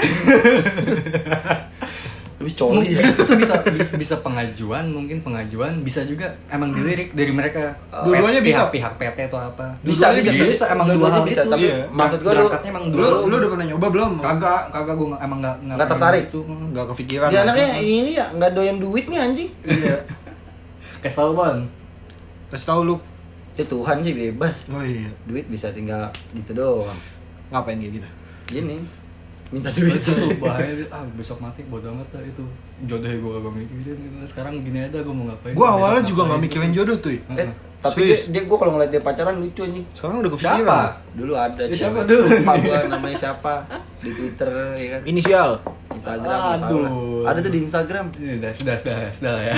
Lebih 2.38 2.54
coli 2.54 2.94
ya. 2.94 3.02
itu 3.02 3.34
bisa 3.34 3.54
bisa 3.98 4.14
pengajuan, 4.22 4.86
mungkin 4.86 5.18
pengajuan 5.20 5.82
bisa 5.82 6.06
juga 6.06 6.30
emang 6.46 6.70
dilirik 6.70 7.10
dari 7.10 7.34
mereka. 7.34 7.74
Dua-duanya 7.90 8.38
bisa. 8.38 8.70
Pihak, 8.70 8.94
pihak 8.94 9.14
PT 9.14 9.18
atau 9.26 9.42
apa. 9.42 9.74
Bisa, 9.82 10.14
Dua-duanya 10.14 10.30
bisa, 10.30 10.44
bisa, 10.46 10.64
emang 10.70 10.86
dua 10.88 11.08
hal 11.10 11.26
bisa, 11.26 11.42
itu. 11.42 11.50
Tapi 11.50 11.66
Iya. 11.66 11.78
maksud 11.90 12.18
gue 12.22 12.30
lu 12.30 12.38
Berangkatnya 12.38 12.70
emang 12.70 12.84
Lu, 12.86 12.94
dua. 12.94 13.10
lu 13.26 13.34
udah 13.36 13.50
pernah 13.50 13.66
nyoba 13.66 13.86
belum? 13.90 14.12
Kagak, 14.22 14.62
kagak 14.70 14.94
gue 14.94 15.06
emang 15.18 15.38
nggak 15.42 15.56
Nggak 15.66 15.88
tertarik? 15.90 16.22
Itu. 16.30 16.40
Nggak 16.46 16.86
kepikiran. 16.94 17.28
dia 17.28 17.36
lah. 17.36 17.44
anaknya 17.50 17.68
ini 17.76 18.12
ya 18.14 18.26
nggak 18.30 18.50
doyan 18.54 18.76
duit 18.78 19.04
nih 19.06 19.18
anjing. 19.18 19.50
Iya. 19.66 19.96
Kasih 21.02 21.18
tau 21.18 21.30
bon. 21.34 21.58
Kasih 22.48 22.66
tahu 22.66 22.80
lu. 22.84 22.96
Ya 23.58 23.66
Tuhan 23.66 23.98
sih 23.98 24.14
bebas. 24.14 24.70
Oh 24.70 24.78
iya. 24.78 25.10
Duit 25.26 25.50
bisa 25.50 25.74
tinggal 25.74 26.06
gitu 26.30 26.54
doang. 26.54 26.94
Ngapain 27.50 27.74
kayak 27.74 27.98
gitu? 27.98 28.08
Gini. 28.48 28.78
Minta 29.48 29.72
duit. 29.72 29.96
itu 29.96 30.10
tuh 30.12 30.28
bahaya 30.42 30.76
ah 30.88 31.02
besok 31.16 31.40
mati 31.40 31.64
bodo 31.64 31.88
amat 31.88 32.08
dah 32.12 32.20
itu 32.20 32.44
jodohnya 32.84 33.16
gue 33.16 33.32
gak 33.40 33.54
mikirin 33.54 33.96
gitu 33.96 34.16
sekarang 34.28 34.60
gini 34.60 34.78
aja 34.82 35.00
gue 35.00 35.14
mau 35.14 35.24
ngapain 35.26 35.56
Gua 35.56 35.64
besok 35.64 35.76
awalnya 35.78 36.02
juga 36.02 36.20
ngapain. 36.20 36.28
nggak 36.28 36.42
mikirin 36.44 36.70
jodoh 36.70 36.96
tuh. 36.98 37.12
Eh, 37.14 37.48
tapi 37.78 37.94
Serius? 37.94 38.22
dia, 38.26 38.32
dia 38.34 38.42
gue 38.44 38.58
kalau 38.58 38.72
ngeliat 38.74 38.90
dia 38.90 39.00
pacaran 39.00 39.34
lucu 39.38 39.60
anjing. 39.62 39.86
Sekarang 39.94 40.16
udah 40.18 40.30
siapa 40.30 40.52
kepikiran. 40.58 40.88
Dulu 41.14 41.32
ada. 41.32 41.62
Ya, 41.62 41.76
siapa 41.78 41.98
dulu? 42.02 42.24
Lupa 42.26 42.52
gua 42.58 42.78
namanya 42.90 43.16
siapa 43.16 43.52
di 43.98 44.10
Twitter 44.12 44.48
ya 44.74 44.86
kan. 44.92 45.00
Inisial. 45.06 45.50
Instagram. 45.88 46.28
tahu 46.60 46.78
lah. 46.78 46.90
Aduh. 46.90 47.22
Ada 47.24 47.38
tuh 47.40 47.52
di 47.54 47.60
Instagram. 47.62 48.04
Ini 48.14 48.32
udah 48.38 48.52
sudah 48.52 48.76
sudah 48.76 48.96
sudah 49.10 49.32
lah 49.32 49.44
ya 49.46 49.54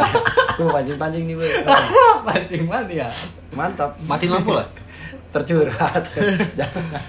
Gue 0.56 0.70
pancing-pancing 0.70 1.24
nih, 1.26 1.34
Boy. 1.34 1.50
pancing 2.28 2.62
mati 2.64 2.94
ya 2.96 3.08
Mantap. 3.50 3.90
Matiin 4.04 4.30
lampu 4.30 4.54
lah. 4.54 4.66
Tercurhat. 5.32 6.04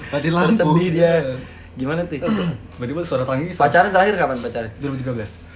Matiin 0.10 0.34
lampu. 0.34 0.56
Sedih 0.58 0.90
dia. 0.90 1.14
Gimana 1.76 2.02
tuh? 2.02 2.16
tiba-tiba 2.16 3.02
suara 3.02 3.24
tangis 3.24 3.52
Pacaran 3.54 3.92
terakhir 3.92 4.16
kapan 4.16 4.38
pacaran? 4.38 4.70
2013 4.80 5.12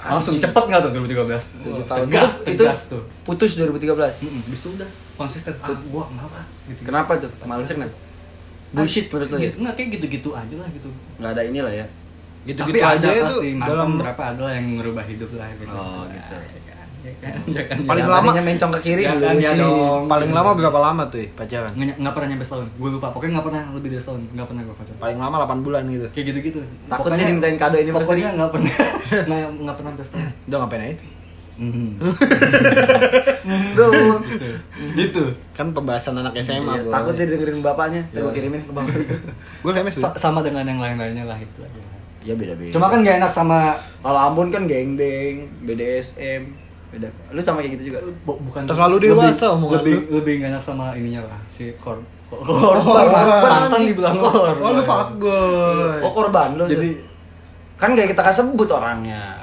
langsung 0.05 0.35
cepet 0.35 0.63
nggak 0.65 0.79
tuh 0.81 0.91
2013 0.93 1.63
Tujuh 1.63 1.83
tahun. 1.85 2.05
tegas 2.05 2.31
itu, 2.33 2.43
tegas 2.45 2.79
tuh 2.85 3.03
putus 3.23 3.51
2013. 3.55 4.19
Mm-mm, 4.19 4.41
Habis 4.43 4.59
itu 4.59 4.69
udah 4.73 4.89
konsisten 5.15 5.53
ah 5.57 5.71
gua 5.87 6.03
males 6.09 6.33
ah 6.33 6.43
gitu 6.65 6.81
Kenapa 6.83 7.11
tuh? 7.15 7.31
Malesnya 7.41 7.75
kenapa? 7.77 7.95
Bullshit 8.69 9.05
menurut 9.07 9.27
lo 9.27 9.35
ya? 9.35 9.41
gitu, 9.41 9.55
nggak 9.59 9.73
kayak 9.73 9.89
gitu-gitu 9.95 10.29
aja 10.31 10.55
lah 10.55 10.69
gitu 10.69 10.89
Nggak 11.17 11.31
ada 11.31 11.41
inilah 11.41 11.73
ya. 11.73 11.85
Gitu-gitu 12.41 12.75
tapi 12.75 12.79
aja 12.81 13.07
ada 13.07 13.23
pasti 13.25 13.49
dalam 13.57 13.89
berapa 13.95 14.23
ada 14.25 14.41
lah 14.41 14.53
yang 14.53 14.67
merubah 14.73 15.03
hidup 15.03 15.31
lah 15.33 15.47
gitu 15.55 15.71
Oh, 15.71 16.03
gitu. 16.05 16.35
Ya 16.99 17.13
kan 17.17 17.33
ya 17.57 17.63
kan 17.63 17.77
ya 17.77 17.85
Paling 17.85 18.03
Yang 18.03 18.13
lama- 18.13 18.43
mencong 18.43 18.71
ke 18.71 18.79
kiri 18.81 19.01
Ya 19.01 19.11
dulu 19.13 19.23
kan, 19.23 19.35
ya 19.35 19.49
sih. 19.49 19.59
dong. 19.59 20.01
paling 20.05 20.29
lama 20.29 20.49
berapa 20.53 20.79
lama 20.81 21.03
tuh 21.07 21.19
ya, 21.19 21.27
pacaran? 21.33 21.71
nggak 21.71 21.95
nggak 21.97 22.13
pernah 22.13 22.27
nyampe 22.29 22.43
setahun 22.43 22.67
gue 22.69 22.89
lupa 22.91 23.07
pokoknya 23.09 23.31
nggak 23.33 23.45
pernah 23.45 23.63
lebih 23.71 23.89
dari 23.89 24.01
setahun 24.01 24.21
nggak 24.29 24.47
pernah 24.47 24.61
gue 24.61 24.75
pacaran 24.75 24.99
Paling 24.99 25.17
lama 25.17 25.35
8 25.41 25.61
bulan 25.61 25.81
gitu. 25.85 26.07
kayak 26.09 26.25
gitu 26.27 26.39
gitu 26.43 26.59
Takut 26.85 27.09
dia 27.09 27.25
dimintain 27.25 27.55
kado 27.55 27.75
anniversary. 27.75 28.03
pokoknya 28.05 28.29
nggak 28.35 28.49
pernah 28.51 28.73
nggak 29.27 29.39
nggak 29.59 29.75
pernah 29.75 29.91
sampai 29.91 30.05
setahun 30.05 30.29
Udah 30.45 30.57
ngapain 30.59 30.81
aja 30.81 30.93
itu? 30.93 31.05
Mhm. 31.59 31.99
Bro. 33.69 33.87
gitu 34.95 35.23
Kan 35.51 35.71
pembahasan 35.71 36.15
anak 36.15 36.31
SMA, 36.39 36.71
Iya, 36.73 36.87
takut 36.87 37.13
dia 37.13 37.27
dengerin 37.27 37.59
bapaknya. 37.59 38.01
Tuh 38.09 38.21
gue 38.21 38.33
kirimin 38.33 38.61
ke 38.61 38.71
bapak. 38.71 38.95
Gue 39.59 39.71
tuh. 39.75 40.07
Sama 40.15 40.39
dengan 40.39 40.63
yang 40.63 40.79
lain-lainnya 40.79 41.25
lah 41.25 41.35
itu 41.35 41.59
aja 41.59 41.81
Ya 42.21 42.31
beda-beda. 42.33 42.71
cuma 42.71 42.87
kan 42.87 42.99
gak 42.99 43.15
enak 43.17 43.27
sama 43.29 43.75
kalau 43.97 44.19
Ambon 44.21 44.47
kan 44.49 44.63
geng-beng, 44.65 45.51
BDSM, 45.61 46.51
beda. 46.89 47.07
Lu 47.29 47.39
sama 47.39 47.59
kayak 47.59 47.73
gitu 47.75 47.83
juga. 47.87 47.99
bu- 48.19 48.41
bukan 48.41 48.65
Terlalu 48.65 48.95
dewasa 49.03 49.45
omongan 49.51 49.77
lebih, 49.79 49.93
lu. 49.95 50.01
lebih 50.15 50.33
gak 50.37 50.49
enak 50.49 50.63
sama 50.63 50.85
ininya 50.93 51.21
lah 51.23 51.39
si 51.45 51.71
kor 51.75 51.97
kor 52.27 52.41
korban. 52.41 53.41
mantan 53.41 53.81
dibilang 53.83 54.17
korban 54.17 54.57
Oh, 54.59 54.71
lu 54.71 54.81
fuckboy. 54.81 56.01
Oh 56.01 56.11
korban 56.11 56.49
lu. 56.53 56.65
jadi 56.65 56.89
kan 57.75 57.93
gak 57.93 58.09
kita 58.09 58.21
kasih 58.21 58.43
sebut 58.43 58.67
orangnya. 58.67 59.38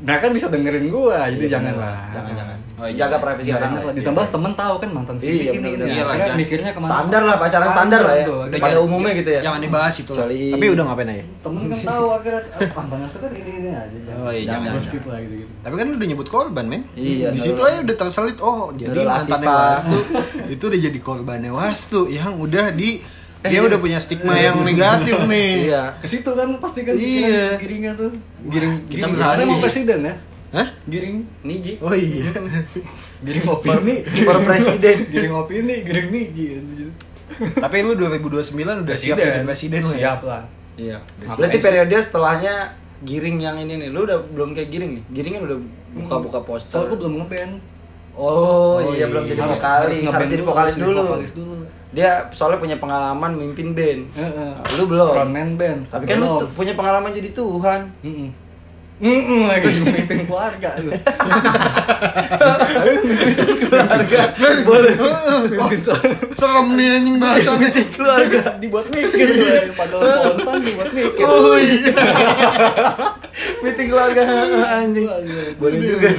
Mereka 0.00 0.24
bisa 0.30 0.46
dengerin 0.46 0.86
gua 0.88 1.28
jadi 1.28 1.36
Iya, 1.38 1.50
jangan 1.50 1.72
bener. 1.72 1.84
lah 1.84 1.98
Jangan 2.10 2.32
jangan. 2.34 2.56
Oh, 2.74 2.88
iya. 2.88 2.96
Jaga 2.98 3.16
privasi 3.18 3.44
Gak 3.44 3.58
orang. 3.58 3.72
lah. 3.76 3.92
ditambah 3.92 4.24
temen 4.30 4.52
tahu 4.54 4.74
kan 4.76 4.88
mantan 4.90 5.14
si 5.14 5.26
Iya, 5.28 5.52
ini 5.52 5.68
bener. 5.70 5.86
Iya 5.86 6.02
jangan- 6.06 6.32
mikirnya 6.34 6.70
ke 6.70 6.80
mana 6.80 6.90
Standar 6.90 7.22
lah, 7.22 7.36
pacaran 7.36 7.68
standar 7.70 8.00
lah 8.02 8.14
ya. 8.14 8.24
tuh. 8.24 8.38
Pada 8.40 8.56
Jangan- 8.56 8.80
umumnya 8.82 9.12
gitu 9.14 9.30
ya. 9.30 9.40
Jangan 9.42 9.60
dibahas 9.60 9.94
itu 9.94 10.12
lah. 10.12 10.26
Tapi 10.26 10.66
udah 10.70 10.84
ngapain 10.86 11.08
aja? 11.10 11.24
temen 11.40 11.62
kan 11.66 11.78
tahu 11.82 12.06
akhirnya 12.10 12.42
ah, 12.50 12.70
mantan 12.74 12.98
Asta 13.02 13.18
kan 13.18 13.30
ini 13.30 13.50
ini 13.54 13.68
aja 13.70 13.98
Oh, 14.18 14.30
iya, 14.30 14.44
jangan, 14.46 14.70
skip 14.76 15.04
lah 15.04 15.18
gitu 15.18 15.34
gitu 15.38 15.52
Tapi 15.58 15.74
kan 15.74 15.86
udah 15.90 16.06
nyebut 16.08 16.28
korban, 16.28 16.64
men. 16.66 16.82
Iya, 16.92 17.28
Di 17.30 17.40
situ 17.42 17.60
aja 17.60 17.78
udah 17.80 17.96
terselit. 17.98 18.36
Oh, 18.40 18.72
jadi 18.72 19.00
mantannya. 19.02 19.48
Wastu 19.50 19.98
itu 20.48 20.64
udah 20.66 20.80
jadi 20.82 20.98
korbannya 20.98 21.50
Wastu 21.50 22.00
yang 22.08 22.34
udah 22.34 22.72
di 22.72 23.00
dia 23.42 23.60
udah 23.62 23.78
punya 23.78 23.96
stigma 23.96 24.34
yang 24.34 24.60
negatif 24.60 25.16
nih. 25.24 25.50
Iya. 25.66 25.82
ke 25.96 26.06
situ 26.06 26.28
kan 26.28 26.48
pasti 26.56 26.80
kan 26.82 26.92
Iya. 26.92 27.56
giringnya 27.56 27.92
tuh 27.94 28.12
giring 28.44 28.84
kita 28.84 28.96
giring 29.00 29.12
berhasil. 29.14 29.32
Karena 29.32 29.48
emang 29.48 29.60
presiden 29.60 29.98
ya 30.02 30.14
Hah? 30.50 30.68
giring 30.84 31.16
Niji. 31.40 31.72
Oh 31.78 31.94
iya. 31.94 32.28
giring 33.24 33.46
opini 33.46 33.94
Per 34.02 34.36
presiden. 34.42 34.96
giring 35.14 35.32
opini 35.32 35.74
giring 35.80 36.08
niji. 36.10 36.46
Tapi 37.54 37.76
lu 37.80 37.94
2029 37.94 38.52
udah 38.84 38.96
siap 38.98 39.16
jadi 39.16 39.40
presiden 39.40 39.80
lu 39.80 39.90
ya? 39.90 39.96
siap 39.96 40.20
lah 40.22 40.42
Iya. 40.74 40.96
Berarti 41.30 41.58
periode 41.58 41.92
setelahnya 41.94 42.54
giring 43.00 43.38
yang 43.38 43.56
ini 43.56 43.78
nih. 43.78 43.88
Lu 43.88 44.04
udah 44.04 44.20
belum 44.26 44.52
kayak 44.52 44.68
giring 44.68 44.90
nih. 44.96 45.04
Giring 45.10 45.32
kan 45.36 45.42
udah 45.46 45.58
buka-buka 45.92 46.38
poster. 46.42 46.70
soalnya 46.70 46.88
gue 46.88 46.98
belum 46.98 47.14
ngeband 47.18 47.52
Oh, 48.20 48.76
Oh, 48.76 48.92
iya 48.92 48.92
iya. 48.94 49.06
belum 49.08 49.24
jadi 49.24 49.40
Harus- 49.40 49.56
vokalis, 49.56 49.96
harus 49.96 50.12
harus, 50.12 50.28
jadi 50.28 50.36
dulu, 50.36 50.44
vokalis 50.46 50.60
harus 50.66 50.76
jadi 50.76 50.84
dulu. 50.86 51.00
vokalis 51.02 51.32
dulu. 51.32 51.54
Dia 51.90 52.10
soalnya 52.30 52.58
punya 52.58 52.76
pengalaman 52.76 53.30
mimpin 53.34 53.72
band. 53.72 54.02
Heeh. 54.12 54.52
Nah, 54.54 54.76
lu 54.76 54.84
belum. 54.86 55.08
frontman 55.08 55.50
band 55.56 55.80
Tapi 55.88 56.04
kan 56.04 56.16
lu 56.16 56.22
Belum. 56.22 56.38
tuh 56.38 56.48
punya 56.52 56.72
pengalaman 56.72 57.10
jadi 57.10 57.32
Tuhan. 57.32 57.80
Mm-mm. 59.00 59.16
Mm-mm, 59.16 59.40
lagi 59.48 59.72
mimpin 59.80 60.28
keluarga 60.28 60.76
lu. 60.76 60.92
Keluarga 63.64 64.20
boleh. 64.64 64.92
suasana. 65.80 66.20
Serem 66.36 66.68
nih 66.76 66.86
anjing 67.00 67.16
bahasannya. 67.16 67.70
Keluarga. 67.96 68.40
dibuat 68.60 68.86
mikir 68.92 69.26
lu, 69.26 69.72
padahal 69.72 70.36
spontan 70.36 70.60
dibuat 70.60 70.90
mikir. 70.92 71.24
Oh 71.24 71.56
iya. 71.56 71.92
Meeting 73.64 73.88
keluarga 73.88 74.22
anjing. 74.84 75.06
Boleh 75.56 75.78
juga. 75.80 76.10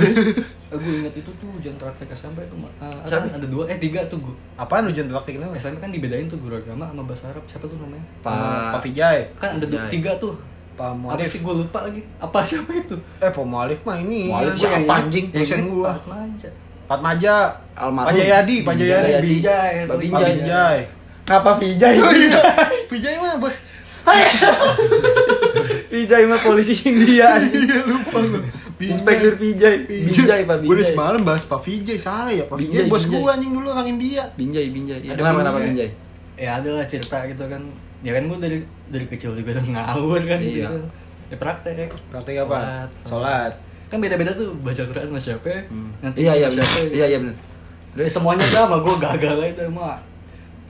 gue 0.72 0.94
ingat 1.04 1.12
itu 1.20 1.28
tuh 1.36 1.52
ujian 1.60 1.76
praktek 1.76 2.16
SMP 2.16 2.48
tuh. 2.48 2.56
Ah, 2.80 3.04
Siapa? 3.04 3.28
ada, 3.28 3.44
ada 3.44 3.48
dua 3.52 3.68
eh 3.68 3.76
tiga 3.76 4.08
tuh 4.08 4.24
gue 4.24 4.32
Apaan 4.56 4.88
ujian 4.88 5.04
praktik 5.04 5.36
kenapa? 5.36 5.60
SMP 5.60 5.84
kan 5.84 5.92
dibedain 5.92 6.32
tuh 6.32 6.40
guru 6.40 6.56
agama 6.56 6.88
sama 6.88 7.04
bahasa 7.04 7.28
Arab 7.28 7.44
siapa 7.44 7.68
tuh 7.68 7.76
namanya 7.76 8.08
Pak 8.24 8.80
Pak 8.80 8.82
Vijay. 8.88 9.36
kan 9.36 9.60
ada 9.60 9.68
tiga 9.92 10.16
tuh 10.16 10.40
Pak 10.72 10.88
apa 10.88 10.96
Mualif. 10.96 11.28
sih 11.28 11.40
gue 11.40 11.54
lupa 11.58 11.80
lagi 11.82 12.02
apa 12.18 12.40
siapa 12.48 12.72
itu 12.72 12.96
Eh, 13.18 13.30
Pak 13.30 13.44
Mualif 13.44 13.80
mah 13.82 13.98
ini. 13.98 14.28
Mualif 14.28 14.56
siapa, 14.56 14.78
yang- 14.78 14.90
anjing? 14.90 15.26
Dosen 15.30 15.62
gua. 15.68 15.92
Pak 15.94 16.06
Manja 16.08 16.50
Pak 16.84 17.00
Maja. 17.00 17.36
Almarhum. 17.72 18.08
Pak 18.08 18.14
Jayadi, 18.14 18.56
Pak 18.62 18.76
Jayadi. 18.76 19.08
Jayadi. 19.08 19.28
Bijay 19.34 19.74
Pak 21.24 21.40
Pak 21.40 21.56
Bijay. 21.56 21.96
Vijay. 21.96 21.96
Oh 21.98 22.12
iya. 22.12 22.40
Vijay 22.92 23.16
mah 23.16 23.34
bos. 23.38 23.56
Vijay 25.90 26.24
mah 26.26 26.40
polisi 26.40 26.76
India. 26.82 27.36
Iya 27.38 27.78
lupa 27.86 28.20
gua. 28.22 28.42
Inspektur 28.78 29.38
Vijay. 29.38 29.86
Vijay 29.88 30.42
Pak 30.44 30.58
Gue 30.60 30.68
udah 30.70 30.78
Vijay. 30.78 30.92
semalam 30.92 31.22
bahas 31.22 31.44
Pak 31.46 31.62
Vijay 31.62 31.96
salah 31.96 32.28
ya 32.30 32.44
Pak 32.44 32.58
Binjai, 32.58 32.82
Vijay 32.82 32.92
bos 32.92 33.04
Binjai. 33.04 33.16
gua 33.18 33.30
anjing 33.32 33.52
dulu 33.52 33.68
orang 33.70 33.88
India. 33.90 34.24
Binjay, 34.34 34.66
Binjay. 34.68 35.00
Ya, 35.02 35.14
Ada 35.14 35.20
kenapa 35.22 35.38
kenapa 35.42 35.58
Binjai. 35.62 35.88
Binjay? 35.88 35.90
ya 36.34 36.58
ada 36.58 36.70
lah 36.74 36.86
cerita 36.86 37.22
gitu 37.24 37.44
kan 37.46 37.62
ya 38.02 38.12
kan 38.12 38.24
gue 38.26 38.38
dari 38.38 38.58
dari 38.88 39.06
kecil 39.08 39.32
juga 39.34 39.54
udah 39.54 39.66
ngawur 39.68 40.22
kan 40.24 40.38
Iya. 40.38 40.66
gitu 40.66 40.78
ya 41.28 41.36
praktek 41.38 41.88
Praktek 42.08 42.36
apa? 42.42 42.58
Sholat. 42.58 42.90
Sholat. 43.00 43.54
kan 43.88 43.98
beda-beda 43.98 44.32
tuh 44.32 44.52
baca 44.58 44.82
Quran 44.82 45.04
sama 45.06 45.20
siapa 45.20 45.52
Hmm. 45.68 45.92
nanti 46.00 46.18
Iya 46.22 46.34
iya 46.34 46.48
benar. 46.48 46.64
siapa 46.64 46.80
Iya 46.90 47.06
iya 47.08 47.18
benar. 47.20 47.36
Dari 47.92 48.08
semuanya 48.08 48.46
sama 48.48 48.80
gue 48.80 48.96
gagal 48.98 49.36
aja 49.38 49.48
itu 49.50 49.64
mah 49.70 50.00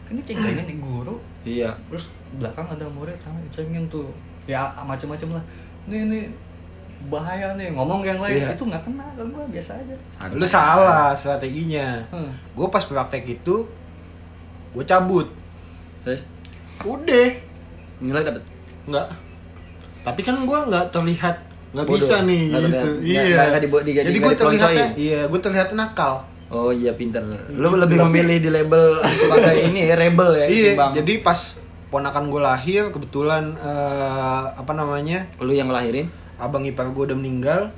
kan 0.03 0.11
ini 0.11 0.21
ceng-cengan 0.21 0.65
nih 0.65 0.77
guru 0.77 1.15
Iya. 1.41 1.69
terus 1.87 2.09
belakang 2.33 2.67
ada 2.67 2.85
murid 2.87 3.15
sama 3.15 3.37
cengin 3.47 3.85
tuh 3.87 4.09
ya 4.43 4.65
macam-macam 4.77 5.37
lah 5.37 5.43
nih 5.83 6.01
nih 6.05 6.23
bahaya 7.03 7.53
nih 7.55 7.71
ngomong 7.71 8.01
yang 8.01 8.17
lain 8.17 8.37
Iya. 8.39 8.53
itu 8.53 8.63
nggak 8.63 8.83
kena 8.83 9.05
kan 9.11 9.25
gue 9.25 9.43
biasa 9.49 9.71
aja 9.75 9.95
Lu 10.29 10.43
salah 10.43 11.13
strateginya. 11.13 12.01
Hmm. 12.09 12.29
Gue 12.51 12.67
pas 12.67 12.81
praktek 12.81 13.23
itu 13.31 13.55
gue 14.71 14.83
cabut. 14.83 15.25
Terus 16.01 16.21
Udah. 16.83 17.27
nilai 17.99 18.21
dapat. 18.23 18.43
Enggak. 18.83 19.07
Tapi 20.01 20.19
kan 20.19 20.35
gue 20.39 20.59
nggak 20.65 20.85
terlihat 20.89 21.35
nggak 21.71 21.87
bisa 21.87 22.15
nih 22.21 22.43
Nggak 22.47 22.61
gitu. 22.63 22.89
terlihat. 22.97 23.23
Iya. 23.23 23.59
dibuat- 23.59 23.85
di- 23.85 23.93
Jadi 23.93 24.17
gue 24.17 24.33
terlihatnya, 24.33 24.67
dikeloncoin. 24.89 24.89
iya, 24.97 25.19
gue 25.23 25.39
terlihat 25.39 25.69
nakal. 25.71 26.13
Oh 26.49 26.69
iya 26.69 26.91
pinter. 26.91 27.23
Lu 27.49 27.73
lebih 27.73 27.95
memilih 28.01 28.37
di 28.39 28.49
label 28.49 28.99
sebagai 29.21 29.55
ini 29.63 29.85
ya 29.85 29.95
rebel 29.95 30.31
ya. 30.33 30.45
iya. 30.45 30.73
ketimbang 30.73 30.91
Jadi 30.97 31.13
pas 31.19 31.39
ponakan 31.87 32.23
gue 32.27 32.41
lahir 32.41 32.83
kebetulan 32.89 33.55
eh, 33.55 34.43
apa 34.51 34.71
namanya 34.71 35.27
lu 35.37 35.51
yang 35.51 35.67
ngelahirin. 35.67 36.09
abang 36.35 36.65
ipar 36.65 36.89
gue 36.89 37.05
udah 37.05 37.13
meninggal, 37.13 37.69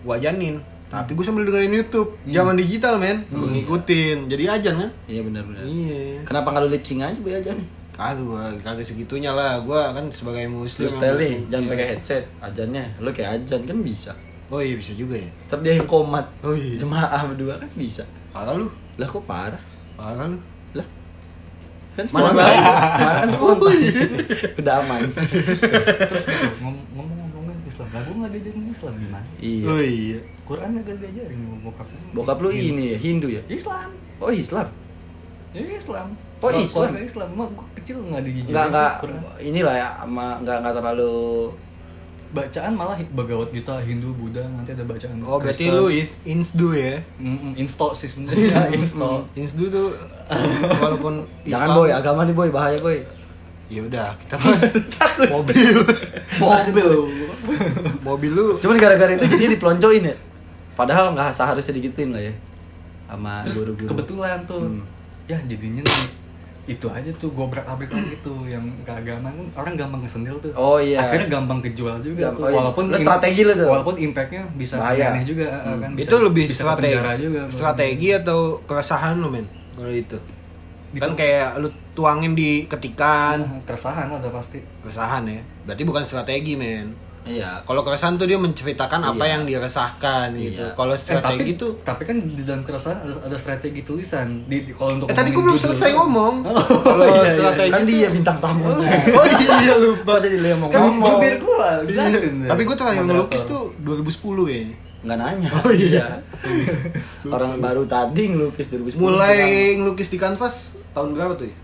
gue 0.00 0.14
ajanin. 0.14 0.64
Hmm. 0.90 0.96
Tapi 0.96 1.14
gue 1.14 1.22
sambil 1.22 1.46
dengerin 1.46 1.70
YouTube, 1.72 2.18
zaman 2.26 2.58
digital 2.58 2.98
men, 2.98 3.22
gue 3.24 3.46
ngikutin. 3.48 4.26
Jadi 4.26 4.42
ajan 4.44 4.74
kan? 4.76 4.90
Iya 5.06 5.22
benar 5.22 5.42
benar. 5.44 5.62
Iya. 5.62 6.18
Kenapa 6.22 6.50
nggak 6.50 6.62
lu 6.62 6.68
lip 6.68 6.82
sync 6.82 7.00
aja 7.00 7.14
boy 7.16 7.30
aja 7.32 7.50
nih? 7.52 7.68
Kagak 7.90 8.24
gua 8.24 8.42
kagak 8.58 8.82
segitunya 8.82 9.30
lah. 9.30 9.60
Gua 9.60 9.92
kan 9.92 10.08
sebagai 10.08 10.48
muslim. 10.48 10.84
Lu 10.84 10.90
muslim. 10.90 11.46
jangan 11.46 11.62
Iya. 11.62 11.70
pakai 11.70 11.86
headset. 11.86 12.24
Ajannya, 12.40 12.84
lu 12.98 13.10
kayak 13.10 13.30
ajan 13.38 13.60
kan 13.62 13.76
bisa. 13.80 14.12
Oh 14.48 14.58
iya 14.58 14.74
bisa 14.74 14.90
juga 14.92 15.14
ya. 15.14 15.30
Ntar 15.46 15.58
dia 15.60 15.72
yang 15.74 15.86
komat. 15.86 16.26
Oh 16.40 16.50
iya. 16.50 16.74
Jemaah 16.74 17.22
berdua 17.24 17.54
kan 17.54 17.70
bisa. 17.72 18.02
Parah 18.30 18.56
lu. 18.56 18.66
Lah 18.96 19.06
kok 19.06 19.22
parah? 19.22 19.62
Parah 19.94 20.26
lu. 20.26 20.38
Lah. 20.72 20.86
Kan 21.92 22.02
spontan. 22.04 22.34
baik? 22.34 22.58
Mana 22.58 23.14
kan 23.20 23.28
spontan. 23.30 23.76
Udah 24.56 24.74
aman. 24.80 25.00
terus 25.06 26.24
ngom- 26.58 26.86
ngomong-ngomongin 26.90 27.19
Islam 27.70 27.86
lah 27.88 28.00
gue 28.02 28.14
nggak 28.16 28.32
diajarin 28.32 28.64
Islam 28.68 28.92
gimana 28.96 29.26
Iya. 29.38 29.64
Oh 29.64 29.80
iya. 29.80 30.18
Quran 30.42 30.68
nggak 30.74 30.98
diajarin 30.98 31.40
bokap 31.60 31.86
Bokap 32.10 32.36
lu 32.38 32.48
ini 32.50 32.84
ya, 32.90 32.98
Hindu 32.98 33.28
ya? 33.28 33.42
Islam 33.46 33.88
Oh 34.18 34.28
Islam. 34.28 34.66
ya 35.50 35.62
Islam 35.64 36.08
Oh, 36.40 36.48
Islam. 36.48 36.88
keluarga 36.88 37.00
Islam 37.02 37.28
mah 37.32 37.48
gue 37.48 37.66
kecil 37.76 37.96
nggak 38.02 38.22
diajarin 38.22 38.48
Enggak 38.48 38.66
enggak 38.66 38.92
Quran. 38.98 39.20
inilah 39.42 39.74
ya 39.74 39.88
sama 39.94 40.26
enggak 40.36 40.56
enggak 40.58 40.74
terlalu 40.74 41.14
bacaan 42.30 42.72
malah 42.72 42.94
Bhagavad 43.10 43.50
Gita 43.50 43.74
Hindu 43.78 44.14
Buddha 44.14 44.46
nanti 44.46 44.70
ada 44.70 44.84
bacaan 44.84 45.18
Oh 45.20 45.36
berarti 45.36 45.66
Kristen. 45.66 45.74
lu 45.74 45.86
is- 45.90 46.14
insdu 46.24 46.68
ya. 46.72 47.02
Mm-mm, 47.18 47.52
insto 47.56 47.90
sih 47.90 48.06
sebenarnya 48.06 48.70
insto 48.78 49.26
Insdu 49.34 49.66
tuh 49.66 49.90
walaupun 50.78 51.26
Jangan 51.42 51.68
boy, 51.74 51.90
agama 51.90 52.22
nih 52.22 52.32
boy, 52.32 52.48
bahaya 52.48 52.78
boy. 52.78 53.02
Ya 53.66 53.82
udah, 53.82 54.14
kita 54.16 54.34
bahas 54.36 54.62
mobil. 55.34 55.76
Mobil 56.36 56.88
mobil 58.00 58.30
lu 58.30 58.46
Cuman 58.58 58.76
gara-gara 58.76 59.10
itu 59.10 59.26
jadi 59.26 59.46
dipeloncoin 59.50 60.04
ya. 60.04 60.16
Padahal 60.72 61.12
nggak 61.12 61.30
seharusnya 61.30 61.74
digituin 61.74 62.10
lah 62.10 62.22
ya. 62.22 62.34
Sama 63.06 63.42
terus 63.42 63.56
guru-guru. 63.64 63.88
kebetulan 63.88 64.38
tuh 64.44 64.62
Hmm. 64.62 64.82
ya 65.26 65.38
jadinya 65.42 65.82
nih 65.82 66.06
itu 66.68 66.86
aja 66.86 67.10
tuh 67.12 67.30
gobrak 67.30 67.64
abrik 67.64 67.90
lagi 67.90 68.14
tuh 68.20 68.46
yang 68.46 68.62
keagamaan 68.80 69.34
kan 69.34 69.46
orang 69.56 69.74
gampang 69.74 70.00
kesendil 70.00 70.38
tuh 70.38 70.54
Oh, 70.54 70.78
iya. 70.78 71.02
akhirnya 71.02 71.26
gampang 71.28 71.58
kejual 71.60 71.98
juga 71.98 72.30
Gam- 72.30 72.36
tuh 72.36 72.42
oh, 72.44 72.48
iya. 72.48 72.56
walaupun 72.56 72.84
Lu 72.84 72.94
strategi 72.96 73.42
lu 73.42 73.52
tuh. 73.52 73.66
walaupun 73.66 73.94
impactnya 73.98 74.42
bisa 74.54 74.78
Bahaya. 74.78 75.10
aneh 75.10 75.24
juga 75.24 75.50
Hmm. 75.50 75.80
kan 75.80 75.90
bisa, 75.92 76.06
itu 76.06 76.16
lebih 76.20 76.44
bisa 76.46 76.62
strategi. 76.62 76.94
juga 77.20 77.40
Strategi 77.48 78.08
atau 78.14 78.38
keresahan 78.62 79.18
lu 79.18 79.28
men? 79.28 79.46
Kalau 79.72 79.90
itu. 79.90 80.18
Kan 80.92 81.12
kayak 81.12 81.58
lu 81.58 81.68
tuangin 82.00 82.32
di 82.32 82.64
ketikan. 82.64 83.36
Ah, 83.38 83.60
keresahan 83.62 84.08
ada 84.08 84.28
pasti 84.30 84.56
Keresahan 84.80 85.22
ya. 85.22 85.40
Berarti 85.62 85.82
bukan 85.84 86.02
strategi 86.02 86.56
men. 86.56 86.96
Iya. 87.20 87.60
Kalau 87.60 87.84
keresahan 87.84 88.16
tuh 88.16 88.24
dia 88.24 88.40
menceritakan 88.40 89.04
apa 89.06 89.20
Iya. 89.20 89.30
yang 89.30 89.42
dia 89.44 89.58
resahkan 89.60 90.32
gitu. 90.32 90.56
Iya. 90.58 90.72
Kalau 90.72 90.96
eh, 90.96 90.98
strategi 90.98 91.52
tapi, 91.52 91.60
tuh 91.60 91.70
tapi 91.84 92.02
kan 92.02 92.16
di 92.16 92.42
dalam 92.42 92.64
keresahan 92.64 92.96
ada, 92.98 93.28
ada 93.28 93.36
strategi 93.36 93.84
tulisan 93.84 94.48
di, 94.48 94.64
di- 94.64 94.72
kalau 94.72 94.96
untuk 94.96 95.04
Eh 95.04 95.14
tadi 95.14 95.28
gue 95.28 95.42
belum 95.44 95.60
selesai 95.60 95.92
ngomong. 95.92 96.34
Oh, 96.42 96.56
Kalau 96.80 97.04
iya, 97.06 97.20
iya. 97.20 97.32
strategi 97.36 97.70
Kan 97.70 97.84
dia 97.84 98.08
bintang 98.08 98.40
tamu. 98.40 98.72
Oh 98.72 98.80
iya 99.36 99.74
lupa. 99.76 100.16
Kok 100.16 100.20
jadi 100.24 100.36
lu 100.38 100.46
yang 100.48 100.60
mau 100.60 100.68
kan 100.68 100.80
ngomong? 100.80 101.08
jubir 101.12 101.34
gua 101.38 101.68
jelasin 101.84 102.34
Iya. 102.40 102.48
Tapi 102.48 102.62
gue 102.64 102.76
terakhir 102.80 103.02
ngelukis 103.04 103.42
tuh 103.44 103.62
2010 103.78 104.16
ya. 104.48 104.60
Nggak 105.00 105.18
nanya. 105.18 105.48
Oh 105.60 105.72
iya. 105.76 106.06
Orang 107.26 107.52
baru 107.58 107.84
tadi 107.84 108.22
ngelukis 108.28 108.66
2010. 108.70 108.96
Mulai 108.96 109.40
ngelukis 109.76 110.08
di 110.08 110.16
kanvas 110.16 110.54
tahun 110.90 111.12
berapa 111.12 111.36
tuh? 111.36 111.46
ya? 111.46 111.54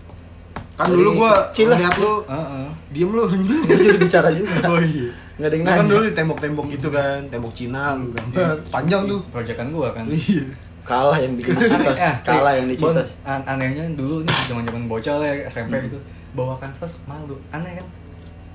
Kan 0.77 0.87
dulu 0.87 1.09
gue 1.15 1.33
lihat 1.67 1.95
lu 1.97 2.13
Heeh. 2.23 2.67
diem 2.87 3.09
lu 3.09 3.23
jadi 3.65 3.97
bicara 3.97 4.29
juga. 4.29 4.53
Oh 4.69 4.77
iya. 4.77 5.09
Nggak 5.35 5.47
ada 5.47 5.53
yang 5.53 5.63
Gua 5.63 5.71
kan 5.71 5.77
nanya. 5.79 5.91
dulu 5.91 6.01
di 6.03 6.13
tembok-tembok 6.13 6.65
gitu 6.71 6.87
kan, 6.89 7.19
tembok 7.27 7.53
Cina 7.53 7.93
lu 7.93 8.09
gambar 8.09 8.57
panjang 8.69 9.01
tuh. 9.05 9.21
proyekan 9.27 9.67
gua 9.69 9.89
kan 9.91 10.05
Iya. 10.05 10.43
Kalah 10.81 11.17
yang 11.17 11.33
bikin 11.33 11.51
citas. 11.61 11.97
Eh, 11.99 12.15
Kalah 12.21 12.53
yang 12.53 12.65
Bon, 12.65 12.73
dicitas. 12.93 13.19
an- 13.21 13.43
anehnya 13.43 13.83
dulu 13.91 14.21
nih 14.21 14.37
zaman 14.45 14.63
zaman 14.63 14.85
bocah 14.85 15.15
lah 15.15 15.27
ya, 15.27 15.45
SMP 15.45 15.73
Hmm. 15.73 15.85
gitu 15.85 15.99
bawa 16.31 16.55
kanvas 16.55 17.01
malu 17.03 17.33
aneh 17.49 17.73
kan 17.75 17.87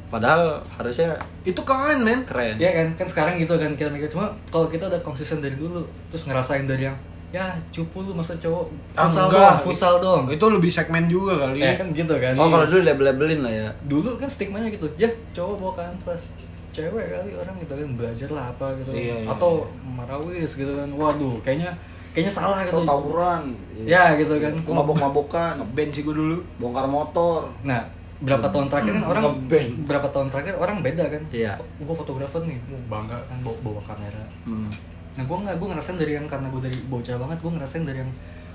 Padahal 0.08 0.60
harusnya 0.70 1.16
Itu 1.42 1.60
keren 1.60 2.00
men. 2.00 2.20
keren. 2.22 2.54
ya 2.56 2.68
kan 2.70 2.86
kan 2.94 3.06
sekarang 3.06 3.34
gitu 3.36 3.54
kan 3.54 3.72
kita 3.72 3.88
mikir 3.88 4.06
cuma 4.08 4.28
kalau 4.46 4.64
kita 4.66 4.84
udah 4.86 5.00
konsisten 5.00 5.38
dari 5.38 5.56
dulu 5.56 5.80
terus 6.08 6.24
ngerasain 6.24 6.64
dari 6.64 6.84
yang 6.84 6.96
ya 7.32 7.44
cupu 7.68 7.98
lu 8.02 8.12
masa 8.12 8.36
cowok 8.36 8.68
Ah, 8.92 9.08
futsal 9.08 9.26
enggak. 9.26 9.40
dong 9.40 9.56
futsal 9.64 9.94
dong 9.98 10.22
Itu 10.28 10.44
lebih 10.46 10.68
segmen 10.68 11.04
juga 11.06 11.32
kali. 11.42 11.58
ya 11.58 11.72
kan 11.74 11.88
gitu 11.90 12.12
kan 12.14 12.36
Oh 12.36 12.46
kalau 12.46 12.66
dulu 12.66 12.80
label-labelin 12.82 13.40
lah 13.40 13.50
ya. 13.50 13.68
dulu 13.82 14.14
kan 14.14 14.28
stigmanya 14.28 14.68
gitu 14.68 14.84
ya 14.94 15.08
cowok 15.32 15.54
bawa 15.56 15.72
kanvas 15.74 16.36
cewek 16.70 16.92
kali 17.06 17.32
orang 17.32 17.56
gitu 17.58 17.72
kan 17.74 17.88
belajar 17.94 18.28
lah 18.30 18.44
apa 18.48 18.66
gitu 18.76 18.90
Iya, 18.90 19.16
iya, 19.18 19.28
atau 19.28 19.64
marawis 19.82 20.50
gitu 20.52 20.72
kan 20.72 20.88
waduh 20.90 21.36
kayaknya 21.40 21.72
kayaknya 22.10 22.32
salah 22.34 22.60
gitu 22.62 22.76
Atau 22.78 22.84
tawuran. 22.86 23.42
ya 23.82 24.12
gitu 24.14 24.36
kan 24.36 24.52
Mabok-mabokan. 24.62 25.52
Ngeband 25.58 25.90
sih 25.90 26.02
gue 26.02 26.12
dulu. 26.12 26.36
Bongkar 26.58 26.84
motor. 26.86 27.48
nah 27.62 27.80
berapa 28.18 28.46
tahun 28.46 28.68
terakhir 28.68 28.92
kan 28.94 29.04
orang 29.06 29.22
Ngeband. 29.26 29.70
berapa 29.82 30.06
tahun 30.06 30.28
terakhir 30.28 30.54
orang 30.54 30.78
beda 30.78 31.04
kan 31.08 31.22
Iya. 31.28 31.52
gue 31.58 31.94
fotografer 31.94 32.40
nih 32.42 32.54
gue 32.62 32.78
bangga 32.86 33.18
kan 33.18 33.36
bawa, 33.40 33.56
bawa 33.62 33.80
kamera 33.82 34.22
Hmm. 34.44 34.68
Nah 35.12 35.22
gue 35.22 35.36
nggak 35.38 35.56
gue 35.56 35.68
ngerasain 35.68 35.96
dari 35.96 36.12
yang 36.12 36.24
karena 36.24 36.48
gue 36.48 36.62
dari 36.62 36.76
bocah 36.82 37.16
banget 37.16 37.38
gue 37.38 37.52
ngerasain 37.52 37.84
dari 37.84 37.98
yang 37.98 38.10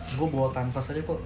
gue 0.10 0.28
bawa 0.28 0.49
kanvas 0.49 0.89
aja 0.89 1.01
kok 1.01 1.20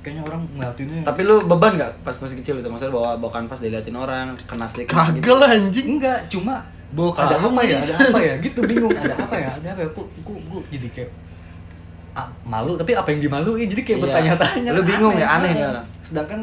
kayaknya 0.00 0.22
orang 0.22 0.40
ngeliatinnya 0.52 1.02
Tapi 1.02 1.20
lu 1.22 1.42
beban 1.42 1.74
nggak 1.74 1.92
pas 2.00 2.14
masih 2.14 2.38
kecil 2.38 2.54
itu? 2.56 2.68
Maksudnya 2.68 2.94
bawa 2.94 3.10
bawa 3.16 3.32
kanvas 3.32 3.58
diliatin 3.58 3.90
orang, 3.92 4.26
kena 4.44 4.62
stick 4.64 4.86
gitu. 4.86 4.94
Kagak 4.94 5.36
lah 5.36 5.50
anjing. 5.52 5.86
enggak 5.92 6.18
cuma 6.28 6.62
Bawa 6.86 7.10
ada 7.12 7.36
apa 7.36 7.60
ya 7.60 7.78
ada 7.80 7.94
apa 8.00 8.18
ya 8.20 8.34
gitu 8.38 8.62
bingung 8.62 8.94
ada 8.94 9.10
apa 9.16 9.34
ya 9.34 9.50
ada 9.50 9.68
apa 9.68 9.80
ya 9.82 9.88
gue 9.90 10.06
gue 10.22 10.36
gue 10.38 10.60
jadi 10.70 10.88
kayak 10.88 11.10
ah, 12.14 12.30
malu 12.46 12.78
tapi 12.78 12.94
apa 12.94 13.08
yang 13.10 13.20
dimaluin 13.20 13.66
jadi 13.66 13.82
kayak 13.82 13.90
Iya. 13.92 14.04
bertanya-tanya 14.06 14.70
Lu 14.70 14.82
bingung 14.86 15.12
ya, 15.12 15.26
aneh 15.28 15.50
orang. 15.58 15.86
sedangkan 16.00 16.40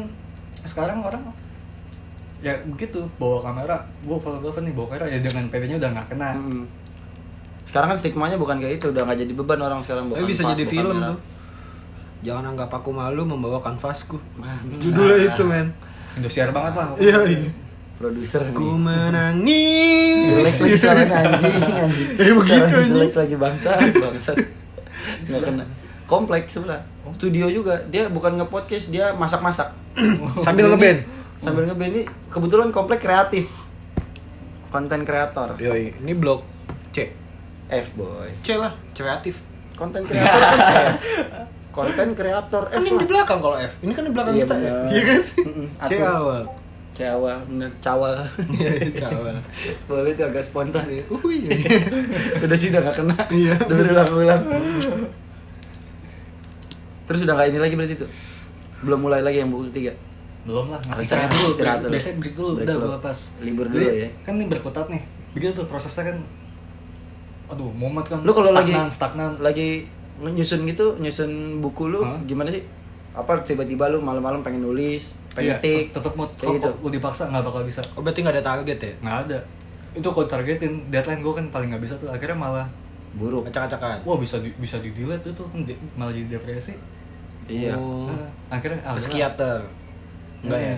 sekarang 0.60 1.00
orang 1.00 1.24
ya 2.38 2.52
begitu 2.62 3.00
bawa 3.16 3.40
kamera 3.42 3.76
gue 3.98 4.12
fotografer 4.14 4.60
nih 4.60 4.74
bawa 4.74 4.86
kamera 4.90 5.04
ya 5.08 5.18
dengan 5.18 5.44
PD-nya 5.48 5.76
udah 5.78 5.90
nggak 5.90 6.06
kena 6.12 6.30
Hmm. 6.36 6.64
Sekarang 7.68 7.88
kan 7.92 7.98
stigmanya 7.98 8.36
bukan 8.36 8.60
kayak 8.60 8.78
itu, 8.82 8.86
udah 8.92 9.02
nggak 9.08 9.18
jadi 9.24 9.32
beban 9.34 9.60
orang 9.60 9.80
sekarang 9.82 10.12
Tapi 10.12 10.26
bisa 10.28 10.42
jadi 10.52 10.64
film 10.64 10.96
tuh. 11.00 11.18
Jangan 12.24 12.56
anggap 12.56 12.72
aku 12.72 12.88
malu 12.88 13.28
membawa 13.28 13.60
kanvasku. 13.60 14.16
Mantap. 14.40 14.80
Judulnya 14.80 15.16
itu 15.28 15.42
men. 15.44 15.68
Indosiar 16.14 16.54
banget 16.54 16.72
lah 16.78 16.86
Iya 16.96 17.18
iya. 17.28 17.50
Produser 18.00 18.42
nih. 18.48 18.56
Ku 18.56 18.74
menangis. 18.86 20.32
Jelek 20.34 20.56
lagi 20.64 20.78
suaranya 20.80 21.16
anjing, 21.20 21.54
anjing. 21.84 22.08
Eh, 22.16 22.32
begitu, 22.32 22.74
anjing. 22.74 22.94
Jelek 22.96 23.14
lagi 23.14 23.36
bangsa, 23.36 23.70
bangsa. 23.76 24.30
Nggak 25.28 25.40
kena. 25.44 25.64
Kompleks 26.08 26.48
sebelah. 26.56 26.80
Studio 27.12 27.46
juga. 27.52 27.76
Dia 27.92 28.08
bukan 28.08 28.40
nge-podcast, 28.40 28.88
dia 28.88 29.12
masak-masak. 29.14 29.70
Sambil 30.46 30.72
ngeband. 30.72 31.04
Sambil 31.38 31.68
ngeband 31.68 31.92
ini 31.92 32.02
kebetulan 32.32 32.72
komplek 32.72 33.04
kreatif. 33.04 33.46
Konten 34.72 35.06
kreator. 35.06 35.54
Yoi, 35.60 35.94
ini 36.02 36.12
blok 36.16 36.42
C. 36.90 37.14
F 37.76 37.88
boy. 37.94 38.28
C 38.40 38.54
lah, 38.54 38.72
kreatif. 38.90 39.42
Konten 39.72 40.02
kreator 40.02 40.38
kan 40.38 40.86
F. 40.88 41.02
Konten 41.76 42.08
kreator 42.12 42.62
Kan 42.64 42.78
F 42.78 42.84
yang 42.84 42.96
di 42.96 43.06
belakang 43.06 43.38
kalau 43.38 43.56
F. 43.56 43.72
Ini 43.80 43.90
kan 43.90 44.02
di 44.02 44.12
belakang 44.12 44.32
Iya, 44.32 44.42
kita 44.42 44.54
bener. 44.54 44.70
F. 44.70 44.78
Iya 44.86 45.02
kan? 45.02 45.20
Mm-mm, 45.40 45.66
C 45.80 45.92
awal. 45.98 46.42
Cawal, 46.94 47.38
bener 47.44 47.70
cawal. 47.80 48.14
Iya, 48.54 48.70
C 48.88 49.02
awal. 49.04 49.34
Boleh 49.88 50.10
itu 50.10 50.22
agak 50.22 50.40
spontan 50.40 50.86
ya. 50.86 51.02
Uh, 51.04 51.18
iya. 51.28 51.50
udah 52.44 52.54
sih 52.54 52.70
udah 52.70 52.80
gak 52.84 52.96
kena. 52.96 53.16
Iya. 53.28 53.58
Udah 53.60 53.76
berulang-ulang. 53.76 54.42
Terus 57.04 57.20
udah 57.22 57.34
gak 57.34 57.48
ini 57.50 57.58
lagi 57.58 57.74
berarti 57.74 57.94
tuh. 57.96 58.10
Belum 58.80 59.00
mulai 59.00 59.20
lagi 59.20 59.38
yang 59.38 59.50
buku 59.50 59.70
ketiga. 59.70 59.92
belum 60.44 60.68
lah 60.68 60.76
Harus 60.84 61.08
istirahat 61.08 61.32
dulu 61.32 61.48
istirahat 61.48 61.56
break- 61.56 61.80
dulu. 61.80 61.92
biasanya 61.96 62.16
break 62.20 62.34
dulu 62.36 62.50
Break 62.52 62.66
udah 62.68 62.76
gue 62.76 62.98
pas 63.00 63.18
Libur 63.40 63.66
dulu 63.66 63.80
Jadi, 63.80 63.96
ya. 63.96 64.08
kan 64.20 64.32
nih 64.36 64.44
berkutat 64.46 64.86
nih 64.86 65.02
begitu 65.32 65.52
tuh 65.56 65.64
prosesnya 65.64 66.04
kan 66.04 66.16
aduh 67.46 67.70
momen 67.70 68.00
kan 68.00 68.18
Lu 68.20 68.30
kalau 68.30 68.50
lagi 68.50 68.70
stagnan 68.70 68.88
stagnan 68.88 69.32
lagi 69.38 69.84
nyusun 70.16 70.62
gitu, 70.64 70.94
nyusun 70.96 71.30
buku 71.58 71.88
lu 71.88 72.00
Hah? 72.00 72.16
gimana 72.22 72.48
sih? 72.48 72.62
Apa 73.12 73.36
tiba-tiba 73.40 73.86
lu 73.88 73.98
malam-malam 73.98 74.40
pengen 74.40 74.62
nulis, 74.62 75.10
pengen 75.30 75.52
Iya, 75.52 75.56
tik, 75.60 75.90
tetep 75.90 76.12
mau 76.12 76.26
kayak 76.30 76.56
gitu. 76.56 76.70
kalau 76.70 76.82
lu 76.82 76.88
dipaksa 76.90 77.28
nggak 77.28 77.42
bakal 77.42 77.62
bisa 77.62 77.80
Oh, 77.92 78.00
berarti 78.00 78.20
nggak 78.20 78.34
ada 78.34 78.44
target 78.44 78.78
ya? 78.78 78.92
nggak 79.00 79.18
ada 79.24 79.38
itu 79.92 80.08
kalau 80.08 80.26
targetin 80.26 80.72
deadline 80.88 81.20
gue 81.20 81.32
kan 81.32 81.46
paling 81.48 81.68
nggak 81.70 81.78
bisa 81.80 81.94
tuh 81.96 82.08
akhirnya 82.08 82.34
malah 82.34 82.66
Buruk. 83.12 83.46
Acak-acakan. 83.46 84.02
wah 84.02 84.18
bisa 84.18 84.38
di, 84.38 84.50
bisa 84.56 84.78
di 84.78 84.90
delete 84.90 85.30
itu 85.30 85.42
kan 85.44 85.62
di- 85.62 85.78
malah 85.94 86.10
jadi 86.10 86.26
depresi 86.32 86.74
Iya. 87.44 87.76
Oh. 87.76 88.08
Nah, 88.08 88.26
akhirnya 88.48 88.80
ah, 88.82 88.96
Psikiater. 88.96 89.60
Enggak 90.40 90.58
ya? 90.58 90.76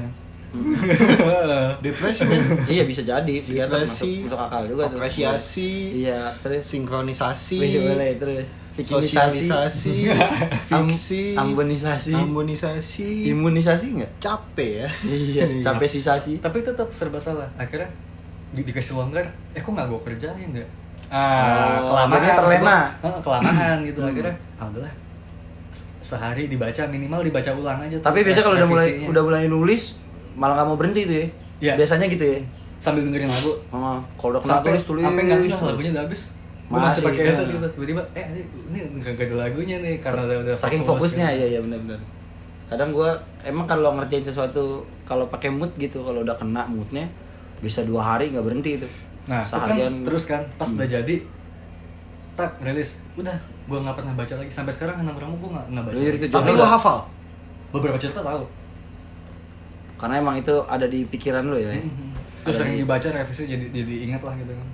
Depresi 1.82 2.22
men. 2.24 2.42
iya 2.66 2.82
bisa 2.82 3.02
jadi, 3.02 3.34
psikiater 3.38 3.80
Depresi, 3.80 4.22
masuk, 4.22 4.32
masuk 4.32 4.40
akal 4.40 4.62
juga 4.66 4.82
tuh. 4.84 4.96
apresiasi, 4.96 5.72
Iya, 6.00 6.20
terus 6.38 6.64
sinkronisasi, 6.64 7.58
Wih, 7.58 7.72
boleh 7.86 8.12
terus. 8.16 8.48
Sosialisasi, 8.76 10.12
fiksi, 10.68 11.32
Am- 11.32 11.48
ambonisasi. 11.48 12.12
ambonisasi, 12.12 13.08
Imunisasi 13.26 13.86
enggak? 13.90 14.12
capek 14.18 14.72
ya. 14.78 14.88
Iya, 15.06 15.44
sampai 15.66 15.86
sisasi. 15.86 16.38
tapi 16.38 16.60
tetap 16.60 16.88
serba 16.90 17.16
salah 17.16 17.48
akhirnya 17.56 17.88
di, 18.48 18.60
dikasih 18.62 18.94
longgar 18.94 19.24
eh 19.50 19.58
kok 19.58 19.68
nggak 19.68 19.86
gue 19.86 20.00
kerjain 20.04 20.50
ya 20.52 20.66
Oh, 21.06 21.86
kelamaan 21.86 22.18
terlena. 22.20 22.78
gua, 22.98 23.16
kelamaan 23.16 23.76
gitu 23.80 24.02
akhirnya 24.02 24.34
ah 24.56 24.66
udahlah 24.66 24.90
Se- 25.70 25.86
sehari 26.04 26.46
dibaca 26.46 26.82
minimal 26.84 27.22
dibaca 27.22 27.50
ulang 27.52 27.78
aja 27.80 27.96
tuh, 27.96 28.04
Tapi 28.04 28.20
biasanya 28.22 28.44
kalau 28.44 28.56
udah 28.56 28.68
mulai 28.68 28.88
udah 29.04 29.22
mulai 29.22 29.44
nulis 29.46 29.96
malah 30.36 30.54
nggak 30.54 30.66
mau 30.66 30.76
berhenti 30.76 31.02
tuh 31.02 31.16
ya. 31.16 31.26
Iya. 31.58 31.72
Biasanya 31.76 32.06
gitu 32.06 32.24
ya. 32.26 32.38
sambil 32.76 33.02
dengerin 33.02 33.24
lagu 33.26 33.56
Oh, 33.70 33.96
kalau 34.14 34.36
udah 34.36 34.40
kena 34.40 34.52
sampai 34.54 34.70
tulis 34.70 34.84
tulis. 34.84 35.02
sampai 35.02 35.22
nggak 35.22 35.38
terus. 35.40 35.64
lagunya 35.64 35.90
udah 35.90 36.04
habis 36.04 36.22
gue 36.26 36.34
Masih, 36.68 36.82
masih 36.82 37.00
pakai 37.00 37.16
nah. 37.16 37.26
headset 37.26 37.46
gitu 37.48 37.66
tiba-tiba 37.70 38.02
eh 38.12 38.24
ini 38.26 38.40
ini 38.68 38.78
nggak 38.92 39.16
ada 39.16 39.34
lagunya 39.38 39.76
nih 39.78 39.94
karena 39.96 40.20
udah 40.22 40.36
udah 40.42 40.54
Saking 40.54 40.82
fokus 40.82 41.00
fokusnya 41.08 41.26
gitu. 41.26 41.38
iya 41.38 41.46
iya 41.48 41.60
benar-benar. 41.60 42.00
Kadang 42.66 42.90
gua 42.90 43.10
emang 43.40 43.64
kalau 43.64 43.94
ngerjain 43.94 44.20
sesuatu 44.20 44.64
kalau 45.02 45.24
pakai 45.26 45.48
mood 45.48 45.72
gitu 45.76 46.02
kalau 46.02 46.20
udah 46.20 46.34
kena 46.34 46.66
moodnya 46.66 47.06
bisa 47.56 47.80
dua 47.80 48.02
hari 48.04 48.28
nggak 48.28 48.44
berhenti 48.44 48.70
itu. 48.76 48.88
nah 49.24 49.40
itu 49.40 49.48
kan 49.48 49.62
seharian 49.64 49.94
terus 50.02 50.24
kan 50.24 50.42
pas 50.54 50.66
Hmm. 50.66 50.76
udah 50.76 50.88
jadi 50.92 51.14
tak 52.36 52.50
rilis 52.60 52.90
udah 53.14 53.32
gue 53.64 53.78
nggak 53.80 53.96
pernah 53.96 54.12
baca 54.12 54.34
lagi 54.36 54.50
sampai 54.50 54.70
sekarang 54.70 55.00
enam 55.00 55.16
ramu 55.16 55.34
gue 55.36 55.50
nggak 55.50 55.66
nggak 55.68 55.82
baca 55.82 55.94
Jadi 55.96 56.16
itu 56.20 56.26
Tapi 56.28 56.50
lah. 56.52 56.70
hafal. 56.70 56.98
beberapa 57.68 57.96
cerita 57.96 58.20
tahu 58.20 58.44
karena 59.96 60.14
emang 60.18 60.36
itu 60.36 60.54
ada 60.64 60.84
di 60.84 61.04
pikiran 61.04 61.42
lo 61.42 61.56
ya. 61.56 61.72
Mhm. 61.72 62.14
terus 62.40 62.52
Ada 62.52 62.58
sering 62.62 62.74
di- 62.74 62.80
dibaca 62.80 63.08
revisi 63.10 63.42
jadi 63.44 63.64
jadi 63.68 63.94
ingat 64.04 64.22
lah 64.22 64.36
gitu 64.36 64.52
kan 64.52 64.68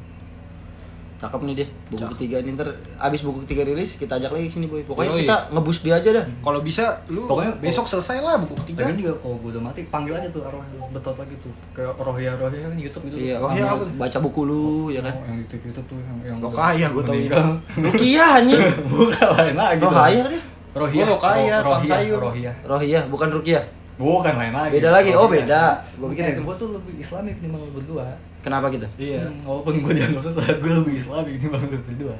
Cakep 1.18 1.38
nih 1.40 1.54
dia. 1.54 1.66
Buku 1.86 1.94
Cakep. 1.96 2.12
ketiga 2.12 2.36
ini 2.36 2.50
ntar 2.52 2.66
abis 2.98 3.22
buku 3.22 3.46
ketiga 3.46 3.62
rilis 3.62 3.94
kita 3.94 4.18
ajak 4.18 4.28
lagi 4.28 4.50
sini 4.50 4.66
boy. 4.66 4.82
Pokoknya 4.82 5.10
Yoi. 5.12 5.22
kita 5.22 5.36
ngebus 5.48 5.78
dia 5.80 5.94
aja 5.94 6.10
dah. 6.12 6.26
Kalau 6.36 6.58
bisa 6.60 6.82
lu 7.06 7.22
Pokoknya- 7.24 7.54
besok 7.56 7.86
selesai 7.86 8.18
lah 8.18 8.34
buku 8.36 8.58
ketiga. 8.58 8.82
Lagian 8.84 8.98
juga 8.98 9.12
kalau 9.16 9.38
gue 9.38 9.50
udah 9.54 9.62
mati 9.62 9.86
panggil 9.86 10.12
aja 10.12 10.26
tuh 10.26 10.42
arwah 10.42 10.66
betot 10.90 11.14
lagi 11.14 11.38
tuh 11.38 11.54
kayak 11.70 11.94
rohia 11.96 12.34
rohia 12.34 12.60
kan 12.60 12.74
YouTube 12.74 13.04
gitu 13.06 13.16
Iya, 13.22 13.38
Oh, 13.38 13.46
apa 13.46 13.74
tuh? 13.80 13.94
baca 13.94 14.18
buku 14.20 14.40
lu 14.42 14.62
ya 14.90 15.00
kan. 15.00 15.14
Oh, 15.14 15.22
yang 15.22 15.36
di 15.36 15.42
YouTube 15.46 15.62
YouTube 15.64 15.86
tuh 15.88 15.98
yang 16.02 16.16
yang 16.26 16.36
Lo 16.36 16.50
udah 16.50 16.58
kaya 16.58 16.86
gua 16.90 17.02
tau 17.02 17.14
meninggal. 17.14 17.46
Rukiah 17.86 18.30
anjing. 18.36 18.62
bukan 18.84 19.28
lain 19.32 19.54
lagi. 19.56 19.80
Rohaya 19.80 20.22
deh. 20.26 20.42
rohia 20.74 21.02
Oh, 21.04 21.08
Rokaya, 21.14 21.54
Ro- 21.54 21.62
tukang 21.62 21.78
rohia 21.78 21.94
sayur. 21.94 22.18
rohia 22.20 22.52
Rohiyah, 22.64 23.02
bukan 23.06 23.28
Rukiah. 23.30 23.64
Bukan 23.96 24.34
lain 24.34 24.52
lagi 24.52 24.72
Beda 24.76 24.90
lagi. 24.90 25.10
Oh, 25.12 25.28
beda. 25.28 25.62
Gua 26.00 26.08
pikir 26.10 26.22
Eh, 26.24 26.32
itu. 26.34 26.40
gua 26.42 26.54
tuh 26.56 26.68
lebih 26.74 26.94
islamik 26.96 27.36
nih 27.38 27.48
lu 27.48 27.68
berdua 27.70 28.16
Kenapa 28.42 28.66
gitu? 28.70 28.86
Iya. 28.98 29.22
Hmm, 29.22 29.46
walaupun 29.46 29.74
gue 29.80 29.92
dianggap 29.94 30.22
sesat 30.26 30.58
gue 30.58 30.72
lebih 30.74 30.94
islamik 30.96 31.34
nih 31.38 31.48
lu 31.48 31.58
berdua 31.84 32.14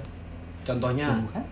Contohnya. 0.63 1.09
Hah? 1.35 1.45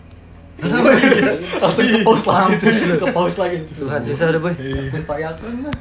langsung 1.64 1.84
ke 1.88 2.04
pause 2.04 2.26
lagi 2.28 2.56
ke 2.92 3.06
pause 3.16 3.38
lagi 3.40 3.56
Tuhan 3.64 4.00
susah 4.04 4.26
deh 4.28 4.38
boy. 4.38 4.52
Kun 4.92 5.04
fayakun 5.08 5.64
lah 5.64 5.72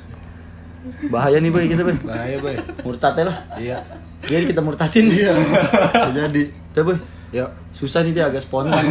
Bahaya 1.12 1.38
nih 1.38 1.52
boy 1.52 1.68
kita 1.68 1.84
boy. 1.84 1.96
Bahaya, 2.02 2.40
Boy. 2.40 2.56
Murtad 2.88 3.20
lah. 3.20 3.38
Iya. 3.60 3.84
Biar 4.24 4.48
kita 4.48 4.64
murtadin. 4.64 5.12
Iya. 5.12 5.36
Jadi. 6.18 6.44
Udah 6.72 6.84
boy. 6.88 6.98
Ya. 7.30 7.46
Susah 7.70 8.02
nih 8.02 8.16
dia 8.16 8.32
agak 8.32 8.40
spontan. 8.42 8.80